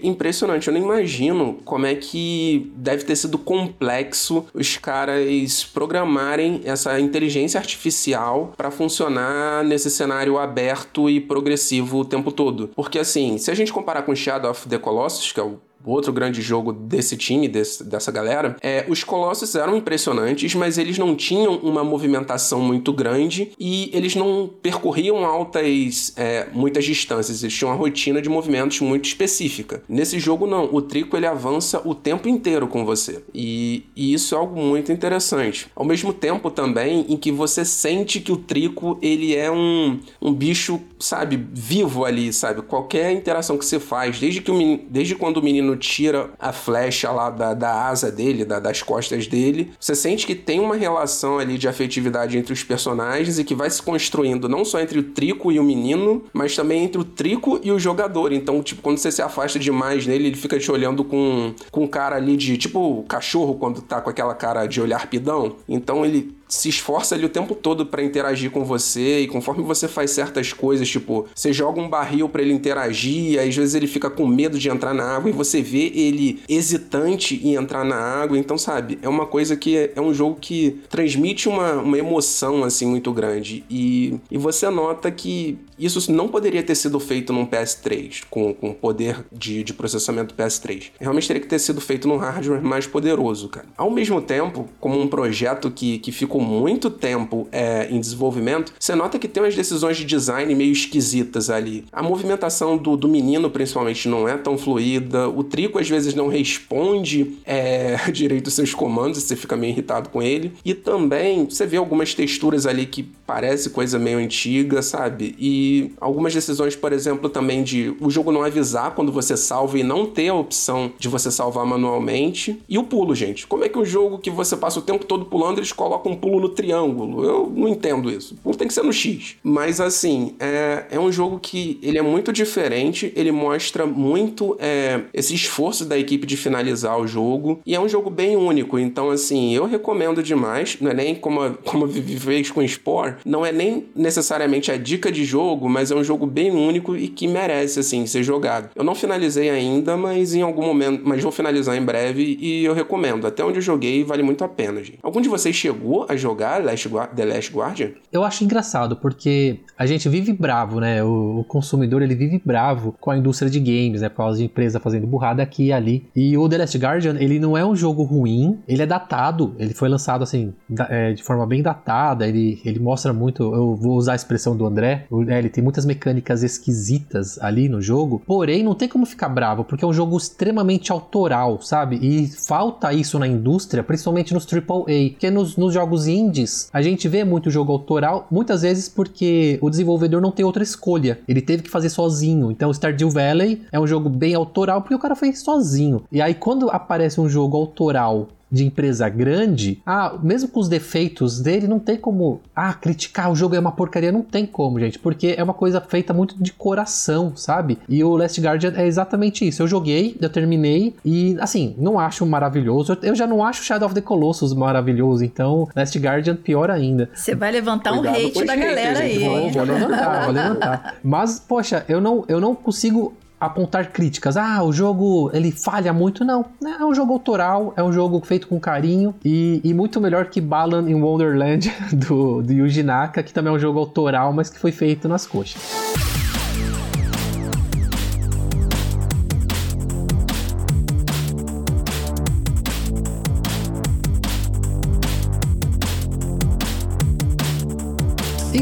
impressionante. 0.02 0.68
Eu 0.68 0.74
nem 0.74 0.82
imagino 0.82 1.58
como 1.64 1.86
é 1.86 1.94
que 1.94 2.72
deve 2.76 3.04
ter 3.04 3.16
sido 3.16 3.38
complexo 3.38 4.46
os 4.54 4.76
caras 4.76 5.64
programarem 5.64 6.60
essa 6.64 6.98
inteligência 7.00 7.58
artificial 7.58 8.52
para 8.56 8.70
funcionar 8.70 9.64
nesse 9.64 9.90
cenário 9.90 10.38
aberto 10.38 11.08
e 11.08 11.20
progressivo 11.20 11.98
o 11.98 12.04
tempo 12.04 12.30
todo. 12.30 12.68
Porque 12.74 12.98
assim, 12.98 13.38
se 13.38 13.50
a 13.50 13.54
gente 13.54 13.72
comparar 13.72 14.02
com 14.02 14.14
Shadow 14.14 14.50
of 14.50 14.68
the 14.68 14.78
Colossus, 14.78 15.32
que 15.32 15.40
é 15.40 15.42
o 15.42 15.58
outro 15.84 16.12
grande 16.12 16.40
jogo 16.40 16.72
desse 16.72 17.16
time, 17.16 17.48
desse, 17.48 17.84
dessa 17.84 18.10
galera, 18.10 18.56
é, 18.60 18.84
os 18.88 19.02
Colossus 19.04 19.54
eram 19.54 19.76
impressionantes, 19.76 20.54
mas 20.54 20.78
eles 20.78 20.98
não 20.98 21.14
tinham 21.14 21.56
uma 21.56 21.82
movimentação 21.82 22.60
muito 22.60 22.92
grande 22.92 23.52
e 23.58 23.90
eles 23.92 24.14
não 24.14 24.50
percorriam 24.62 25.24
altas, 25.24 26.12
é, 26.16 26.46
muitas 26.52 26.84
distâncias, 26.84 27.42
eles 27.42 27.54
tinham 27.54 27.70
uma 27.70 27.76
rotina 27.76 28.20
de 28.20 28.28
movimentos 28.28 28.80
muito 28.80 29.06
específica. 29.06 29.82
Nesse 29.88 30.18
jogo, 30.18 30.46
não, 30.46 30.68
o 30.72 30.80
Trico 30.80 31.16
ele 31.16 31.26
avança 31.26 31.80
o 31.84 31.94
tempo 31.94 32.28
inteiro 32.28 32.66
com 32.66 32.84
você 32.84 33.22
e, 33.34 33.84
e 33.96 34.12
isso 34.14 34.34
é 34.34 34.38
algo 34.38 34.60
muito 34.60 34.92
interessante. 34.92 35.66
Ao 35.74 35.84
mesmo 35.84 36.12
tempo 36.12 36.50
também 36.50 37.06
em 37.08 37.16
que 37.16 37.32
você 37.32 37.64
sente 37.64 38.20
que 38.20 38.32
o 38.32 38.36
Trico 38.36 38.98
ele 39.02 39.34
é 39.34 39.50
um, 39.50 39.98
um 40.20 40.32
bicho, 40.32 40.80
sabe, 40.98 41.44
vivo 41.52 42.04
ali, 42.04 42.32
sabe? 42.32 42.62
Qualquer 42.62 43.12
interação 43.12 43.58
que 43.58 43.64
você 43.64 43.78
faz, 43.78 44.18
desde, 44.18 44.40
que 44.40 44.50
o, 44.50 44.80
desde 44.88 45.14
quando 45.14 45.38
o 45.38 45.42
menino 45.42 45.71
menino 45.72 45.76
tira 45.76 46.30
a 46.38 46.52
flecha 46.52 47.10
lá 47.10 47.30
da, 47.30 47.54
da 47.54 47.86
asa 47.86 48.10
dele, 48.10 48.44
da, 48.44 48.58
das 48.58 48.82
costas 48.82 49.26
dele, 49.26 49.72
você 49.78 49.94
sente 49.94 50.26
que 50.26 50.34
tem 50.34 50.60
uma 50.60 50.76
relação 50.76 51.38
ali 51.38 51.58
de 51.58 51.68
afetividade 51.68 52.36
entre 52.36 52.52
os 52.52 52.62
personagens 52.62 53.38
e 53.38 53.44
que 53.44 53.54
vai 53.54 53.68
se 53.70 53.82
construindo 53.82 54.48
não 54.48 54.64
só 54.64 54.80
entre 54.80 54.98
o 54.98 55.02
Trico 55.02 55.50
e 55.50 55.58
o 55.58 55.64
menino, 55.64 56.24
mas 56.32 56.54
também 56.54 56.84
entre 56.84 57.00
o 57.00 57.04
Trico 57.04 57.60
e 57.62 57.70
o 57.70 57.78
jogador. 57.78 58.32
Então, 58.32 58.62
tipo, 58.62 58.82
quando 58.82 58.98
você 58.98 59.10
se 59.10 59.22
afasta 59.22 59.58
demais 59.58 60.06
nele, 60.06 60.28
ele 60.28 60.36
fica 60.36 60.58
te 60.58 60.70
olhando 60.70 61.04
com, 61.04 61.54
com 61.70 61.88
cara 61.88 62.16
ali 62.16 62.36
de 62.36 62.56
tipo 62.56 63.04
cachorro 63.08 63.54
quando 63.54 63.80
tá 63.80 64.00
com 64.00 64.10
aquela 64.10 64.34
cara 64.34 64.66
de 64.66 64.80
olhar 64.80 65.06
pidão. 65.06 65.56
Então 65.68 66.04
ele 66.04 66.34
se 66.52 66.68
esforça 66.68 67.14
ali 67.14 67.24
o 67.24 67.30
tempo 67.30 67.54
todo 67.54 67.86
para 67.86 68.02
interagir 68.02 68.50
com 68.50 68.62
você 68.62 69.20
e 69.20 69.26
conforme 69.26 69.62
você 69.62 69.88
faz 69.88 70.10
certas 70.10 70.52
coisas, 70.52 70.86
tipo, 70.86 71.26
você 71.34 71.50
joga 71.50 71.80
um 71.80 71.88
barril 71.88 72.28
para 72.28 72.42
ele 72.42 72.52
interagir, 72.52 73.40
aí 73.40 73.48
às 73.48 73.56
vezes 73.56 73.74
ele 73.74 73.86
fica 73.86 74.10
com 74.10 74.26
medo 74.26 74.58
de 74.58 74.68
entrar 74.68 74.92
na 74.92 75.02
água 75.02 75.30
e 75.30 75.32
você 75.32 75.62
vê 75.62 75.90
ele 75.94 76.42
hesitante 76.46 77.40
em 77.42 77.54
entrar 77.54 77.86
na 77.86 77.96
água, 77.96 78.38
então 78.38 78.58
sabe, 78.58 78.98
é 79.00 79.08
uma 79.08 79.24
coisa 79.24 79.56
que 79.56 79.78
é, 79.78 79.92
é 79.96 80.00
um 80.00 80.12
jogo 80.12 80.36
que 80.38 80.78
transmite 80.90 81.48
uma, 81.48 81.72
uma 81.76 81.96
emoção 81.96 82.62
assim 82.64 82.86
muito 82.86 83.10
grande 83.14 83.64
e, 83.70 84.20
e 84.30 84.36
você 84.36 84.68
nota 84.68 85.10
que 85.10 85.58
isso 85.78 86.12
não 86.12 86.28
poderia 86.28 86.62
ter 86.62 86.74
sido 86.74 87.00
feito 87.00 87.32
num 87.32 87.46
PS3 87.46 88.24
com, 88.28 88.52
com 88.52 88.72
poder 88.74 89.24
de, 89.32 89.64
de 89.64 89.72
processamento 89.72 90.34
PS3. 90.34 90.90
Realmente 91.00 91.26
teria 91.26 91.42
que 91.42 91.48
ter 91.48 91.58
sido 91.58 91.80
feito 91.80 92.06
num 92.06 92.16
hardware 92.16 92.62
mais 92.62 92.86
poderoso, 92.86 93.48
cara. 93.48 93.66
Ao 93.76 93.90
mesmo 93.90 94.20
tempo, 94.20 94.68
como 94.78 95.00
um 95.00 95.08
projeto 95.08 95.70
que, 95.70 95.98
que 95.98 96.12
ficou 96.12 96.41
muito 96.42 96.90
tempo 96.90 97.48
é, 97.52 97.88
em 97.90 98.00
desenvolvimento, 98.00 98.72
você 98.78 98.94
nota 98.94 99.18
que 99.18 99.28
tem 99.28 99.42
umas 99.42 99.54
decisões 99.54 99.96
de 99.96 100.04
design 100.04 100.54
meio 100.54 100.72
esquisitas 100.72 101.50
ali. 101.50 101.84
A 101.92 102.02
movimentação 102.02 102.76
do, 102.76 102.96
do 102.96 103.08
menino, 103.08 103.50
principalmente, 103.50 104.08
não 104.08 104.28
é 104.28 104.36
tão 104.36 104.58
fluida. 104.58 105.28
O 105.28 105.42
Trico, 105.44 105.78
às 105.78 105.88
vezes, 105.88 106.14
não 106.14 106.28
responde 106.28 107.38
é, 107.44 107.96
direito 108.12 108.48
os 108.48 108.54
seus 108.54 108.74
comandos, 108.74 109.22
você 109.22 109.36
fica 109.36 109.56
meio 109.56 109.72
irritado 109.72 110.08
com 110.08 110.22
ele. 110.22 110.52
E 110.64 110.74
também, 110.74 111.44
você 111.44 111.66
vê 111.66 111.76
algumas 111.76 112.14
texturas 112.14 112.66
ali 112.66 112.86
que 112.86 113.02
parece 113.26 113.70
coisa 113.70 113.98
meio 113.98 114.18
antiga, 114.18 114.82
sabe? 114.82 115.34
E 115.38 115.92
algumas 116.00 116.34
decisões, 116.34 116.76
por 116.76 116.92
exemplo, 116.92 117.28
também 117.28 117.62
de 117.62 117.94
o 118.00 118.10
jogo 118.10 118.32
não 118.32 118.42
avisar 118.42 118.94
quando 118.94 119.12
você 119.12 119.36
salva 119.36 119.78
e 119.78 119.82
não 119.82 120.06
ter 120.06 120.28
a 120.28 120.34
opção 120.34 120.92
de 120.98 121.08
você 121.08 121.30
salvar 121.30 121.64
manualmente. 121.64 122.60
E 122.68 122.78
o 122.78 122.84
pulo, 122.84 123.14
gente. 123.14 123.46
Como 123.46 123.64
é 123.64 123.68
que 123.68 123.78
o 123.78 123.84
jogo 123.84 124.18
que 124.18 124.30
você 124.30 124.56
passa 124.56 124.78
o 124.78 124.82
tempo 124.82 125.04
todo 125.04 125.24
pulando, 125.24 125.58
eles 125.58 125.72
colocam 125.72 126.12
um 126.12 126.16
pulo 126.16 126.31
no 126.40 126.48
triângulo. 126.48 127.24
Eu 127.24 127.52
não 127.54 127.68
entendo 127.68 128.10
isso. 128.10 128.36
O 128.44 128.54
tem 128.54 128.68
que 128.68 128.74
ser 128.74 128.82
no 128.82 128.92
X. 128.92 129.36
Mas 129.42 129.80
assim, 129.80 130.34
é, 130.38 130.84
é 130.90 131.00
um 131.00 131.10
jogo 131.10 131.38
que 131.38 131.78
ele 131.82 131.98
é 131.98 132.02
muito 132.02 132.32
diferente, 132.32 133.12
ele 133.16 133.32
mostra 133.32 133.86
muito 133.86 134.56
é, 134.58 135.02
esse 135.12 135.34
esforço 135.34 135.84
da 135.84 135.98
equipe 135.98 136.26
de 136.26 136.36
finalizar 136.36 136.98
o 136.98 137.06
jogo. 137.06 137.60
E 137.66 137.74
é 137.74 137.80
um 137.80 137.88
jogo 137.88 138.10
bem 138.10 138.36
único. 138.36 138.78
Então, 138.78 139.10
assim, 139.10 139.54
eu 139.54 139.66
recomendo 139.66 140.22
demais. 140.22 140.76
Não 140.80 140.90
é 140.90 140.94
nem 140.94 141.14
como 141.14 141.40
a, 141.40 141.50
como 141.50 141.84
a 141.84 141.88
Vivi 141.88 142.18
fez 142.18 142.50
com 142.50 142.66
Spore, 142.66 143.16
não 143.24 143.44
é 143.44 143.52
nem 143.52 143.86
necessariamente 143.94 144.70
a 144.70 144.76
dica 144.76 145.10
de 145.10 145.24
jogo, 145.24 145.68
mas 145.68 145.90
é 145.90 145.94
um 145.94 146.04
jogo 146.04 146.26
bem 146.26 146.50
único 146.50 146.96
e 146.96 147.08
que 147.08 147.26
merece, 147.26 147.80
assim, 147.80 148.06
ser 148.06 148.22
jogado. 148.22 148.70
Eu 148.74 148.84
não 148.84 148.94
finalizei 148.94 149.50
ainda, 149.50 149.96
mas 149.96 150.34
em 150.34 150.42
algum 150.42 150.64
momento. 150.64 151.02
Mas 151.04 151.22
vou 151.22 151.32
finalizar 151.32 151.76
em 151.76 151.84
breve 151.84 152.36
e 152.40 152.64
eu 152.64 152.74
recomendo. 152.74 153.26
Até 153.26 153.44
onde 153.44 153.58
eu 153.58 153.62
joguei, 153.62 154.04
vale 154.04 154.22
muito 154.22 154.44
a 154.44 154.48
pena, 154.48 154.82
gente. 154.82 154.98
Algum 155.02 155.20
de 155.20 155.28
vocês 155.28 155.54
chegou 155.54 156.06
a 156.08 156.16
jogar 156.22 156.64
Last, 156.64 156.88
The 157.14 157.24
Last 157.24 157.52
Guardian? 157.52 157.90
Eu 158.10 158.24
acho 158.24 158.44
engraçado, 158.44 158.96
porque 158.96 159.60
a 159.76 159.86
gente 159.86 160.08
vive 160.08 160.32
bravo, 160.32 160.80
né? 160.80 161.02
O, 161.02 161.40
o, 161.40 161.44
consumidor 161.44 162.02
ele 162.02 162.14
vive 162.14 162.40
bravo 162.44 162.94
com 163.00 163.10
a 163.10 163.16
indústria 163.16 163.50
de 163.50 163.58
games, 163.58 164.00
né? 164.00 164.08
Por 164.08 164.18
causa 164.18 164.38
de 164.38 164.44
empresa 164.44 164.78
fazendo 164.80 165.06
burrada 165.06 165.42
aqui 165.42 165.66
e 165.66 165.72
ali. 165.72 166.06
E 166.14 166.36
o 166.36 166.48
The 166.48 166.58
Last 166.58 166.78
Guardian, 166.78 167.16
ele 167.18 167.38
não 167.38 167.56
é 167.56 167.64
um 167.64 167.74
jogo 167.74 168.02
ruim, 168.02 168.58
ele 168.66 168.82
é 168.82 168.86
datado, 168.86 169.54
ele 169.58 169.74
foi 169.74 169.88
lançado 169.88 170.22
assim, 170.22 170.52
da, 170.68 170.86
é, 170.88 171.12
de 171.12 171.22
forma 171.22 171.46
bem 171.46 171.62
datada, 171.62 172.26
ele, 172.26 172.60
ele 172.64 172.78
mostra 172.78 173.12
muito. 173.12 173.42
Eu 173.42 173.74
vou 173.74 173.96
usar 173.96 174.12
a 174.12 174.16
expressão 174.16 174.56
do 174.56 174.66
André, 174.66 175.06
é, 175.28 175.38
ele 175.38 175.48
tem 175.48 175.62
muitas 175.62 175.84
mecânicas 175.84 176.42
esquisitas 176.42 177.38
ali 177.40 177.68
no 177.68 177.80
jogo, 177.80 178.22
porém 178.26 178.62
não 178.62 178.74
tem 178.74 178.88
como 178.88 179.04
ficar 179.04 179.28
bravo, 179.28 179.64
porque 179.64 179.84
é 179.84 179.88
um 179.88 179.92
jogo 179.92 180.16
extremamente 180.16 180.92
autoral, 180.92 181.60
sabe? 181.60 181.98
E 182.00 182.28
falta 182.28 182.92
isso 182.92 183.18
na 183.18 183.26
indústria, 183.26 183.82
principalmente 183.82 184.32
nos 184.32 184.46
AAA, 184.46 185.10
porque 185.10 185.30
nos, 185.30 185.56
nos 185.56 185.74
jogos 185.74 186.01
indies, 186.06 186.68
a 186.72 186.82
gente 186.82 187.08
vê 187.08 187.24
muito 187.24 187.50
jogo 187.50 187.72
autoral, 187.72 188.26
muitas 188.30 188.62
vezes 188.62 188.88
porque 188.88 189.58
o 189.60 189.70
desenvolvedor 189.70 190.20
não 190.20 190.30
tem 190.30 190.44
outra 190.44 190.62
escolha. 190.62 191.20
Ele 191.26 191.40
teve 191.40 191.62
que 191.62 191.70
fazer 191.70 191.88
sozinho. 191.88 192.50
Então, 192.50 192.72
Stardew 192.72 193.10
Valley 193.10 193.62
é 193.70 193.78
um 193.78 193.86
jogo 193.86 194.08
bem 194.08 194.34
autoral 194.34 194.82
porque 194.82 194.94
o 194.94 194.98
cara 194.98 195.14
fez 195.14 195.40
sozinho. 195.40 196.02
E 196.10 196.20
aí, 196.20 196.34
quando 196.34 196.70
aparece 196.70 197.20
um 197.20 197.28
jogo 197.28 197.56
autoral 197.56 198.28
de 198.52 198.66
empresa 198.66 199.08
grande, 199.08 199.80
ah, 199.86 200.18
mesmo 200.22 200.48
com 200.50 200.60
os 200.60 200.68
defeitos 200.68 201.40
dele, 201.40 201.66
não 201.66 201.78
tem 201.78 201.96
como, 201.96 202.40
ah, 202.54 202.74
criticar 202.74 203.32
o 203.32 203.34
jogo 203.34 203.56
é 203.56 203.58
uma 203.58 203.72
porcaria, 203.72 204.12
não 204.12 204.20
tem 204.22 204.44
como, 204.44 204.78
gente, 204.78 204.98
porque 204.98 205.34
é 205.36 205.42
uma 205.42 205.54
coisa 205.54 205.80
feita 205.80 206.12
muito 206.12 206.36
de 206.38 206.52
coração, 206.52 207.32
sabe? 207.34 207.78
E 207.88 208.04
o 208.04 208.14
Last 208.14 208.38
Guardian 208.40 208.74
é 208.76 208.86
exatamente 208.86 209.48
isso. 209.48 209.62
Eu 209.62 209.66
joguei, 209.66 210.16
eu 210.20 210.28
terminei 210.28 210.94
e, 211.04 211.36
assim, 211.40 211.74
não 211.78 211.98
acho 211.98 212.26
maravilhoso. 212.26 212.98
Eu 213.02 213.14
já 213.14 213.26
não 213.26 213.42
acho 213.42 213.64
Shadow 213.64 213.86
of 213.86 213.94
the 213.94 214.00
Colossus 214.00 214.52
maravilhoso, 214.52 215.24
então 215.24 215.68
Last 215.74 215.98
Guardian 215.98 216.36
pior 216.36 216.70
ainda. 216.70 217.08
Você 217.14 217.34
vai 217.34 217.50
levantar 217.50 217.92
Cuidado 217.92 218.14
um 218.14 218.26
hate 218.26 218.44
da 218.44 218.56
galera 218.56 218.98
aí. 219.00 219.18
Vou, 219.18 219.50
vou 219.50 219.64
levantar, 219.64 220.24
vou 220.24 220.34
levantar. 220.34 220.96
Mas, 221.02 221.40
poxa, 221.40 221.84
eu 221.88 222.00
não, 222.00 222.24
eu 222.28 222.40
não 222.40 222.54
consigo 222.54 223.14
apontar 223.46 223.90
críticas. 223.90 224.36
Ah, 224.36 224.62
o 224.62 224.72
jogo 224.72 225.30
ele 225.34 225.50
falha 225.50 225.92
muito. 225.92 226.24
Não, 226.24 226.44
é 226.62 226.84
um 226.84 226.94
jogo 226.94 227.12
autoral, 227.12 227.74
é 227.76 227.82
um 227.82 227.92
jogo 227.92 228.20
feito 228.24 228.46
com 228.46 228.58
carinho 228.60 229.14
e, 229.24 229.60
e 229.64 229.74
muito 229.74 230.00
melhor 230.00 230.26
que 230.26 230.40
Balan 230.40 230.88
in 230.88 230.94
Wonderland 230.94 231.72
do, 231.92 232.42
do 232.42 232.52
Yuji 232.52 232.82
Naka, 232.82 233.22
que 233.22 233.32
também 233.32 233.52
é 233.52 233.56
um 233.56 233.58
jogo 233.58 233.78
autoral, 233.78 234.32
mas 234.32 234.48
que 234.48 234.58
foi 234.58 234.70
feito 234.70 235.08
nas 235.08 235.26
coxas. 235.26 235.60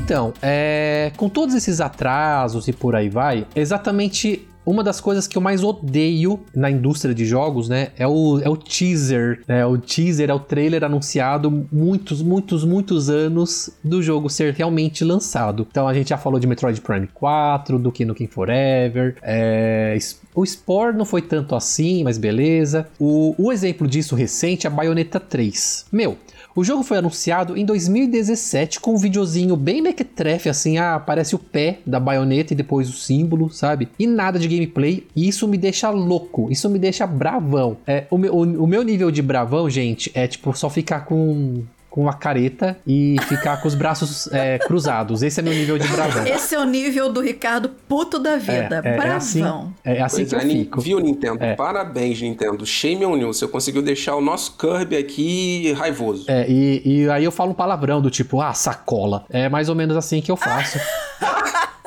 Então, 0.03 0.33
é, 0.41 1.13
com 1.19 1.29
todos 1.29 1.55
esses 1.55 1.79
atrasos 1.79 2.67
e 2.67 2.73
por 2.73 2.97
aí 2.97 3.11
vai, 3.11 3.47
exatamente 3.55 4.49
uma 4.65 4.83
das 4.83 4.99
coisas 4.99 5.27
que 5.27 5.37
eu 5.37 5.43
mais 5.43 5.63
odeio 5.63 6.41
na 6.55 6.71
indústria 6.71 7.15
de 7.15 7.27
jogos, 7.27 7.69
né, 7.69 7.89
é 7.99 8.07
o, 8.07 8.41
é 8.41 8.49
o 8.49 8.57
teaser, 8.57 9.43
né, 9.47 9.65
o 9.65 9.77
teaser 9.77 10.31
é 10.31 10.35
o 10.35 10.39
trailer 10.41 10.85
anunciado 10.85 11.67
muitos, 11.71 12.23
muitos, 12.23 12.65
muitos 12.65 13.11
anos 13.11 13.71
do 13.85 14.03
jogo 14.03 14.31
ser 14.31 14.55
realmente 14.55 15.05
lançado. 15.05 15.67
Então 15.71 15.87
a 15.87 15.93
gente 15.93 16.09
já 16.09 16.17
falou 16.19 16.41
de 16.41 16.47
Metroid 16.47 16.81
Prime 16.81 17.07
4, 17.07 17.79
do 17.79 17.93
Kino 17.93 18.15
King 18.15 18.33
Forever, 18.33 19.17
é, 19.23 19.99
o 20.35 20.45
Spore 20.47 20.97
não 20.97 21.05
foi 21.05 21.21
tanto 21.21 21.55
assim, 21.55 22.05
mas 22.05 22.17
beleza. 22.17 22.87
O, 22.99 23.35
o 23.37 23.53
exemplo 23.53 23.87
disso 23.87 24.15
recente 24.15 24.67
é 24.67 24.71
a 24.71 24.73
Bayonetta 24.73 25.21
3. 25.21 25.87
Meu, 25.93 26.17
o 26.61 26.65
jogo 26.65 26.83
foi 26.83 26.99
anunciado 26.99 27.57
em 27.57 27.65
2017 27.65 28.81
com 28.81 28.93
um 28.93 28.99
videozinho 28.99 29.57
bem 29.57 29.81
mequetrefe, 29.81 30.47
assim, 30.51 30.77
ah, 30.77 30.95
aparece 30.95 31.35
o 31.35 31.39
pé 31.39 31.79
da 31.87 31.99
baioneta 31.99 32.53
e 32.53 32.57
depois 32.57 32.87
o 32.87 32.93
símbolo, 32.93 33.49
sabe? 33.49 33.89
E 33.99 34.07
nada 34.07 34.39
de 34.39 34.47
gameplay, 34.47 35.07
e 35.17 35.27
isso 35.27 35.49
me 35.49 35.57
deixa 35.57 35.89
louco, 35.89 36.51
isso 36.51 36.69
me 36.69 36.79
deixa 36.79 37.07
bravão. 37.07 37.79
É, 37.87 38.05
o, 38.11 38.19
meu, 38.19 38.35
o, 38.35 38.65
o 38.65 38.67
meu 38.67 38.83
nível 38.83 39.11
de 39.11 39.23
bravão, 39.23 39.71
gente, 39.71 40.11
é 40.15 40.27
tipo 40.27 40.55
só 40.55 40.69
ficar 40.69 41.07
com 41.07 41.63
com 41.91 42.03
uma 42.03 42.15
careta 42.15 42.79
e 42.87 43.17
ficar 43.29 43.61
com 43.61 43.67
os 43.67 43.75
braços 43.75 44.29
é, 44.33 44.59
cruzados. 44.59 45.23
Esse 45.23 45.41
é 45.41 45.43
meu 45.43 45.53
nível 45.53 45.77
de 45.77 45.89
bravão. 45.89 46.25
Esse 46.27 46.55
é 46.55 46.59
o 46.59 46.65
nível 46.65 47.13
do 47.13 47.21
Ricardo 47.21 47.69
puto 47.89 48.19
da 48.19 48.37
vida. 48.37 48.81
É, 48.85 48.89
é, 48.89 48.97
é 48.97 49.11
assim, 49.11 49.41
Bravão. 49.41 49.75
É 49.85 50.01
assim, 50.01 50.23
é 50.23 50.25
assim 50.25 50.27
que 50.27 50.35
eu 50.35 50.41
fico. 50.41 50.81
Viu, 50.81 51.01
Nintendo? 51.01 51.43
É. 51.43 51.57
Parabéns, 51.57 52.23
Nintendo. 52.23 52.65
Shame 52.65 53.05
on 53.05 53.17
you. 53.17 53.33
Você 53.33 53.47
conseguiu 53.49 53.83
deixar 53.83 54.15
o 54.15 54.21
nosso 54.21 54.57
Kirby 54.57 54.97
aqui 54.97 55.73
raivoso. 55.73 56.25
É, 56.29 56.49
e, 56.49 56.83
e 56.85 57.11
aí 57.11 57.25
eu 57.25 57.33
falo 57.33 57.51
um 57.51 57.55
palavrão 57.55 58.01
do 58.01 58.11
tipo, 58.11 58.41
ah, 58.41 58.55
sacola. 58.55 59.25
É 59.29 59.49
mais 59.49 59.69
ou 59.69 59.75
menos 59.75 59.97
assim 59.97 60.21
que 60.21 60.31
eu 60.31 60.37
faço. 60.37 60.79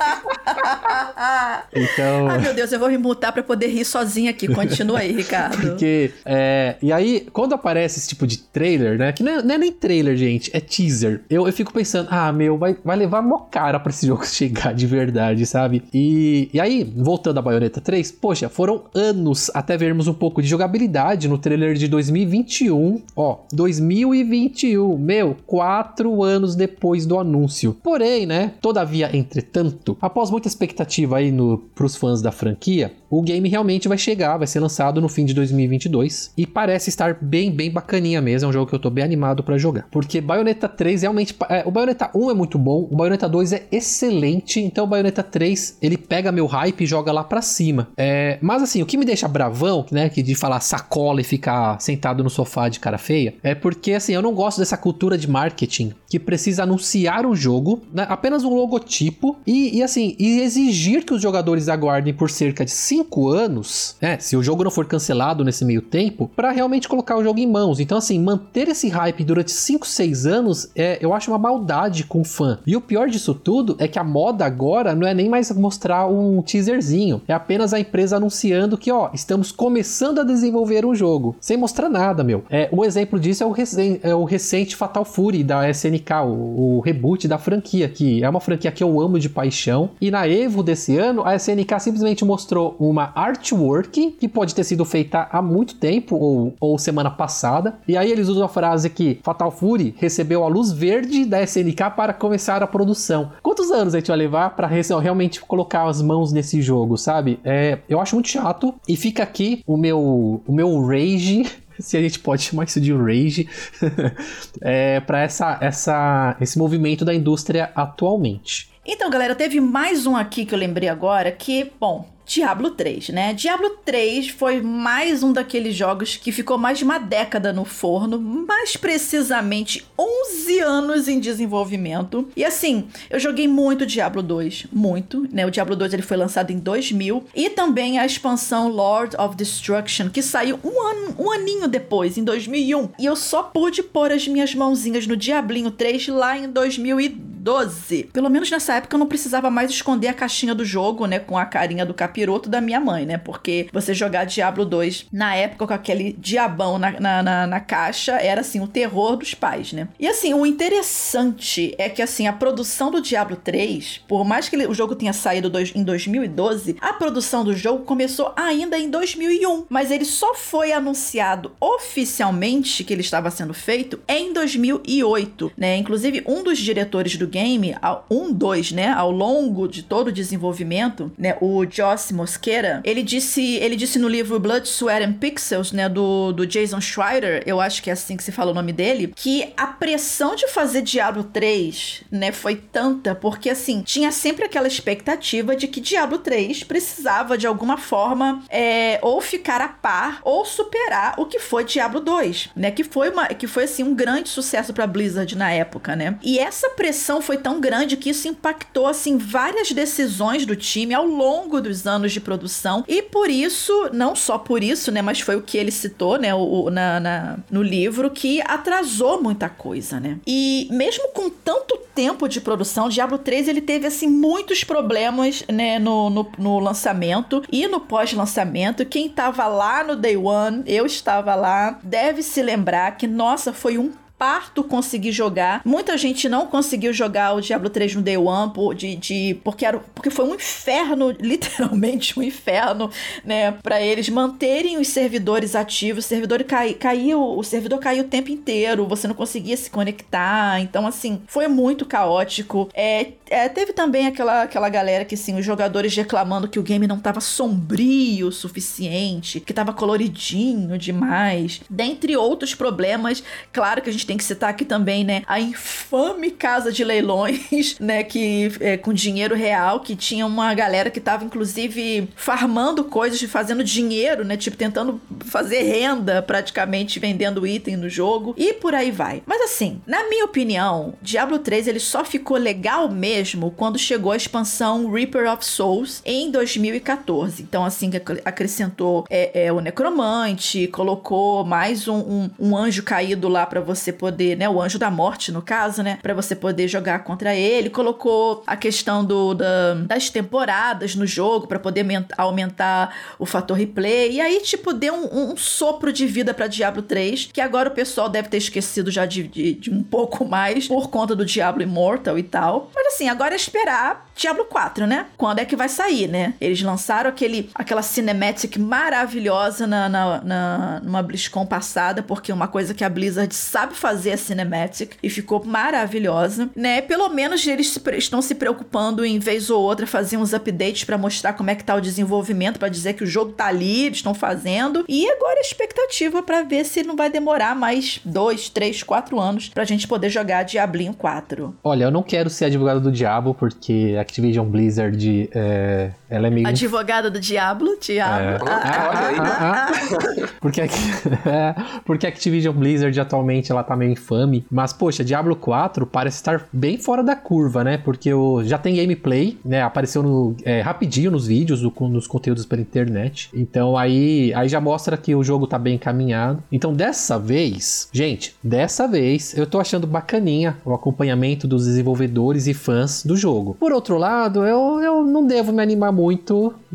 então. 1.74 2.28
Ai, 2.28 2.38
meu 2.38 2.54
Deus, 2.54 2.72
eu 2.72 2.78
vou 2.78 2.88
me 2.88 2.98
mutar 2.98 3.32
pra 3.32 3.42
poder 3.42 3.68
rir 3.68 3.84
sozinho 3.84 4.30
aqui. 4.30 4.48
Continua 4.48 5.00
aí, 5.00 5.12
Ricardo. 5.12 5.56
Porque. 5.60 6.12
É... 6.24 6.76
E 6.82 6.92
aí, 6.92 7.26
quando 7.32 7.54
aparece 7.54 7.98
esse 7.98 8.08
tipo 8.08 8.26
de 8.26 8.38
trailer, 8.38 8.98
né? 8.98 9.12
Que 9.12 9.22
não 9.22 9.32
é, 9.32 9.42
não 9.42 9.54
é 9.54 9.58
nem 9.58 9.72
trailer, 9.72 10.16
gente, 10.16 10.50
é 10.54 10.60
teaser. 10.60 11.22
Eu, 11.28 11.46
eu 11.46 11.52
fico 11.52 11.72
pensando, 11.72 12.08
ah, 12.10 12.32
meu, 12.32 12.56
vai, 12.56 12.76
vai 12.84 12.96
levar 12.96 13.22
mó 13.22 13.38
cara 13.50 13.78
pra 13.78 13.90
esse 13.90 14.06
jogo 14.08 14.26
chegar 14.26 14.74
de 14.74 14.86
verdade, 14.86 15.44
sabe? 15.46 15.82
E, 15.92 16.48
e 16.52 16.60
aí, 16.60 16.84
voltando 16.96 17.38
a 17.38 17.42
Bayonetta 17.42 17.80
3, 17.80 18.12
poxa, 18.12 18.48
foram 18.48 18.84
anos 18.94 19.50
até 19.54 19.76
vermos 19.76 20.08
um 20.08 20.14
pouco 20.14 20.42
de 20.42 20.48
jogabilidade 20.48 21.28
no 21.28 21.38
trailer 21.38 21.74
de 21.74 21.88
2021. 21.88 23.02
Ó, 23.16 23.38
2021, 23.52 24.96
meu, 24.98 25.36
quatro 25.46 26.22
anos 26.22 26.54
depois 26.54 27.06
do 27.06 27.18
anúncio. 27.18 27.76
Porém, 27.82 28.26
né? 28.26 28.52
Todavia, 28.60 29.14
entretanto, 29.16 29.96
após 30.00 30.30
muita 30.44 30.48
expectativa 30.48 31.16
aí 31.16 31.32
no, 31.32 31.58
pros 31.74 31.96
fãs 31.96 32.20
da 32.20 32.30
franquia, 32.30 32.92
o 33.10 33.22
game 33.22 33.48
realmente 33.48 33.88
vai 33.88 33.96
chegar, 33.96 34.36
vai 34.36 34.46
ser 34.46 34.60
lançado 34.60 35.00
no 35.00 35.08
fim 35.08 35.24
de 35.24 35.32
2022 35.34 36.32
e 36.36 36.46
parece 36.46 36.90
estar 36.90 37.16
bem, 37.20 37.50
bem 37.50 37.70
bacaninha 37.70 38.20
mesmo. 38.20 38.46
É 38.46 38.50
um 38.50 38.52
jogo 38.52 38.68
que 38.68 38.74
eu 38.74 38.78
tô 38.78 38.90
bem 38.90 39.04
animado 39.04 39.42
para 39.42 39.56
jogar. 39.56 39.86
Porque 39.90 40.20
Bayonetta 40.20 40.68
3 40.68 41.02
realmente. 41.02 41.34
É, 41.48 41.62
o 41.66 41.70
Bayonetta 41.70 42.10
1 42.14 42.30
é 42.30 42.34
muito 42.34 42.58
bom, 42.58 42.88
o 42.90 42.96
Bayonetta 42.96 43.28
2 43.28 43.52
é 43.52 43.66
excelente, 43.70 44.60
então 44.60 44.84
o 44.84 44.86
Bayonetta 44.86 45.22
3 45.22 45.78
ele 45.80 45.96
pega 45.96 46.32
meu 46.32 46.46
hype 46.46 46.82
e 46.82 46.86
joga 46.86 47.12
lá 47.12 47.24
pra 47.24 47.40
cima. 47.40 47.88
É, 47.96 48.38
mas 48.42 48.62
assim, 48.62 48.82
o 48.82 48.86
que 48.86 48.96
me 48.96 49.04
deixa 49.04 49.28
bravão, 49.28 49.86
né, 49.90 50.08
que 50.08 50.22
de 50.22 50.34
falar 50.34 50.60
sacola 50.60 51.20
e 51.20 51.24
ficar 51.24 51.80
sentado 51.80 52.22
no 52.22 52.30
sofá 52.30 52.68
de 52.68 52.80
cara 52.80 52.98
feia, 52.98 53.34
é 53.42 53.54
porque 53.54 53.92
assim, 53.92 54.12
eu 54.12 54.22
não 54.22 54.34
gosto 54.34 54.58
dessa 54.58 54.76
cultura 54.76 55.16
de 55.16 55.30
marketing 55.30 55.92
que 56.08 56.18
precisa 56.18 56.64
anunciar 56.64 57.26
um 57.26 57.34
jogo, 57.34 57.82
né, 57.92 58.06
apenas 58.08 58.44
um 58.44 58.54
logotipo 58.54 59.36
e, 59.46 59.78
e 59.78 59.82
assim, 59.82 60.16
e 60.18 60.33
exigir 60.40 61.04
que 61.04 61.14
os 61.14 61.22
jogadores 61.22 61.68
aguardem 61.68 62.12
por 62.12 62.30
cerca 62.30 62.64
de 62.64 62.70
5 62.70 63.04
cinco 63.04 63.28
anos, 63.28 63.96
né? 64.00 64.18
Se 64.18 64.36
o 64.36 64.42
jogo 64.42 64.64
não 64.64 64.70
for 64.70 64.86
cancelado 64.86 65.44
nesse 65.44 65.64
meio 65.64 65.82
tempo, 65.82 66.30
para 66.34 66.50
realmente 66.50 66.88
colocar 66.88 67.16
o 67.16 67.22
jogo 67.22 67.38
em 67.38 67.46
mãos. 67.46 67.78
Então, 67.78 67.98
assim, 67.98 68.18
manter 68.18 68.68
esse 68.68 68.88
hype 68.88 69.22
durante 69.24 69.52
5, 69.52 69.86
6 69.86 70.26
anos, 70.26 70.70
é, 70.74 70.98
eu 71.00 71.12
acho 71.12 71.30
uma 71.30 71.38
maldade 71.38 72.04
com 72.04 72.20
o 72.20 72.24
fã. 72.24 72.58
E 72.66 72.76
o 72.76 72.80
pior 72.80 73.08
disso 73.08 73.34
tudo 73.34 73.76
é 73.78 73.86
que 73.86 73.98
a 73.98 74.04
moda 74.04 74.44
agora 74.44 74.94
não 74.94 75.06
é 75.06 75.14
nem 75.14 75.28
mais 75.28 75.50
mostrar 75.52 76.06
um 76.06 76.42
teaserzinho, 76.42 77.22
é 77.28 77.32
apenas 77.32 77.72
a 77.72 77.80
empresa 77.80 78.16
anunciando 78.16 78.78
que, 78.78 78.90
ó, 78.90 79.10
estamos 79.12 79.52
começando 79.52 80.20
a 80.20 80.24
desenvolver 80.24 80.84
um 80.84 80.94
jogo, 80.94 81.36
sem 81.40 81.56
mostrar 81.56 81.88
nada, 81.88 82.24
meu. 82.24 82.44
É, 82.50 82.68
um 82.72 82.84
exemplo 82.84 83.20
disso 83.20 83.44
é 83.44 83.46
o, 83.46 83.54
é 84.02 84.14
o 84.14 84.24
recente 84.24 84.76
Fatal 84.76 85.04
Fury 85.04 85.44
da 85.44 85.68
SNK, 85.68 86.12
o, 86.24 86.76
o 86.78 86.80
reboot 86.80 87.28
da 87.28 87.38
franquia, 87.38 87.88
que 87.88 88.22
é 88.22 88.28
uma 88.28 88.40
franquia 88.40 88.72
que 88.72 88.82
eu 88.82 89.00
amo 89.00 89.18
de 89.18 89.28
paixão. 89.28 89.90
E 90.00 90.10
na 90.10 90.23
Evo 90.28 90.62
desse 90.62 90.96
ano, 90.96 91.22
a 91.24 91.36
SNK 91.36 91.78
simplesmente 91.80 92.24
mostrou 92.24 92.76
um 92.80 92.94
uma 92.94 93.10
artwork 93.16 94.12
que 94.12 94.28
pode 94.28 94.54
ter 94.54 94.62
sido 94.62 94.84
feita 94.84 95.28
há 95.32 95.42
muito 95.42 95.74
tempo 95.74 96.14
ou, 96.14 96.54
ou 96.60 96.78
semana 96.78 97.10
passada. 97.10 97.78
E 97.88 97.96
aí 97.96 98.10
eles 98.10 98.28
usam 98.28 98.44
a 98.44 98.48
frase 98.48 98.88
que 98.88 99.18
Fatal 99.24 99.50
Fury 99.50 99.94
recebeu 99.98 100.44
a 100.44 100.48
luz 100.48 100.70
verde 100.70 101.24
da 101.24 101.42
SNK 101.42 101.90
para 101.96 102.12
começar 102.12 102.62
a 102.62 102.66
produção. 102.68 103.32
Quantos 103.42 103.72
anos 103.72 103.94
a 103.94 103.98
gente 103.98 104.06
vai 104.06 104.16
levar 104.16 104.50
para 104.50 104.68
realmente 104.68 105.40
colocar 105.40 105.88
as 105.88 106.00
mãos 106.00 106.32
nesse 106.32 106.62
jogo, 106.62 106.96
sabe? 106.96 107.40
É, 107.42 107.78
eu 107.88 108.00
acho 108.00 108.14
muito 108.14 108.28
chato 108.28 108.72
e 108.88 108.96
fica 108.96 109.24
aqui 109.24 109.62
o 109.66 109.76
meu 109.76 110.40
o 110.46 110.52
meu 110.52 110.86
rage 110.86 111.44
se 111.78 111.96
a 111.96 112.02
gente 112.02 112.18
pode 112.18 112.42
chamar 112.42 112.64
isso 112.64 112.80
de 112.80 112.92
rage, 112.92 113.48
é, 114.60 115.00
para 115.00 115.22
essa, 115.22 115.58
essa, 115.60 116.36
esse 116.40 116.58
movimento 116.58 117.04
da 117.04 117.14
indústria 117.14 117.70
atualmente. 117.74 118.68
Então, 118.86 119.08
galera, 119.08 119.34
teve 119.34 119.60
mais 119.60 120.06
um 120.06 120.14
aqui 120.14 120.44
que 120.44 120.54
eu 120.54 120.58
lembrei 120.58 120.88
agora 120.88 121.32
que, 121.32 121.72
bom, 121.80 122.06
Diablo 122.26 122.70
3, 122.70 123.10
né? 123.10 123.34
Diablo 123.34 123.70
3 123.84 124.30
foi 124.30 124.60
mais 124.60 125.22
um 125.22 125.32
daqueles 125.32 125.74
jogos 125.74 126.16
que 126.16 126.32
ficou 126.32 126.56
mais 126.56 126.78
de 126.78 126.84
uma 126.84 126.98
década 126.98 127.52
no 127.52 127.66
forno, 127.66 128.18
mais 128.18 128.76
precisamente 128.76 129.86
11 129.98 130.58
anos 130.60 131.06
em 131.06 131.20
desenvolvimento. 131.20 132.26
E 132.34 132.42
assim, 132.42 132.88
eu 133.10 133.20
joguei 133.20 133.46
muito 133.46 133.84
Diablo 133.84 134.22
2, 134.22 134.68
muito, 134.72 135.28
né? 135.30 135.44
O 135.44 135.50
Diablo 135.50 135.76
2 135.76 135.92
ele 135.92 136.02
foi 136.02 136.16
lançado 136.16 136.50
em 136.50 136.58
2000 136.58 137.24
e 137.34 137.50
também 137.50 137.98
a 137.98 138.06
expansão 138.06 138.68
Lord 138.68 139.14
of 139.18 139.36
Destruction, 139.36 140.08
que 140.08 140.22
saiu 140.22 140.58
um 140.64 140.80
ano, 140.80 141.16
um 141.18 141.30
aninho 141.30 141.68
depois, 141.68 142.16
em 142.16 142.24
2001. 142.24 142.88
E 142.98 143.04
eu 143.04 143.16
só 143.16 143.42
pude 143.42 143.82
pôr 143.82 144.10
as 144.10 144.26
minhas 144.26 144.54
mãozinhas 144.54 145.06
no 145.06 145.16
Diablinho 145.16 145.70
3 145.70 146.08
lá 146.08 146.38
em 146.38 146.48
2012. 146.48 148.04
Pelo 148.12 148.30
menos 148.30 148.50
nessa 148.50 148.76
época 148.76 148.94
eu 148.94 148.98
não 148.98 149.06
precisava 149.06 149.50
mais 149.50 149.70
esconder 149.70 150.08
a 150.08 150.14
caixinha 150.14 150.54
do 150.54 150.64
jogo, 150.64 151.04
né, 151.04 151.18
com 151.18 151.36
a 151.36 151.44
carinha 151.44 151.84
do 151.84 151.92
capítulo 151.92 152.13
capiroto 152.14 152.48
da 152.48 152.60
minha 152.60 152.78
mãe, 152.78 153.04
né? 153.04 153.18
Porque 153.18 153.68
você 153.72 153.92
jogar 153.92 154.24
Diablo 154.24 154.64
2 154.64 155.06
na 155.12 155.34
época 155.34 155.66
com 155.66 155.74
aquele 155.74 156.14
diabão 156.16 156.78
na, 156.78 156.92
na, 157.00 157.22
na, 157.22 157.46
na 157.46 157.60
caixa 157.60 158.12
era 158.12 158.40
assim 158.40 158.60
o 158.60 158.68
terror 158.68 159.16
dos 159.16 159.34
pais, 159.34 159.72
né? 159.72 159.88
E 159.98 160.06
assim, 160.06 160.32
o 160.32 160.46
interessante 160.46 161.74
é 161.76 161.88
que 161.88 162.00
assim, 162.00 162.28
a 162.28 162.32
produção 162.32 162.92
do 162.92 163.00
Diablo 163.00 163.36
3, 163.36 164.02
por 164.06 164.24
mais 164.24 164.48
que 164.48 164.54
ele, 164.54 164.68
o 164.68 164.74
jogo 164.74 164.94
tenha 164.94 165.12
saído 165.12 165.50
dois, 165.50 165.72
em 165.74 165.82
2012, 165.82 166.76
a 166.80 166.92
produção 166.92 167.44
do 167.44 167.52
jogo 167.52 167.84
começou 167.84 168.32
ainda 168.36 168.78
em 168.78 168.88
2001, 168.88 169.64
mas 169.68 169.90
ele 169.90 170.04
só 170.04 170.34
foi 170.34 170.72
anunciado 170.72 171.52
oficialmente 171.60 172.84
que 172.84 172.92
ele 172.92 173.02
estava 173.02 173.30
sendo 173.30 173.52
feito 173.52 173.98
em 174.06 174.32
2008, 174.32 175.52
né? 175.56 175.76
Inclusive, 175.76 176.22
um 176.26 176.44
dos 176.44 176.58
diretores 176.58 177.16
do 177.16 177.26
game, 177.26 177.74
um, 178.08 178.32
dois, 178.32 178.70
né, 178.70 178.88
ao 178.88 179.10
longo 179.10 179.66
de 179.66 179.82
todo 179.82 180.08
o 180.08 180.12
desenvolvimento, 180.12 181.10
né, 181.18 181.36
o 181.40 181.64
Joss 181.68 182.03
Mosqueira, 182.12 182.80
ele 182.84 183.02
disse, 183.02 183.56
ele 183.56 183.76
disse 183.76 183.98
no 183.98 184.08
livro 184.08 184.38
Blood, 184.40 184.68
Sweat 184.68 185.04
and 185.04 185.14
Pixels, 185.14 185.72
né, 185.72 185.88
do, 185.88 186.32
do 186.32 186.46
Jason 186.46 186.80
Schreider, 186.80 187.42
eu 187.46 187.60
acho 187.60 187.82
que 187.82 187.90
é 187.90 187.92
assim 187.92 188.16
que 188.16 188.24
se 188.24 188.32
fala 188.32 188.50
o 188.50 188.54
nome 188.54 188.72
dele, 188.72 189.12
que 189.14 189.52
a 189.56 189.66
pressão 189.66 190.34
de 190.34 190.48
fazer 190.48 190.82
Diablo 190.82 191.24
3, 191.24 192.02
né, 192.10 192.32
foi 192.32 192.56
tanta, 192.56 193.14
porque 193.14 193.50
assim, 193.50 193.82
tinha 193.82 194.10
sempre 194.10 194.44
aquela 194.44 194.68
expectativa 194.68 195.56
de 195.56 195.68
que 195.68 195.80
Diablo 195.80 196.18
3 196.18 196.64
precisava 196.64 197.38
de 197.38 197.46
alguma 197.46 197.76
forma 197.76 198.42
é, 198.50 198.98
ou 199.02 199.20
ficar 199.20 199.60
a 199.60 199.68
par 199.68 200.20
ou 200.24 200.44
superar 200.44 201.14
o 201.18 201.26
que 201.26 201.38
foi 201.38 201.64
Diablo 201.64 202.00
2, 202.00 202.50
né, 202.56 202.70
que 202.70 202.84
foi 202.84 203.10
uma, 203.10 203.28
que 203.28 203.46
foi 203.46 203.64
assim 203.64 203.82
um 203.82 203.94
grande 203.94 204.28
sucesso 204.28 204.72
para 204.72 204.86
Blizzard 204.86 205.36
na 205.36 205.50
época, 205.50 205.94
né? 205.94 206.18
E 206.22 206.38
essa 206.38 206.70
pressão 206.70 207.20
foi 207.20 207.38
tão 207.38 207.60
grande 207.60 207.96
que 207.96 208.10
isso 208.10 208.28
impactou 208.28 208.86
assim 208.86 209.16
várias 209.16 209.70
decisões 209.72 210.44
do 210.44 210.56
time 210.56 210.94
ao 210.94 211.06
longo 211.06 211.60
dos 211.60 211.86
anos 211.86 211.93
de 212.02 212.20
produção 212.20 212.84
e 212.88 213.02
por 213.02 213.30
isso, 213.30 213.90
não 213.92 214.14
só 214.14 214.38
por 214.38 214.62
isso, 214.62 214.90
né, 214.90 215.02
mas 215.02 215.20
foi 215.20 215.36
o 215.36 215.42
que 215.42 215.58
ele 215.58 215.70
citou, 215.70 216.18
né, 216.18 216.34
o, 216.34 216.70
na, 216.70 217.00
na 217.00 217.38
no 217.50 217.62
livro 217.62 218.10
que 218.10 218.40
atrasou 218.42 219.22
muita 219.22 219.48
coisa, 219.48 220.00
né? 220.00 220.18
E 220.26 220.68
mesmo 220.70 221.08
com 221.08 221.30
tanto 221.30 221.78
tempo 221.94 222.28
de 222.28 222.40
produção, 222.40 222.88
Diablo 222.88 223.18
3 223.18 223.48
ele 223.48 223.60
teve 223.60 223.86
assim 223.86 224.08
muitos 224.08 224.64
problemas, 224.64 225.44
né, 225.52 225.78
no, 225.78 226.10
no, 226.10 226.32
no 226.38 226.58
lançamento 226.58 227.42
e 227.50 227.66
no 227.66 227.80
pós-lançamento. 227.80 228.84
Quem 228.84 229.08
tava 229.08 229.46
lá 229.46 229.84
no 229.84 229.96
Day 229.96 230.16
One, 230.16 230.62
eu 230.66 230.86
estava 230.86 231.34
lá, 231.34 231.78
deve 231.82 232.22
se 232.22 232.42
lembrar 232.42 232.96
que 232.96 233.06
nossa, 233.06 233.52
foi 233.52 233.78
um 233.78 233.92
parto 234.24 234.64
conseguir 234.64 235.12
jogar. 235.12 235.60
Muita 235.66 235.98
gente 235.98 236.30
não 236.30 236.46
conseguiu 236.46 236.94
jogar 236.94 237.34
o 237.34 237.42
Diablo 237.42 237.68
3 237.68 237.96
no 237.96 238.00
Day 238.00 238.16
One 238.16 238.54
por, 238.54 238.74
de, 238.74 238.96
de, 238.96 239.38
porque, 239.44 239.66
era, 239.66 239.78
porque 239.94 240.08
foi 240.08 240.24
um 240.24 240.34
inferno, 240.34 241.10
literalmente 241.20 242.18
um 242.18 242.22
inferno, 242.22 242.90
né? 243.22 243.52
Pra 243.62 243.82
eles 243.82 244.08
manterem 244.08 244.78
os 244.78 244.88
servidores 244.88 245.54
ativos. 245.54 246.06
O 246.06 246.08
servidor 246.08 246.42
cai, 246.44 246.72
caiu, 246.72 247.20
o 247.22 247.42
servidor 247.44 247.78
caiu 247.80 248.02
o 248.02 248.06
tempo 248.06 248.30
inteiro, 248.30 248.86
você 248.86 249.06
não 249.06 249.14
conseguia 249.14 249.58
se 249.58 249.68
conectar. 249.68 250.58
Então, 250.58 250.86
assim, 250.86 251.20
foi 251.26 251.46
muito 251.46 251.84
caótico. 251.84 252.70
É, 252.72 253.08
é, 253.28 253.46
teve 253.50 253.74
também 253.74 254.06
aquela, 254.06 254.44
aquela 254.44 254.70
galera 254.70 255.04
que, 255.04 255.16
assim, 255.16 255.38
os 255.38 255.44
jogadores 255.44 255.94
reclamando 255.94 256.48
que 256.48 256.58
o 256.58 256.62
game 256.62 256.86
não 256.86 256.98
tava 256.98 257.20
sombrio 257.20 258.28
o 258.28 258.32
suficiente, 258.32 259.38
que 259.38 259.52
tava 259.52 259.74
coloridinho 259.74 260.78
demais. 260.78 261.60
Dentre 261.68 262.16
outros 262.16 262.54
problemas, 262.54 263.22
claro 263.52 263.82
que 263.82 263.90
a 263.90 263.92
gente 263.92 264.13
gente 264.13 264.13
tem 264.14 264.18
que 264.18 264.24
citar 264.24 264.50
aqui 264.50 264.64
também, 264.64 265.02
né, 265.02 265.22
a 265.26 265.40
infame 265.40 266.30
casa 266.30 266.70
de 266.70 266.84
leilões, 266.84 267.76
né, 267.80 268.04
que 268.04 268.52
é, 268.60 268.76
com 268.76 268.92
dinheiro 268.92 269.34
real, 269.34 269.80
que 269.80 269.96
tinha 269.96 270.24
uma 270.24 270.54
galera 270.54 270.88
que 270.88 271.00
tava 271.00 271.24
inclusive 271.24 272.08
farmando 272.14 272.84
coisas, 272.84 273.20
fazendo 273.22 273.64
dinheiro, 273.64 274.24
né, 274.24 274.36
tipo 274.36 274.56
tentando 274.56 275.00
fazer 275.26 275.62
renda 275.62 276.22
praticamente 276.22 277.00
vendendo 277.00 277.46
item 277.46 277.76
no 277.76 277.88
jogo 277.88 278.34
e 278.36 278.52
por 278.52 278.74
aí 278.74 278.90
vai. 278.92 279.22
Mas 279.26 279.42
assim, 279.42 279.80
na 279.86 280.08
minha 280.08 280.24
opinião, 280.24 280.94
Diablo 281.02 281.38
3 281.38 281.66
ele 281.66 281.80
só 281.80 282.04
ficou 282.04 282.36
legal 282.36 282.88
mesmo 282.88 283.50
quando 283.50 283.78
chegou 283.78 284.12
a 284.12 284.16
expansão 284.16 284.90
Reaper 284.90 285.32
of 285.32 285.44
Souls 285.44 286.00
em 286.04 286.30
2014. 286.30 287.42
Então 287.42 287.64
assim 287.64 287.90
acrescentou 288.24 289.04
é, 289.10 289.46
é, 289.46 289.52
o 289.52 289.60
necromante, 289.60 290.68
colocou 290.68 291.44
mais 291.44 291.88
um, 291.88 291.98
um, 291.98 292.30
um 292.38 292.56
anjo 292.56 292.82
caído 292.82 293.28
lá 293.28 293.44
para 293.46 293.60
você 293.60 293.92
poder, 293.94 294.36
né, 294.36 294.48
o 294.48 294.60
anjo 294.60 294.78
da 294.78 294.90
morte 294.90 295.32
no 295.32 295.42
caso, 295.42 295.82
né, 295.82 295.98
para 296.02 296.14
você 296.14 296.36
poder 296.36 296.68
jogar 296.68 297.04
contra 297.04 297.34
ele. 297.34 297.70
Colocou 297.70 298.42
a 298.46 298.56
questão 298.56 299.04
do, 299.04 299.34
da, 299.34 299.74
das 299.74 300.10
temporadas 300.10 300.94
no 300.94 301.06
jogo 301.06 301.46
para 301.46 301.58
poder 301.58 301.84
aumentar 302.16 302.94
o 303.18 303.26
fator 303.26 303.56
replay. 303.56 304.12
E 304.12 304.20
aí, 304.20 304.40
tipo, 304.40 304.72
deu 304.72 304.94
um, 304.94 305.32
um 305.32 305.36
sopro 305.36 305.92
de 305.92 306.06
vida 306.06 306.34
para 306.34 306.46
Diablo 306.46 306.82
3, 306.82 307.30
que 307.32 307.40
agora 307.40 307.68
o 307.68 307.72
pessoal 307.72 308.08
deve 308.08 308.28
ter 308.28 308.38
esquecido 308.38 308.90
já 308.90 309.06
de, 309.06 309.24
de, 309.28 309.54
de 309.54 309.70
um 309.70 309.82
pouco 309.82 310.24
mais 310.24 310.68
por 310.68 310.90
conta 310.90 311.14
do 311.14 311.24
Diablo 311.24 311.62
Immortal 311.62 312.18
e 312.18 312.22
tal. 312.22 312.70
Mas 312.74 312.83
assim, 312.88 313.08
agora 313.08 313.34
é 313.34 313.36
esperar 313.36 314.06
Diablo 314.16 314.44
4, 314.44 314.86
né? 314.86 315.06
Quando 315.16 315.40
é 315.40 315.44
que 315.44 315.56
vai 315.56 315.68
sair, 315.68 316.08
né? 316.08 316.34
Eles 316.40 316.62
lançaram 316.62 317.10
aquele, 317.10 317.50
aquela 317.54 317.82
cinematic 317.82 318.56
maravilhosa 318.56 319.66
na, 319.66 319.88
na, 319.88 320.20
na, 320.22 320.80
numa 320.82 321.02
BlizzCon 321.02 321.44
passada, 321.44 322.02
porque 322.02 322.32
uma 322.32 322.48
coisa 322.48 322.72
que 322.72 322.84
a 322.84 322.88
Blizzard 322.88 323.34
sabe 323.34 323.74
fazer 323.74 324.12
a 324.12 324.16
cinematic 324.16 324.96
e 325.02 325.10
ficou 325.10 325.44
maravilhosa, 325.44 326.48
né? 326.54 326.80
Pelo 326.80 327.08
menos 327.08 327.46
eles 327.46 327.78
estão 327.96 328.22
se 328.22 328.34
preocupando 328.34 329.04
em 329.04 329.18
vez 329.18 329.50
ou 329.50 329.62
outra 329.62 329.86
fazer 329.86 330.16
uns 330.16 330.32
updates 330.32 330.84
para 330.84 330.96
mostrar 330.96 331.32
como 331.32 331.50
é 331.50 331.54
que 331.54 331.64
tá 331.64 331.74
o 331.74 331.80
desenvolvimento, 331.80 332.58
para 332.58 332.68
dizer 332.68 332.94
que 332.94 333.04
o 333.04 333.06
jogo 333.06 333.32
tá 333.32 333.46
ali, 333.46 333.86
eles 333.86 333.98
estão 333.98 334.14
fazendo. 334.14 334.84
E 334.88 335.08
agora 335.10 335.38
a 335.38 335.42
expectativa 335.42 336.22
para 336.22 336.42
ver 336.42 336.64
se 336.64 336.82
não 336.82 336.96
vai 336.96 337.10
demorar 337.10 337.56
mais 337.56 338.00
dois, 338.04 338.48
três, 338.48 338.82
quatro 338.82 339.18
anos 339.18 339.48
pra 339.48 339.64
gente 339.64 339.88
poder 339.88 340.08
jogar 340.08 340.44
Diablinho 340.44 340.94
4. 340.94 341.56
Olha, 341.62 341.84
eu 341.84 341.90
não 341.90 342.02
quero 342.02 342.30
ser 342.30 342.46
advogado 342.46 342.73
do 342.80 342.90
diabo, 342.90 343.34
porque 343.34 343.96
Activision 344.00 344.46
Blizzard, 344.46 345.30
é, 345.34 345.90
ela 346.14 346.28
é 346.28 346.30
meio... 346.30 346.46
Advogada 346.46 347.10
do 347.10 347.18
Diablo? 347.18 347.76
Diablo. 347.80 348.48
É. 348.48 348.50
Ah, 348.50 348.62
ah, 348.64 349.10
ah, 349.18 349.72
ah, 349.72 350.28
porque, 350.40 350.60
é, 351.26 351.54
porque 351.84 352.06
Activision 352.06 352.54
Blizzard 352.54 352.98
atualmente 353.00 353.50
ela 353.50 353.64
tá 353.64 353.76
meio 353.76 353.90
infame. 353.90 354.46
Mas, 354.50 354.72
poxa, 354.72 355.04
Diablo 355.04 355.34
4 355.34 355.86
parece 355.86 356.18
estar 356.18 356.46
bem 356.52 356.78
fora 356.78 357.02
da 357.02 357.16
curva, 357.16 357.64
né? 357.64 357.78
Porque 357.78 358.12
o, 358.14 358.44
já 358.44 358.58
tem 358.58 358.76
gameplay, 358.76 359.36
né? 359.44 359.62
Apareceu 359.62 360.02
no, 360.02 360.36
é, 360.44 360.60
rapidinho 360.60 361.10
nos 361.10 361.26
vídeos, 361.26 361.60
do, 361.60 361.72
nos 361.88 362.06
conteúdos 362.06 362.46
pela 362.46 362.62
internet. 362.62 363.30
Então 363.34 363.76
aí, 363.76 364.32
aí 364.34 364.48
já 364.48 364.60
mostra 364.60 364.96
que 364.96 365.14
o 365.14 365.24
jogo 365.24 365.46
tá 365.46 365.58
bem 365.58 365.74
encaminhado. 365.74 366.42
Então 366.52 366.72
dessa 366.72 367.18
vez, 367.18 367.88
gente, 367.92 368.36
dessa 368.42 368.86
vez 368.86 369.36
eu 369.36 369.46
tô 369.46 369.58
achando 369.58 369.86
bacaninha 369.86 370.56
o 370.64 370.72
acompanhamento 370.72 371.48
dos 371.48 371.66
desenvolvedores 371.66 372.46
e 372.46 372.54
fãs 372.54 373.04
do 373.04 373.16
jogo. 373.16 373.56
Por 373.58 373.72
outro 373.72 373.98
lado, 373.98 374.44
eu, 374.44 374.80
eu 374.80 375.04
não 375.04 375.26
devo 375.26 375.52
me 375.52 375.62
animar 375.62 375.92
muito, 375.92 376.03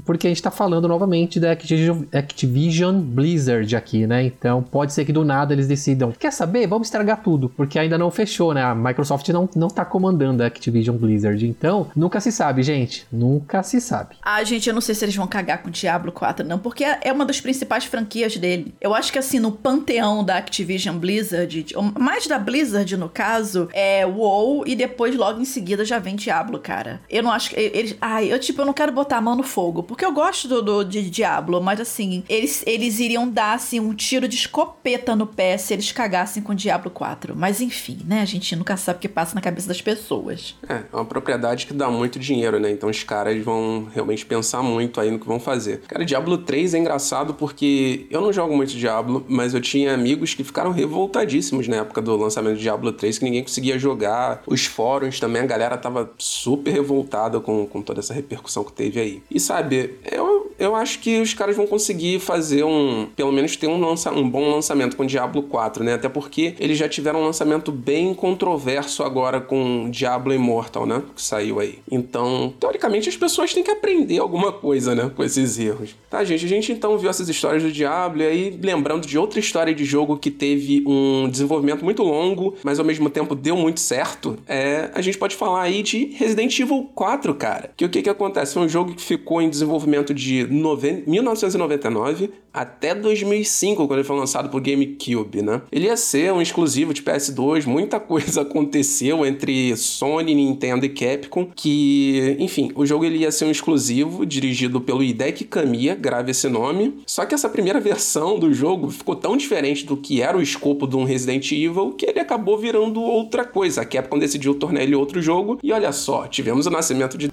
porque 0.06 0.28
a 0.28 0.30
gente 0.30 0.42
tá 0.42 0.52
falando 0.52 0.88
novamente 0.88 1.40
da 1.40 1.52
Activision, 1.52 3.00
Blizzard 3.00 3.76
aqui, 3.76 4.08
né? 4.08 4.24
Então 4.24 4.64
pode 4.64 4.94
ser 4.94 5.06
que 5.06 5.14
do 5.14 5.26
nada 5.26 5.54
eles 5.54 5.68
decidam, 5.68 6.12
quer 6.12 6.32
saber? 6.32 6.68
Vamos 6.68 6.88
estragar 6.88 7.22
tudo, 7.22 7.50
porque 7.50 7.78
ainda 7.78 7.98
não 7.98 8.12
fechou, 8.12 8.54
né? 8.54 8.64
A 8.64 8.76
Microsoft 8.76 9.28
não, 9.30 9.50
não 9.56 9.68
tá 9.68 9.86
comandando 9.86 10.44
a 10.44 10.48
Activision 10.48 10.96
Blizzard. 10.96 11.46
Então, 11.48 11.88
nunca 11.96 12.20
se 12.20 12.32
sabe, 12.32 12.64
gente. 12.64 13.06
Nunca 13.12 13.64
se 13.64 13.80
sabe. 13.82 14.16
Ah, 14.22 14.44
gente, 14.44 14.68
eu 14.68 14.74
não 14.74 14.82
sei 14.82 14.96
se 14.96 15.06
eles 15.06 15.16
vão 15.16 15.28
cagar 15.28 15.62
com 15.62 15.70
Diablo 15.70 16.12
4, 16.12 16.46
não, 16.46 16.60
porque 16.60 16.84
é 16.84 17.12
uma 17.12 17.26
das 17.26 17.42
principais 17.42 17.86
franquias 17.86 18.38
dele. 18.38 18.74
Eu 18.80 18.94
acho 18.94 19.12
que, 19.12 19.20
assim, 19.20 19.40
no 19.40 19.52
panteão 19.52 20.24
da 20.24 20.38
Activision 20.38 20.98
Blizzard, 20.98 21.66
mais 22.00 22.28
da 22.28 22.40
Blizzard, 22.40 22.96
no 22.98 23.10
caso, 23.10 23.70
é 23.74 24.06
WoW 24.06 24.64
e 24.66 24.76
depois, 24.76 25.16
logo 25.16 25.42
em 25.42 25.46
seguida, 25.46 25.86
já 25.86 26.00
vem 26.00 26.16
Diablo, 26.16 26.60
cara. 26.60 27.02
Eu 27.10 27.24
não 27.24 27.32
acho 27.32 27.52
que. 27.52 27.60
Eles. 27.60 27.96
Ai, 28.02 28.32
eu, 28.32 28.40
tipo, 28.40 28.62
eu 28.62 28.66
não 28.66 28.74
quero 28.74 28.92
botar 28.92 29.19
a 29.20 29.22
mão 29.22 29.36
no 29.36 29.44
fogo, 29.44 29.84
porque 29.84 30.06
eu 30.06 30.12
gosto 30.12 30.48
do, 30.48 30.62
do 30.62 30.84
de 30.84 31.10
Diablo, 31.10 31.62
mas, 31.62 31.80
assim, 31.80 32.24
eles, 32.28 32.64
eles 32.66 33.00
iriam 33.00 33.28
dar, 33.30 33.54
assim, 33.54 33.80
um 33.80 33.94
tiro 33.94 34.28
de 34.28 34.36
escopeta 34.36 35.16
no 35.16 35.28
pé 35.28 35.58
se 35.58 35.74
eles 35.74 35.92
cagassem 35.92 36.42
com 36.42 36.56
Diablo 36.56 36.80
Diablo 36.80 36.92
4. 36.92 37.36
Mas 37.36 37.62
enfim, 37.62 38.00
né? 38.06 38.22
A 38.22 38.26
gente 38.26 38.56
nunca 38.56 38.78
sabe 38.78 38.98
o 38.98 39.02
que 39.02 39.10
passa 39.10 39.36
na 39.36 39.42
cabeça 39.42 39.68
das 39.68 39.82
pessoas. 39.82 40.56
É, 40.68 40.84
é 40.92 40.96
uma 40.96 41.06
propriedade 41.06 41.66
que 41.66 41.74
dá 41.74 41.90
muito 41.90 42.20
dinheiro, 42.20 42.60
né? 42.60 42.72
Então 42.72 42.90
os 42.90 43.04
caras 43.04 43.42
vão 43.44 43.88
realmente 43.94 44.26
pensar 44.26 44.62
muito 44.62 45.00
aí 45.02 45.12
no 45.12 45.20
que 45.20 45.28
vão 45.28 45.40
fazer. 45.40 45.82
Cara, 45.88 46.06
Diablo 46.06 46.38
3 46.38 46.74
é 46.74 46.78
engraçado 46.78 47.34
porque 47.34 48.08
eu 48.10 48.22
não 48.22 48.32
jogo 48.32 48.56
muito 48.56 48.70
Diablo, 48.76 49.26
mas 49.28 49.54
eu 49.54 49.62
tinha 49.62 49.94
amigos 49.94 50.34
que 50.34 50.44
ficaram 50.44 50.72
revoltadíssimos 50.72 51.68
na 51.68 51.78
época 51.78 52.02
do 52.02 52.16
lançamento 52.16 52.56
de 52.56 52.62
Diablo 52.62 52.92
3, 52.92 53.18
que 53.18 53.26
ninguém 53.26 53.44
conseguia 53.44 53.78
jogar. 53.78 54.44
Os 54.46 54.66
fóruns 54.66 55.20
também, 55.20 55.42
a 55.42 55.46
galera 55.46 55.78
tava 55.78 56.12
super 56.18 56.72
revoltada 56.72 57.40
com, 57.40 57.66
com 57.66 57.82
toda 57.82 58.00
essa 58.00 58.14
repercussão 58.14 58.64
que 58.64 58.72
teve 58.72 58.99
aí. 59.00 59.22
E 59.30 59.40
sabe, 59.40 59.96
eu, 60.12 60.52
eu 60.60 60.76
acho 60.76 61.00
que 61.00 61.22
os 61.22 61.34
caras 61.34 61.56
vão 61.56 61.66
conseguir 61.66 62.20
fazer 62.20 62.64
um. 62.64 63.08
pelo 63.16 63.32
menos 63.32 63.56
ter 63.56 63.68
um, 63.68 63.80
lança, 63.80 64.12
um 64.12 64.30
bom 64.30 64.52
lançamento 64.52 64.96
com 64.96 65.06
Diablo 65.06 65.44
4, 65.44 65.84
né? 65.84 65.94
Até 65.94 66.10
porque 66.10 66.56
eles 66.60 66.78
já 66.78 66.88
tiveram 66.90 67.22
um 67.22 67.26
lançamento 67.26 67.72
bem 67.72 68.14
controverso 68.14 69.04
agora 69.04 69.40
com 69.40 69.90
Diablo 69.90 70.34
Immortal, 70.34 70.86
né? 70.86 71.02
Que 71.16 71.22
saiu 71.22 71.60
aí. 71.60 71.80
Então, 71.90 72.54
teoricamente, 72.60 73.10
as 73.10 73.18
pessoas 73.18 73.54
têm 73.54 73.64
que 73.64 73.72
aprender 73.72 74.20
alguma 74.20 74.52
coisa, 74.52 74.94
né? 74.94 75.12
Com 75.16 75.24
esses 75.24 75.58
erros. 75.58 75.96
Tá, 76.10 76.24
gente? 76.24 76.46
A 76.46 76.50
gente 76.50 76.72
então 76.72 76.98
viu 76.98 77.10
essas 77.10 77.30
histórias 77.30 77.64
do 77.64 77.72
Diablo 77.72 78.22
e 78.22 78.26
aí, 78.26 78.60
lembrando 78.62 79.08
de 79.08 79.18
outra 79.18 79.40
história 79.40 79.74
de 79.74 79.86
jogo 79.86 80.18
que 80.18 80.32
teve 80.32 80.84
um 80.86 81.30
desenvolvimento 81.30 81.84
muito 81.84 82.04
longo, 82.04 82.56
mas 82.64 82.80
ao 82.80 82.86
mesmo 82.86 83.10
tempo 83.10 83.36
deu 83.36 83.56
muito 83.56 83.80
certo, 83.80 84.38
é, 84.48 84.90
a 84.94 85.02
gente 85.02 85.18
pode 85.18 85.36
falar 85.36 85.62
aí 85.62 85.84
de 85.84 86.06
Resident 86.18 86.60
Evil 86.60 86.90
4, 86.94 87.34
cara. 87.36 87.72
Que 87.78 87.86
o 87.86 87.90
que 87.90 88.02
que 88.02 88.10
acontece? 88.10 88.54
Foi 88.54 88.64
um 88.64 88.70
jogo 88.70 88.89
que 88.96 89.02
ficou 89.02 89.42
em 89.42 89.50
desenvolvimento 89.50 90.14
de 90.14 90.48
1999 90.48 92.32
até 92.54 92.96
2005, 92.96 93.88
quando 93.88 94.00
ele 94.00 94.08
foi 94.08 94.18
lançado 94.18 94.50
pro 94.50 94.60
GameCube, 94.60 95.42
né? 95.42 95.62
Ele 95.72 95.86
ia 95.86 95.96
ser 95.96 96.34
um 96.34 96.42
exclusivo 96.42 96.94
de 96.94 97.02
PS2, 97.02 97.66
muita 97.66 98.00
coisa 98.02 98.42
aconteceu 98.42 99.26
entre 99.26 99.76
Sony, 99.78 100.34
Nintendo 100.34 100.86
e 100.86 100.90
Capcom, 100.90 101.50
que, 101.56 102.36
enfim, 102.40 102.72
o 102.76 102.86
jogo 102.86 103.06
ele 103.06 103.20
ia 103.20 103.32
ser 103.32 103.46
um 103.46 103.52
exclusivo 103.52 104.26
dirigido 104.26 104.82
pelo 104.82 105.04
Hideki 105.04 105.46
Kamiya, 105.46 105.96
grave 105.96 106.32
esse 106.32 106.50
nome. 106.50 107.02
Só 107.06 107.26
que 107.26 107.36
essa 107.36 107.50
primeira 107.50 107.80
versão 107.82 108.40
do 108.40 108.54
jogo 108.54 108.90
ficou 108.90 109.16
tão 109.16 109.38
diferente 109.38 109.86
do 109.86 109.96
que 109.96 110.22
era 110.22 110.38
o 110.38 110.42
escopo 110.42 110.88
de 110.88 110.96
um 110.96 111.04
Resident 111.04 111.52
Evil 111.52 111.94
que 111.94 112.06
ele 112.06 112.20
acabou 112.20 112.58
virando 112.58 113.02
outra 113.02 113.46
coisa. 113.46 113.82
A 113.82 113.86
Capcom 113.86 114.18
decidiu 114.18 114.56
tornar 114.56 114.84
ele 114.84 114.96
outro 114.96 115.22
jogo 115.22 115.60
e 115.64 115.72
olha 115.72 115.92
só, 115.92 116.28
tivemos 116.28 116.66
o 116.66 116.70
nascimento 116.70 117.18
de 117.18 117.30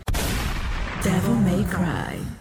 Devil 1.03 1.46
Cry. 1.71 2.36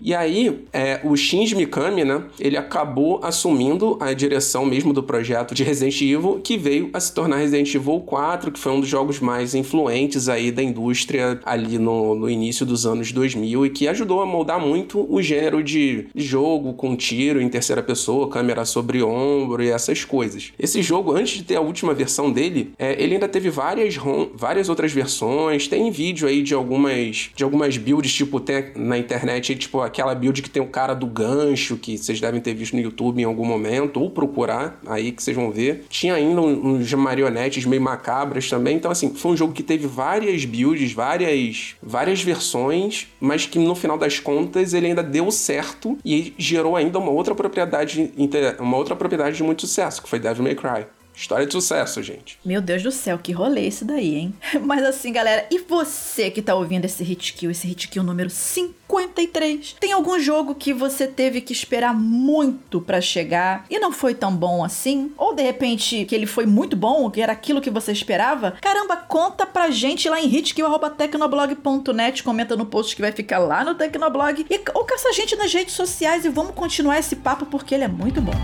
E 0.00 0.14
aí, 0.14 0.64
é, 0.72 1.00
o 1.04 1.16
Shinji 1.16 1.54
Mikami, 1.54 2.04
né, 2.04 2.22
ele 2.38 2.56
acabou 2.56 3.20
assumindo 3.22 3.96
a 4.00 4.12
direção 4.12 4.64
mesmo 4.64 4.92
do 4.92 5.02
projeto 5.02 5.54
de 5.54 5.64
Resident 5.64 6.00
Evil, 6.00 6.40
que 6.42 6.56
veio 6.56 6.90
a 6.92 7.00
se 7.00 7.12
tornar 7.12 7.36
Resident 7.36 7.74
Evil 7.74 8.00
4, 8.00 8.52
que 8.52 8.58
foi 8.58 8.72
um 8.72 8.80
dos 8.80 8.88
jogos 8.88 9.20
mais 9.20 9.54
influentes 9.54 10.28
aí 10.28 10.50
da 10.50 10.62
indústria 10.62 11.40
ali 11.44 11.78
no, 11.78 12.14
no 12.14 12.28
início 12.28 12.64
dos 12.66 12.86
anos 12.86 13.12
2000 13.12 13.66
e 13.66 13.70
que 13.70 13.88
ajudou 13.88 14.20
a 14.20 14.26
moldar 14.26 14.60
muito 14.60 15.06
o 15.12 15.20
gênero 15.22 15.62
de 15.62 16.06
jogo 16.14 16.74
com 16.74 16.96
tiro 16.96 17.40
em 17.40 17.48
terceira 17.48 17.82
pessoa, 17.82 18.28
câmera 18.28 18.64
sobre 18.64 19.02
ombro 19.02 19.62
e 19.62 19.70
essas 19.70 20.04
coisas. 20.04 20.52
Esse 20.58 20.82
jogo, 20.82 21.12
antes 21.12 21.38
de 21.38 21.44
ter 21.44 21.56
a 21.56 21.60
última 21.60 21.94
versão 21.94 22.30
dele, 22.30 22.72
é, 22.78 23.00
ele 23.02 23.14
ainda 23.14 23.28
teve 23.28 23.50
várias, 23.50 23.96
várias 24.34 24.68
outras 24.68 24.92
versões, 24.92 25.68
tem 25.68 25.90
vídeo 25.90 26.28
aí 26.28 26.42
de 26.42 26.54
algumas, 26.54 27.30
de 27.34 27.44
algumas 27.44 27.76
builds, 27.76 28.12
tipo, 28.12 28.42
na 28.74 28.98
internet, 28.98 29.54
tipo, 29.56 29.80
aquela 29.86 30.14
build 30.14 30.42
que 30.42 30.50
tem 30.50 30.62
o 30.62 30.66
cara 30.66 30.94
do 30.94 31.06
gancho, 31.06 31.76
que 31.76 31.96
vocês 31.96 32.20
devem 32.20 32.40
ter 32.40 32.54
visto 32.54 32.74
no 32.74 32.82
YouTube 32.82 33.20
em 33.20 33.24
algum 33.24 33.44
momento, 33.44 34.00
ou 34.00 34.10
procurar 34.10 34.80
aí 34.86 35.12
que 35.12 35.22
vocês 35.22 35.36
vão 35.36 35.50
ver. 35.50 35.84
Tinha 35.88 36.14
ainda 36.14 36.40
uns 36.40 36.92
marionetes 36.94 37.64
meio 37.64 37.82
macabras 37.82 38.48
também. 38.48 38.76
Então, 38.76 38.90
assim, 38.90 39.14
foi 39.14 39.32
um 39.32 39.36
jogo 39.36 39.52
que 39.52 39.62
teve 39.62 39.86
várias 39.86 40.44
builds, 40.44 40.92
várias, 40.92 41.76
várias 41.82 42.22
versões, 42.22 43.08
mas 43.20 43.46
que 43.46 43.58
no 43.58 43.74
final 43.74 43.96
das 43.96 44.20
contas 44.20 44.74
ele 44.74 44.86
ainda 44.86 45.02
deu 45.02 45.30
certo 45.30 45.98
e 46.04 46.34
gerou 46.36 46.76
ainda 46.76 46.98
uma 46.98 47.10
outra 47.10 47.34
propriedade, 47.34 48.10
uma 48.58 48.76
outra 48.76 48.96
propriedade 48.96 49.36
de 49.36 49.42
muito 49.42 49.62
sucesso, 49.62 50.02
que 50.02 50.08
foi 50.08 50.18
Devil 50.18 50.44
May 50.44 50.54
Cry. 50.54 50.86
História 51.16 51.46
de 51.46 51.52
sucesso, 51.52 52.02
gente. 52.02 52.38
Meu 52.44 52.60
Deus 52.60 52.82
do 52.82 52.92
céu, 52.92 53.18
que 53.18 53.32
rolê 53.32 53.66
esse 53.66 53.86
daí, 53.86 54.16
hein? 54.16 54.34
Mas 54.60 54.84
assim, 54.84 55.10
galera, 55.10 55.46
e 55.50 55.58
você 55.60 56.30
que 56.30 56.42
tá 56.42 56.54
ouvindo 56.54 56.84
esse 56.84 57.02
hit 57.02 57.32
kill, 57.32 57.50
esse 57.50 57.66
hit 57.66 57.88
kill 57.88 58.02
número 58.02 58.28
53? 58.28 59.76
Tem 59.80 59.92
algum 59.92 60.20
jogo 60.20 60.54
que 60.54 60.74
você 60.74 61.06
teve 61.06 61.40
que 61.40 61.54
esperar 61.54 61.94
muito 61.94 62.82
para 62.82 63.00
chegar 63.00 63.64
e 63.70 63.78
não 63.78 63.90
foi 63.90 64.14
tão 64.14 64.36
bom 64.36 64.62
assim? 64.62 65.10
Ou 65.16 65.34
de 65.34 65.42
repente 65.42 66.04
que 66.04 66.14
ele 66.14 66.26
foi 66.26 66.44
muito 66.44 66.76
bom, 66.76 67.10
que 67.10 67.22
era 67.22 67.32
aquilo 67.32 67.62
que 67.62 67.70
você 67.70 67.92
esperava? 67.92 68.50
Caramba, 68.60 68.96
conta 68.96 69.46
pra 69.46 69.70
gente 69.70 70.10
lá 70.10 70.20
em 70.20 70.28
hitkill.tecnoblog.net, 70.28 72.22
comenta 72.22 72.54
no 72.54 72.66
post 72.66 72.94
que 72.94 73.00
vai 73.00 73.12
ficar 73.12 73.38
lá 73.38 73.64
no 73.64 73.74
Tecnoblog 73.74 74.44
e, 74.50 74.60
ou 74.74 74.84
caça 74.84 75.08
a 75.08 75.12
gente 75.12 75.34
nas 75.34 75.50
redes 75.50 75.72
sociais 75.74 76.26
e 76.26 76.28
vamos 76.28 76.54
continuar 76.54 76.98
esse 76.98 77.16
papo 77.16 77.46
porque 77.46 77.74
ele 77.74 77.84
é 77.84 77.88
muito 77.88 78.20
bom. 78.20 78.34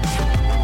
E 0.58 0.61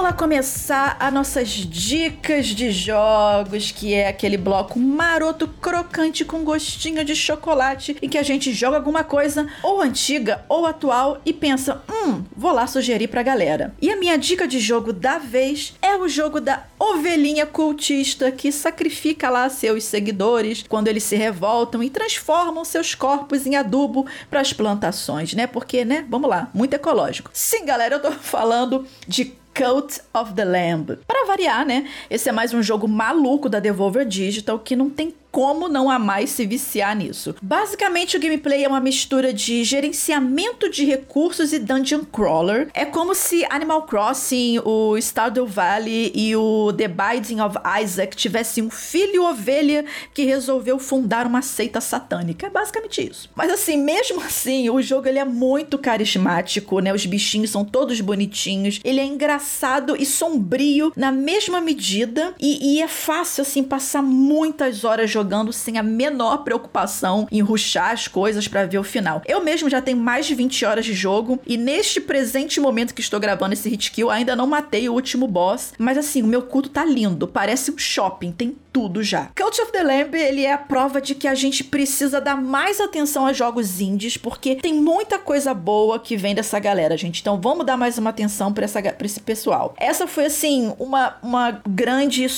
vamos 0.00 0.12
lá 0.12 0.16
começar 0.16 0.96
as 0.98 1.12
nossas 1.12 1.48
dicas 1.50 2.46
de 2.46 2.70
jogos, 2.70 3.70
que 3.70 3.92
é 3.92 4.08
aquele 4.08 4.38
bloco 4.38 4.78
maroto, 4.78 5.46
crocante 5.46 6.24
com 6.24 6.42
gostinho 6.42 7.04
de 7.04 7.14
chocolate, 7.14 7.94
em 8.00 8.08
que 8.08 8.16
a 8.16 8.22
gente 8.22 8.50
joga 8.50 8.78
alguma 8.78 9.04
coisa 9.04 9.46
ou 9.62 9.82
antiga 9.82 10.42
ou 10.48 10.64
atual 10.64 11.20
e 11.22 11.34
pensa, 11.34 11.82
hum, 11.86 12.24
vou 12.34 12.50
lá 12.50 12.66
sugerir 12.66 13.08
pra 13.08 13.22
galera. 13.22 13.74
E 13.78 13.90
a 13.90 13.96
minha 13.96 14.16
dica 14.16 14.48
de 14.48 14.58
jogo 14.58 14.90
da 14.90 15.18
vez 15.18 15.74
é 15.82 15.94
o 15.94 16.08
jogo 16.08 16.40
da 16.40 16.64
ovelhinha 16.78 17.44
cultista 17.44 18.32
que 18.32 18.50
sacrifica 18.50 19.28
lá 19.28 19.50
seus 19.50 19.84
seguidores 19.84 20.64
quando 20.66 20.88
eles 20.88 21.02
se 21.02 21.14
revoltam 21.14 21.82
e 21.82 21.90
transformam 21.90 22.64
seus 22.64 22.94
corpos 22.94 23.46
em 23.46 23.54
adubo 23.54 24.06
para 24.30 24.40
as 24.40 24.50
plantações, 24.50 25.34
né? 25.34 25.46
Porque, 25.46 25.84
né? 25.84 26.06
Vamos 26.08 26.30
lá, 26.30 26.48
muito 26.54 26.72
ecológico. 26.72 27.30
Sim, 27.34 27.66
galera, 27.66 27.96
eu 27.96 28.00
tô 28.00 28.12
falando 28.16 28.86
de 29.06 29.38
Cult 29.54 30.00
of 30.14 30.34
the 30.34 30.44
Lamb. 30.44 30.98
Para 31.06 31.26
variar, 31.26 31.66
né? 31.66 31.88
Esse 32.08 32.28
é 32.28 32.32
mais 32.32 32.54
um 32.54 32.62
jogo 32.62 32.88
maluco 32.88 33.48
da 33.48 33.60
Devolver 33.60 34.06
Digital 34.06 34.58
que 34.58 34.76
não 34.76 34.88
tem 34.88 35.14
como 35.30 35.68
não 35.68 35.90
amar 35.90 36.22
e 36.22 36.26
se 36.26 36.44
viciar 36.46 36.96
nisso. 36.96 37.34
Basicamente, 37.40 38.16
o 38.16 38.20
gameplay 38.20 38.64
é 38.64 38.68
uma 38.68 38.80
mistura 38.80 39.32
de 39.32 39.64
gerenciamento 39.64 40.68
de 40.68 40.84
recursos 40.84 41.52
e 41.52 41.58
dungeon 41.58 42.04
crawler. 42.04 42.68
É 42.74 42.84
como 42.84 43.14
se 43.14 43.44
Animal 43.48 43.82
Crossing, 43.82 44.58
o 44.64 44.96
Stardew 44.98 45.46
Valley 45.46 46.12
e 46.14 46.34
o 46.36 46.72
The 46.72 46.88
Binding 46.88 47.40
of 47.40 47.56
Isaac 47.82 48.16
tivessem 48.16 48.64
um 48.64 48.70
filho 48.70 49.24
ovelha 49.24 49.84
que 50.12 50.24
resolveu 50.24 50.78
fundar 50.78 51.26
uma 51.26 51.42
seita 51.42 51.80
satânica. 51.80 52.46
É 52.46 52.50
basicamente 52.50 53.08
isso. 53.08 53.30
Mas 53.34 53.50
assim, 53.50 53.76
mesmo 53.76 54.20
assim, 54.20 54.68
o 54.70 54.82
jogo 54.82 55.08
ele 55.08 55.18
é 55.18 55.24
muito 55.24 55.78
carismático, 55.78 56.80
né? 56.80 56.92
Os 56.92 57.06
bichinhos 57.06 57.50
são 57.50 57.64
todos 57.64 58.00
bonitinhos. 58.00 58.80
Ele 58.84 59.00
é 59.00 59.04
engraçado 59.04 59.96
e 59.96 60.04
sombrio 60.04 60.92
na 60.96 61.12
mesma 61.12 61.60
medida 61.60 62.34
e, 62.38 62.74
e 62.76 62.82
é 62.82 62.88
fácil 62.88 63.42
assim 63.42 63.62
passar 63.62 64.02
muitas 64.02 64.84
horas 64.84 65.10
jogando 65.10 65.19
jogando 65.20 65.52
sem 65.52 65.76
a 65.76 65.82
menor 65.82 66.38
preocupação 66.38 67.28
em 67.30 67.42
ruxar 67.42 67.90
as 67.90 68.08
coisas 68.08 68.48
para 68.48 68.64
ver 68.64 68.78
o 68.78 68.84
final. 68.84 69.20
Eu 69.26 69.44
mesmo 69.44 69.68
já 69.68 69.82
tenho 69.82 69.98
mais 69.98 70.24
de 70.24 70.34
20 70.34 70.64
horas 70.64 70.84
de 70.84 70.94
jogo 70.94 71.38
e 71.46 71.58
neste 71.58 72.00
presente 72.00 72.58
momento 72.58 72.94
que 72.94 73.02
estou 73.02 73.20
gravando 73.20 73.52
esse 73.52 73.68
hit 73.68 73.90
kill 73.90 74.10
ainda 74.10 74.34
não 74.34 74.46
matei 74.46 74.88
o 74.88 74.94
último 74.94 75.26
boss, 75.26 75.74
mas 75.78 75.98
assim, 75.98 76.22
o 76.22 76.26
meu 76.26 76.42
culto 76.42 76.70
tá 76.70 76.84
lindo, 76.84 77.28
parece 77.28 77.70
um 77.70 77.76
shopping, 77.76 78.32
tem 78.32 78.56
tudo 78.72 79.02
já. 79.02 79.30
Cult 79.36 79.60
of 79.60 79.72
the 79.72 79.82
Lamb, 79.82 80.14
ele 80.16 80.44
é 80.44 80.52
a 80.52 80.58
prova 80.58 81.00
de 81.00 81.14
que 81.14 81.28
a 81.28 81.34
gente 81.34 81.62
precisa 81.64 82.20
dar 82.20 82.36
mais 82.36 82.80
atenção 82.80 83.26
a 83.26 83.32
jogos 83.32 83.80
indies, 83.80 84.16
porque 84.16 84.56
tem 84.56 84.74
muita 84.74 85.18
coisa 85.18 85.52
boa 85.52 85.98
que 85.98 86.16
vem 86.16 86.34
dessa 86.34 86.58
galera, 86.58 86.96
gente. 86.96 87.20
Então 87.20 87.40
vamos 87.40 87.66
dar 87.66 87.76
mais 87.76 87.98
uma 87.98 88.10
atenção 88.10 88.52
para 88.52 88.64
esse 88.64 89.20
pessoal. 89.20 89.74
Essa 89.76 90.06
foi, 90.06 90.26
assim, 90.26 90.72
uma, 90.78 91.16
uma 91.22 91.60
grande 91.68 92.28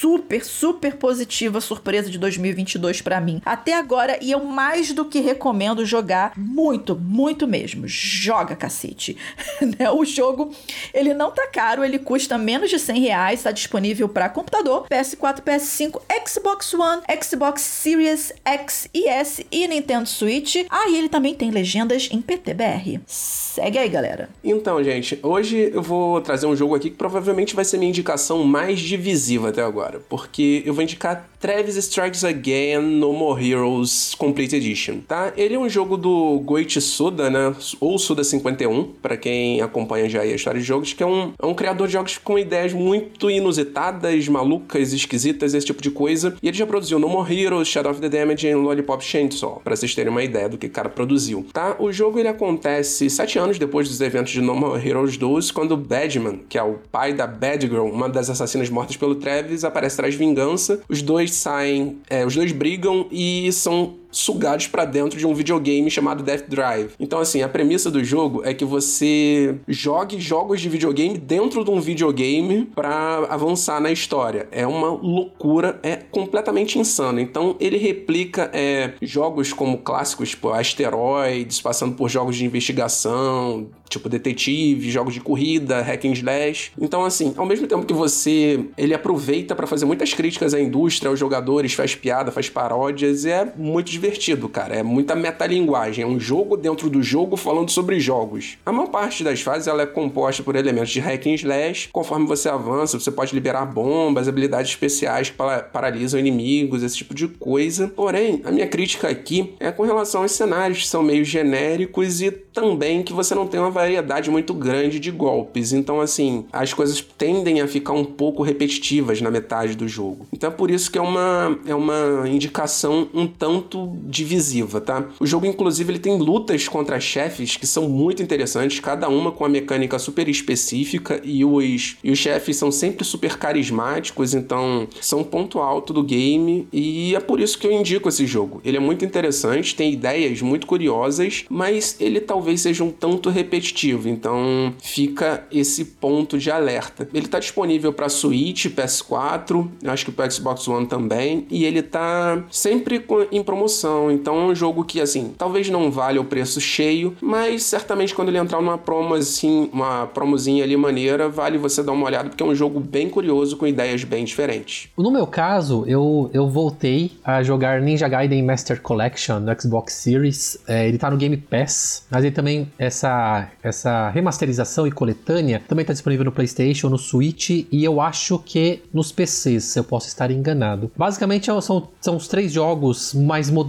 super, 0.00 0.44
super 0.44 0.96
positiva 0.96 1.60
surpresa 1.60 2.10
de 2.10 2.18
2022 2.18 3.00
para 3.00 3.20
mim 3.20 3.40
até 3.44 3.72
agora 3.72 4.18
e 4.20 4.30
eu 4.30 4.44
mais 4.44 4.92
do 4.92 5.04
que 5.04 5.20
recomendo 5.20 5.86
jogar 5.86 6.32
muito, 6.36 6.94
muito 6.94 7.46
mesmo. 7.46 7.88
Joga, 7.88 8.54
cacete. 8.54 9.16
né? 9.78 9.90
O 9.90 10.04
jogo, 10.04 10.52
ele 10.92 11.14
não 11.14 11.30
tá 11.30 11.46
caro, 11.46 11.84
ele 11.84 11.98
custa 11.98 12.36
menos 12.36 12.68
de 12.68 12.78
100 12.78 13.00
reais, 13.00 13.42
tá 13.42 13.50
disponível 13.50 14.08
para 14.08 14.28
computador, 14.28 14.86
PS4, 14.88 15.40
PS5, 15.40 16.00
Xbox 16.26 16.74
One, 16.74 17.02
Xbox 17.22 17.62
Series 17.62 18.32
X 18.44 18.88
e 18.92 19.08
S 19.08 19.46
e 19.50 19.66
Nintendo 19.66 20.08
Switch. 20.08 20.56
Ah, 20.68 20.88
e 20.88 20.96
ele 20.96 21.08
também 21.08 21.34
tem 21.34 21.50
legendas 21.50 22.08
em 22.10 22.20
PTBR. 22.20 23.00
Segue 23.06 23.78
aí, 23.78 23.88
galera. 23.88 24.28
Então, 24.44 24.82
gente, 24.82 25.18
hoje 25.22 25.70
eu 25.72 25.82
vou 25.82 26.20
trazer 26.20 26.46
um 26.46 26.56
jogo 26.56 26.74
aqui 26.74 26.90
que 26.90 26.96
provavelmente 26.96 27.54
vai 27.54 27.64
ser 27.64 27.78
minha 27.78 27.88
indicação 27.88 28.44
mais 28.44 28.78
divisiva 28.80 29.48
até 29.48 29.62
agora 29.62 29.85
agora, 29.86 30.00
porque 30.08 30.62
eu 30.66 30.74
vou 30.74 30.82
indicar 30.82 31.28
Travis 31.38 31.76
Strikes 31.76 32.24
Again 32.24 32.80
No 32.80 33.12
More 33.12 33.50
Heroes 33.50 34.14
Complete 34.16 34.56
Edition, 34.56 34.98
tá? 35.06 35.32
Ele 35.36 35.54
é 35.54 35.58
um 35.58 35.68
jogo 35.68 35.96
do 35.96 36.40
Goichi 36.40 36.80
Suda, 36.80 37.30
né? 37.30 37.54
Ou 37.78 37.98
Suda 37.98 38.24
51, 38.24 38.94
para 39.00 39.16
quem 39.16 39.60
acompanha 39.60 40.08
já 40.08 40.22
a 40.22 40.26
história 40.26 40.60
de 40.60 40.66
jogos, 40.66 40.92
que 40.92 41.02
é 41.02 41.06
um, 41.06 41.32
é 41.40 41.46
um 41.46 41.54
criador 41.54 41.86
de 41.86 41.92
jogos 41.92 42.18
com 42.18 42.38
ideias 42.38 42.72
muito 42.72 43.30
inusitadas, 43.30 44.26
malucas, 44.28 44.92
esquisitas, 44.92 45.54
esse 45.54 45.66
tipo 45.66 45.82
de 45.82 45.90
coisa. 45.90 46.36
E 46.42 46.48
ele 46.48 46.56
já 46.56 46.66
produziu 46.66 46.98
No 46.98 47.08
More 47.08 47.32
Heroes, 47.32 47.68
Shadow 47.68 47.92
of 47.92 48.00
the 48.00 48.08
Damage 48.08 48.46
e 48.46 48.54
Lollipop 48.54 49.04
Chainsaw, 49.04 49.60
para 49.62 49.76
vocês 49.76 49.94
terem 49.94 50.10
uma 50.10 50.24
ideia 50.24 50.48
do 50.48 50.58
que 50.58 50.66
o 50.66 50.70
cara 50.70 50.88
produziu, 50.88 51.46
tá? 51.52 51.76
O 51.78 51.92
jogo 51.92 52.18
ele 52.18 52.28
acontece 52.28 53.08
sete 53.10 53.38
anos 53.38 53.58
depois 53.58 53.88
dos 53.88 54.00
eventos 54.00 54.32
de 54.32 54.40
No 54.40 54.54
More 54.54 54.84
Heroes 54.84 55.16
2, 55.16 55.50
quando 55.52 55.76
Badman, 55.76 56.40
que 56.48 56.58
é 56.58 56.62
o 56.62 56.78
pai 56.90 57.12
da 57.12 57.26
Bad 57.26 57.68
Girl, 57.68 57.86
uma 57.86 58.08
das 58.08 58.28
assassinas 58.30 58.68
mortas 58.70 58.96
pelo 58.96 59.14
Travis, 59.14 59.62
aparece 59.76 59.96
traz 59.96 60.14
vingança. 60.14 60.80
Os 60.88 61.02
dois 61.02 61.34
saem, 61.34 61.98
é, 62.08 62.24
os 62.24 62.34
dois 62.34 62.52
brigam 62.52 63.06
e 63.10 63.52
são 63.52 63.94
sugados 64.16 64.66
para 64.66 64.84
dentro 64.86 65.18
de 65.18 65.26
um 65.26 65.34
videogame 65.34 65.90
chamado 65.90 66.22
Death 66.22 66.48
Drive. 66.48 66.92
Então, 66.98 67.18
assim, 67.18 67.42
a 67.42 67.48
premissa 67.48 67.90
do 67.90 68.02
jogo 68.02 68.42
é 68.44 68.54
que 68.54 68.64
você 68.64 69.56
jogue 69.68 70.18
jogos 70.18 70.60
de 70.60 70.68
videogame 70.68 71.18
dentro 71.18 71.62
de 71.62 71.70
um 71.70 71.80
videogame 71.80 72.66
para 72.74 73.26
avançar 73.28 73.78
na 73.80 73.92
história. 73.92 74.48
É 74.50 74.66
uma 74.66 74.88
loucura, 74.88 75.78
é 75.82 75.96
completamente 75.96 76.78
insano. 76.78 77.20
Então, 77.20 77.56
ele 77.60 77.76
replica 77.76 78.50
é, 78.54 78.94
jogos 79.02 79.52
como 79.52 79.78
clássicos, 79.78 80.30
tipo 80.30 80.48
Asteroids, 80.48 81.60
passando 81.60 81.94
por 81.94 82.08
jogos 82.08 82.36
de 82.36 82.44
investigação, 82.46 83.68
tipo 83.88 84.08
detetive, 84.08 84.90
jogos 84.90 85.14
de 85.14 85.20
corrida, 85.20 85.82
hack 85.82 86.04
and 86.06 86.12
slash. 86.12 86.72
Então, 86.80 87.04
assim, 87.04 87.34
ao 87.36 87.46
mesmo 87.46 87.66
tempo 87.66 87.84
que 87.84 87.94
você 87.94 88.64
ele 88.78 88.94
aproveita 88.94 89.54
para 89.54 89.66
fazer 89.66 89.84
muitas 89.84 90.14
críticas 90.14 90.54
à 90.54 90.60
indústria, 90.60 91.10
aos 91.10 91.18
jogadores, 91.18 91.74
faz 91.74 91.94
piada, 91.94 92.32
faz 92.32 92.48
paródias, 92.48 93.24
e 93.24 93.30
é 93.30 93.52
muito 93.56 93.90
divertido, 93.90 94.05
cara. 94.48 94.74
É 94.76 94.82
muita 94.82 95.14
metalinguagem, 95.14 96.04
é 96.04 96.06
um 96.06 96.18
jogo 96.18 96.56
dentro 96.56 96.88
do 96.88 97.02
jogo 97.02 97.36
falando 97.36 97.70
sobre 97.70 97.98
jogos. 98.00 98.58
A 98.64 98.72
maior 98.72 98.88
parte 98.88 99.22
das 99.24 99.40
fases 99.40 99.66
ela 99.66 99.82
é 99.82 99.86
composta 99.86 100.42
por 100.42 100.56
elementos 100.56 100.90
de 100.90 101.00
hack 101.00 101.26
and 101.26 101.34
slash. 101.34 101.88
Conforme 101.92 102.26
você 102.26 102.48
avança, 102.48 102.98
você 102.98 103.10
pode 103.10 103.34
liberar 103.34 103.64
bombas, 103.66 104.28
habilidades 104.28 104.70
especiais 104.70 105.30
que 105.30 105.36
paralisam 105.72 106.20
inimigos, 106.20 106.82
esse 106.82 106.96
tipo 106.96 107.14
de 107.14 107.28
coisa. 107.28 107.88
Porém, 107.88 108.40
a 108.44 108.50
minha 108.50 108.66
crítica 108.66 109.08
aqui 109.08 109.54
é 109.60 109.70
com 109.70 109.84
relação 109.84 110.22
aos 110.22 110.32
cenários 110.32 110.82
que 110.82 110.88
são 110.88 111.02
meio 111.02 111.24
genéricos 111.24 112.20
e 112.20 112.30
também 112.30 113.02
que 113.02 113.12
você 113.12 113.34
não 113.34 113.46
tem 113.46 113.60
uma 113.60 113.70
variedade 113.70 114.30
muito 114.30 114.54
grande 114.54 114.98
de 114.98 115.10
golpes. 115.10 115.72
Então, 115.72 116.00
assim, 116.00 116.46
as 116.52 116.72
coisas 116.72 117.00
tendem 117.00 117.60
a 117.60 117.68
ficar 117.68 117.92
um 117.92 118.04
pouco 118.04 118.42
repetitivas 118.42 119.20
na 119.20 119.30
metade 119.30 119.74
do 119.74 119.86
jogo. 119.86 120.26
Então 120.32 120.50
é 120.50 120.52
por 120.52 120.70
isso 120.70 120.90
que 120.90 120.98
é 120.98 121.02
uma, 121.02 121.58
é 121.66 121.74
uma 121.74 122.28
indicação 122.28 123.08
um 123.12 123.26
tanto 123.26 123.85
divisiva, 124.04 124.80
tá? 124.80 125.08
O 125.20 125.26
jogo, 125.26 125.46
inclusive, 125.46 125.92
ele 125.92 125.98
tem 125.98 126.16
lutas 126.18 126.68
contra 126.68 127.00
chefes 127.00 127.56
que 127.56 127.66
são 127.66 127.88
muito 127.88 128.22
interessantes, 128.22 128.80
cada 128.80 129.08
uma 129.08 129.32
com 129.32 129.44
uma 129.44 129.50
mecânica 129.50 129.98
super 129.98 130.28
específica 130.28 131.20
e 131.24 131.44
os, 131.44 131.96
e 132.02 132.10
os 132.10 132.18
chefes 132.18 132.56
são 132.56 132.70
sempre 132.70 133.04
super 133.04 133.36
carismáticos, 133.36 134.34
então 134.34 134.88
são 135.00 135.20
um 135.20 135.24
ponto 135.24 135.58
alto 135.58 135.92
do 135.92 136.02
game 136.02 136.68
e 136.72 137.14
é 137.14 137.20
por 137.20 137.40
isso 137.40 137.58
que 137.58 137.66
eu 137.66 137.72
indico 137.72 138.08
esse 138.08 138.26
jogo. 138.26 138.60
Ele 138.64 138.76
é 138.76 138.80
muito 138.80 139.04
interessante, 139.04 139.74
tem 139.74 139.92
ideias 139.92 140.40
muito 140.42 140.66
curiosas, 140.66 141.44
mas 141.48 141.96
ele 142.00 142.20
talvez 142.20 142.60
seja 142.60 142.84
um 142.84 142.90
tanto 142.90 143.30
repetitivo, 143.30 144.08
então 144.08 144.74
fica 144.80 145.46
esse 145.50 145.84
ponto 145.84 146.38
de 146.38 146.50
alerta. 146.50 147.08
Ele 147.12 147.26
está 147.26 147.38
disponível 147.38 147.92
para 147.92 148.08
Switch, 148.08 148.66
PS4, 148.66 149.68
acho 149.84 150.04
que 150.04 150.12
para 150.12 150.28
Xbox 150.30 150.66
One 150.68 150.86
também, 150.86 151.46
e 151.50 151.64
ele 151.64 151.82
tá 151.82 152.44
sempre 152.50 153.04
em 153.30 153.42
promoção, 153.42 153.75
então 154.10 154.40
é 154.40 154.44
um 154.46 154.54
jogo 154.54 154.84
que 154.84 155.00
assim, 155.00 155.34
talvez 155.36 155.68
não 155.68 155.90
valha 155.90 156.20
o 156.20 156.24
preço 156.24 156.60
cheio, 156.60 157.16
mas 157.20 157.62
certamente 157.62 158.14
quando 158.14 158.28
ele 158.28 158.38
entrar 158.38 158.60
numa 158.60 158.78
promo 158.78 159.14
assim, 159.14 159.68
uma 159.72 160.06
promozinha 160.06 160.64
ali 160.64 160.76
maneira, 160.76 161.28
vale 161.28 161.58
você 161.58 161.82
dar 161.82 161.92
uma 161.92 162.06
olhada 162.06 162.28
porque 162.28 162.42
é 162.42 162.46
um 162.46 162.54
jogo 162.54 162.80
bem 162.80 163.08
curioso 163.08 163.56
com 163.56 163.66
ideias 163.66 164.04
bem 164.04 164.24
diferentes. 164.24 164.88
No 164.96 165.10
meu 165.10 165.26
caso, 165.26 165.84
eu, 165.86 166.30
eu 166.32 166.48
voltei 166.48 167.12
a 167.24 167.42
jogar 167.42 167.80
Ninja 167.80 168.08
Gaiden 168.08 168.42
Master 168.42 168.80
Collection 168.80 169.40
no 169.40 169.60
Xbox 169.60 169.94
Series. 169.94 170.58
É, 170.66 170.88
ele 170.88 170.98
tá 170.98 171.10
no 171.10 171.16
Game 171.16 171.36
Pass, 171.36 172.06
mas 172.10 172.24
ele 172.24 172.34
também, 172.34 172.70
essa, 172.78 173.48
essa 173.62 174.10
remasterização 174.10 174.86
e 174.86 174.92
coletânea, 174.92 175.62
também 175.66 175.84
tá 175.84 175.92
disponível 175.92 176.24
no 176.24 176.32
PlayStation, 176.32 176.88
no 176.88 176.98
Switch 176.98 177.50
e 177.50 177.84
eu 177.84 178.00
acho 178.00 178.38
que 178.38 178.82
nos 178.92 179.12
PCs, 179.12 179.76
eu 179.76 179.84
posso 179.84 180.08
estar 180.08 180.30
enganado. 180.30 180.90
Basicamente 180.96 181.46
são, 181.60 181.88
são 182.00 182.16
os 182.16 182.28
três 182.28 182.52
jogos 182.52 183.14
mais 183.14 183.50
modernos 183.50 183.65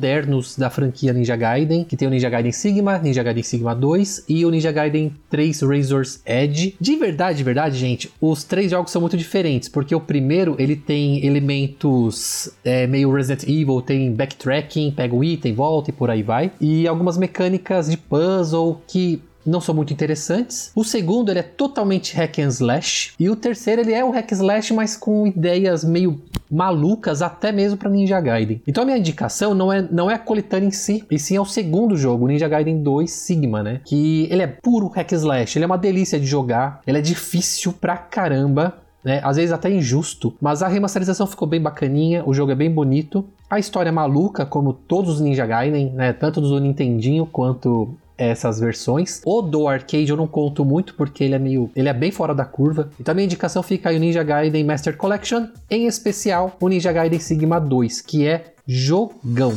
da 0.58 0.70
franquia 0.70 1.14
Ninja 1.14 1.36
Gaiden, 1.36 1.84
que 1.84 1.98
tem 1.98 2.08
o 2.08 2.12
Ninja 2.12 2.30
Gaiden 2.30 2.52
Sigma, 2.52 2.98
Ninja 2.98 3.24
Gaiden 3.24 3.44
Sigma 3.44 3.76
2 3.76 4.26
e 4.30 4.46
o 4.46 4.50
Ninja 4.50 4.72
Gaiden 4.72 5.14
3 5.30 5.62
Razor's 5.62 6.22
Edge. 6.26 6.76
De 6.80 6.96
verdade, 6.96 7.38
de 7.38 7.44
verdade, 7.44 7.78
gente, 7.78 8.12
os 8.22 8.44
três 8.44 8.72
jogos 8.72 8.92
são 8.92 9.02
muito 9.02 9.18
diferentes, 9.18 9.70
porque 9.70 9.94
o 9.94 10.00
primeiro 10.00 10.56
ele 10.60 10.76
tem 10.76 11.26
elementos 11.26 12.52
é, 12.64 12.88
meio 12.88 13.12
Resident 13.12 13.44
Evil, 13.44 13.82
tem 13.82 14.14
backtracking, 14.14 14.92
pega 14.92 15.16
o 15.16 15.24
item, 15.24 15.54
volta 15.54 15.90
e 15.90 15.94
por 15.94 16.10
aí 16.10 16.24
vai, 16.24 16.52
e 16.60 16.88
algumas 16.88 17.18
mecânicas 17.18 17.90
de 17.90 17.98
puzzle 17.98 18.82
que 18.88 19.22
não 19.50 19.62
são 19.62 19.74
muito 19.74 19.94
interessantes. 19.94 20.72
O 20.76 20.84
segundo, 20.84 21.32
ele 21.32 21.40
é 21.40 21.44
totalmente 21.44 22.16
hack 22.16 22.40
and 22.40 22.50
slash. 22.50 23.14
E 23.20 23.30
o 23.30 23.36
terceiro, 23.36 23.82
ele 23.82 23.94
é 23.94 24.04
um 24.04 24.12
hack 24.12 24.32
and 24.32 24.36
slash, 24.36 24.74
mas 24.74 24.98
com 24.98 25.26
ideias 25.26 25.84
meio 25.84 26.22
malucas 26.50 27.22
até 27.22 27.52
mesmo 27.52 27.78
para 27.78 27.90
Ninja 27.90 28.20
Gaiden. 28.20 28.62
Então 28.68 28.84
a 28.84 28.86
minha 28.86 28.98
indicação 28.98 29.54
não 29.54 29.72
é, 29.72 29.82
não 29.92 30.10
é 30.10 30.14
a 30.14 30.20
coletânea 30.20 30.68
em 30.68 30.72
si, 30.72 31.04
e 31.10 31.20
sim 31.20 31.36
é 31.36 31.42
o 31.42 31.46
segundo 31.46 31.96
jogo, 31.96 32.28
Ninja 32.28 32.48
Gaiden 32.48 32.82
2 32.82 33.10
Sigma, 33.10 33.62
né? 33.62 33.82
Que 33.86 34.28
ele 34.32 34.42
é 34.42 34.48
puro 34.48 34.88
hack 34.88 35.12
and 35.12 35.16
slash, 35.16 35.58
ele 35.58 35.66
é 35.66 35.68
uma 35.68 35.78
delícia 35.78 36.20
de 36.20 36.26
jogar, 36.26 36.82
ele 36.88 36.98
é 36.98 37.02
difícil 37.02 37.74
pra 37.74 37.98
caramba, 37.98 38.78
né? 39.04 39.22
Às 39.24 39.38
vezes 39.38 39.52
até 39.52 39.70
injusto, 39.70 40.34
mas 40.42 40.62
a 40.62 40.68
remasterização 40.68 41.28
ficou 41.28 41.48
bem 41.48 41.62
bacaninha, 41.62 42.24
o 42.26 42.34
jogo 42.34 42.52
é 42.52 42.56
bem 42.56 42.72
bonito. 42.72 43.26
A 43.50 43.60
história 43.60 43.90
é 43.90 43.92
maluca, 43.92 44.46
como 44.46 44.74
todos 44.74 45.16
os 45.16 45.22
Ninja 45.22 45.46
Gaiden, 45.46 45.92
né? 45.92 46.12
Tanto 46.12 46.42
do 46.42 46.60
Nintendinho 46.60 47.26
quanto 47.26 47.96
essas 48.18 48.60
versões. 48.60 49.22
O 49.26 49.42
do 49.42 49.68
arcade 49.68 50.10
eu 50.10 50.18
não 50.18 50.28
conto 50.28 50.66
muito 50.66 50.94
porque 50.96 51.24
ele 51.24 51.36
é 51.36 51.40
meio, 51.40 51.70
ele 51.76 51.90
é 51.90 51.94
bem 51.94 52.12
fora 52.12 52.34
da 52.34 52.46
curva. 52.46 52.90
Então 53.00 53.12
a 53.12 53.16
minha 53.16 53.26
indicação 53.26 53.62
fica 53.62 53.90
aí 53.90 53.98
o 53.98 54.00
Ninja 54.00 54.24
Gaiden 54.24 54.64
Master 54.64 54.98
Collection, 54.98 55.48
em 55.70 55.86
especial 55.86 56.56
o 56.60 56.68
Ninja 56.68 56.92
Gaiden 56.92 57.20
Sigma 57.20 57.60
2, 57.60 58.02
que 58.02 58.28
é 58.28 58.54
jogão. 58.66 59.54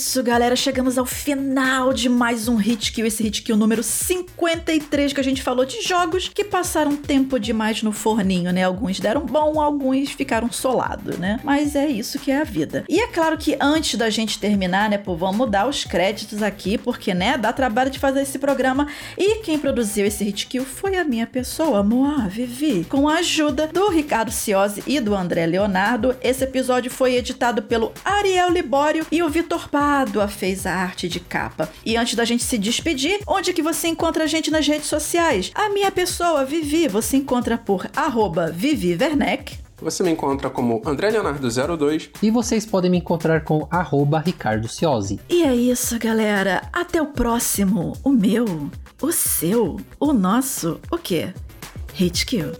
Isso, 0.00 0.22
galera. 0.22 0.56
Chegamos 0.56 0.96
ao 0.96 1.04
final 1.04 1.92
de 1.92 2.08
mais 2.08 2.48
um 2.48 2.56
Hit 2.56 2.90
Kill. 2.90 3.04
Esse 3.04 3.22
Hit 3.22 3.42
Kill 3.42 3.54
número 3.54 3.82
53 3.82 5.12
que 5.12 5.20
a 5.20 5.22
gente 5.22 5.42
falou 5.42 5.66
de 5.66 5.82
jogos 5.82 6.26
que 6.26 6.42
passaram 6.42 6.96
tempo 6.96 7.38
demais 7.38 7.82
no 7.82 7.92
forninho, 7.92 8.50
né? 8.50 8.64
Alguns 8.64 8.98
deram 8.98 9.26
bom, 9.26 9.60
alguns 9.60 10.10
ficaram 10.10 10.50
solados, 10.50 11.18
né? 11.18 11.38
Mas 11.44 11.76
é 11.76 11.86
isso 11.86 12.18
que 12.18 12.30
é 12.30 12.40
a 12.40 12.44
vida. 12.44 12.82
E 12.88 12.98
é 12.98 13.08
claro 13.08 13.36
que 13.36 13.58
antes 13.60 13.98
da 13.98 14.08
gente 14.08 14.38
terminar, 14.38 14.88
né, 14.88 14.96
pô, 14.96 15.14
vamos 15.14 15.50
dar 15.50 15.68
os 15.68 15.84
créditos 15.84 16.42
aqui, 16.42 16.78
porque, 16.78 17.12
né, 17.12 17.36
dá 17.36 17.52
trabalho 17.52 17.90
de 17.90 17.98
fazer 17.98 18.22
esse 18.22 18.38
programa. 18.38 18.86
E 19.18 19.42
quem 19.42 19.58
produziu 19.58 20.06
esse 20.06 20.24
Hit 20.24 20.46
Kill 20.46 20.64
foi 20.64 20.96
a 20.96 21.04
minha 21.04 21.26
pessoa, 21.26 21.82
Moa 21.82 22.26
Vivi. 22.26 22.86
Com 22.88 23.06
a 23.06 23.16
ajuda 23.16 23.66
do 23.66 23.90
Ricardo 23.90 24.30
Ciosi 24.30 24.82
e 24.86 24.98
do 24.98 25.14
André 25.14 25.44
Leonardo, 25.44 26.16
esse 26.22 26.42
episódio 26.42 26.90
foi 26.90 27.16
editado 27.16 27.60
pelo 27.60 27.92
Ariel 28.02 28.50
Libório 28.50 29.06
e 29.12 29.22
o 29.22 29.28
Vitor 29.28 29.68
Pádua 29.90 30.28
fez 30.28 30.66
a 30.66 30.72
arte 30.72 31.08
de 31.08 31.18
capa. 31.18 31.68
E 31.84 31.96
antes 31.96 32.14
da 32.14 32.24
gente 32.24 32.44
se 32.44 32.56
despedir, 32.56 33.18
onde 33.26 33.52
que 33.52 33.60
você 33.60 33.88
encontra 33.88 34.22
a 34.22 34.26
gente 34.28 34.48
nas 34.48 34.64
redes 34.64 34.86
sociais? 34.86 35.50
A 35.52 35.68
minha 35.68 35.90
pessoa, 35.90 36.44
Vivi, 36.44 36.86
você 36.86 37.16
encontra 37.16 37.58
por 37.58 37.90
arroba 37.96 38.52
Vivi 38.52 38.96
Werneck. 38.96 39.58
Você 39.82 40.04
me 40.04 40.10
encontra 40.12 40.48
como 40.48 40.80
André 40.86 41.10
Leonardo02. 41.10 42.10
E 42.22 42.30
vocês 42.30 42.64
podem 42.64 42.88
me 42.88 42.98
encontrar 42.98 43.42
com 43.42 43.66
arroba 43.68 44.20
Ricardo 44.20 44.68
Ciosi. 44.68 45.18
E 45.28 45.42
é 45.42 45.56
isso, 45.56 45.98
galera. 45.98 46.62
Até 46.72 47.02
o 47.02 47.06
próximo. 47.06 47.94
O 48.04 48.10
meu, 48.10 48.70
o 49.02 49.10
seu, 49.10 49.76
o 49.98 50.12
nosso, 50.12 50.78
o 50.88 50.98
quê? 50.98 51.34
Hit 51.94 52.26
Kill. 52.26 52.52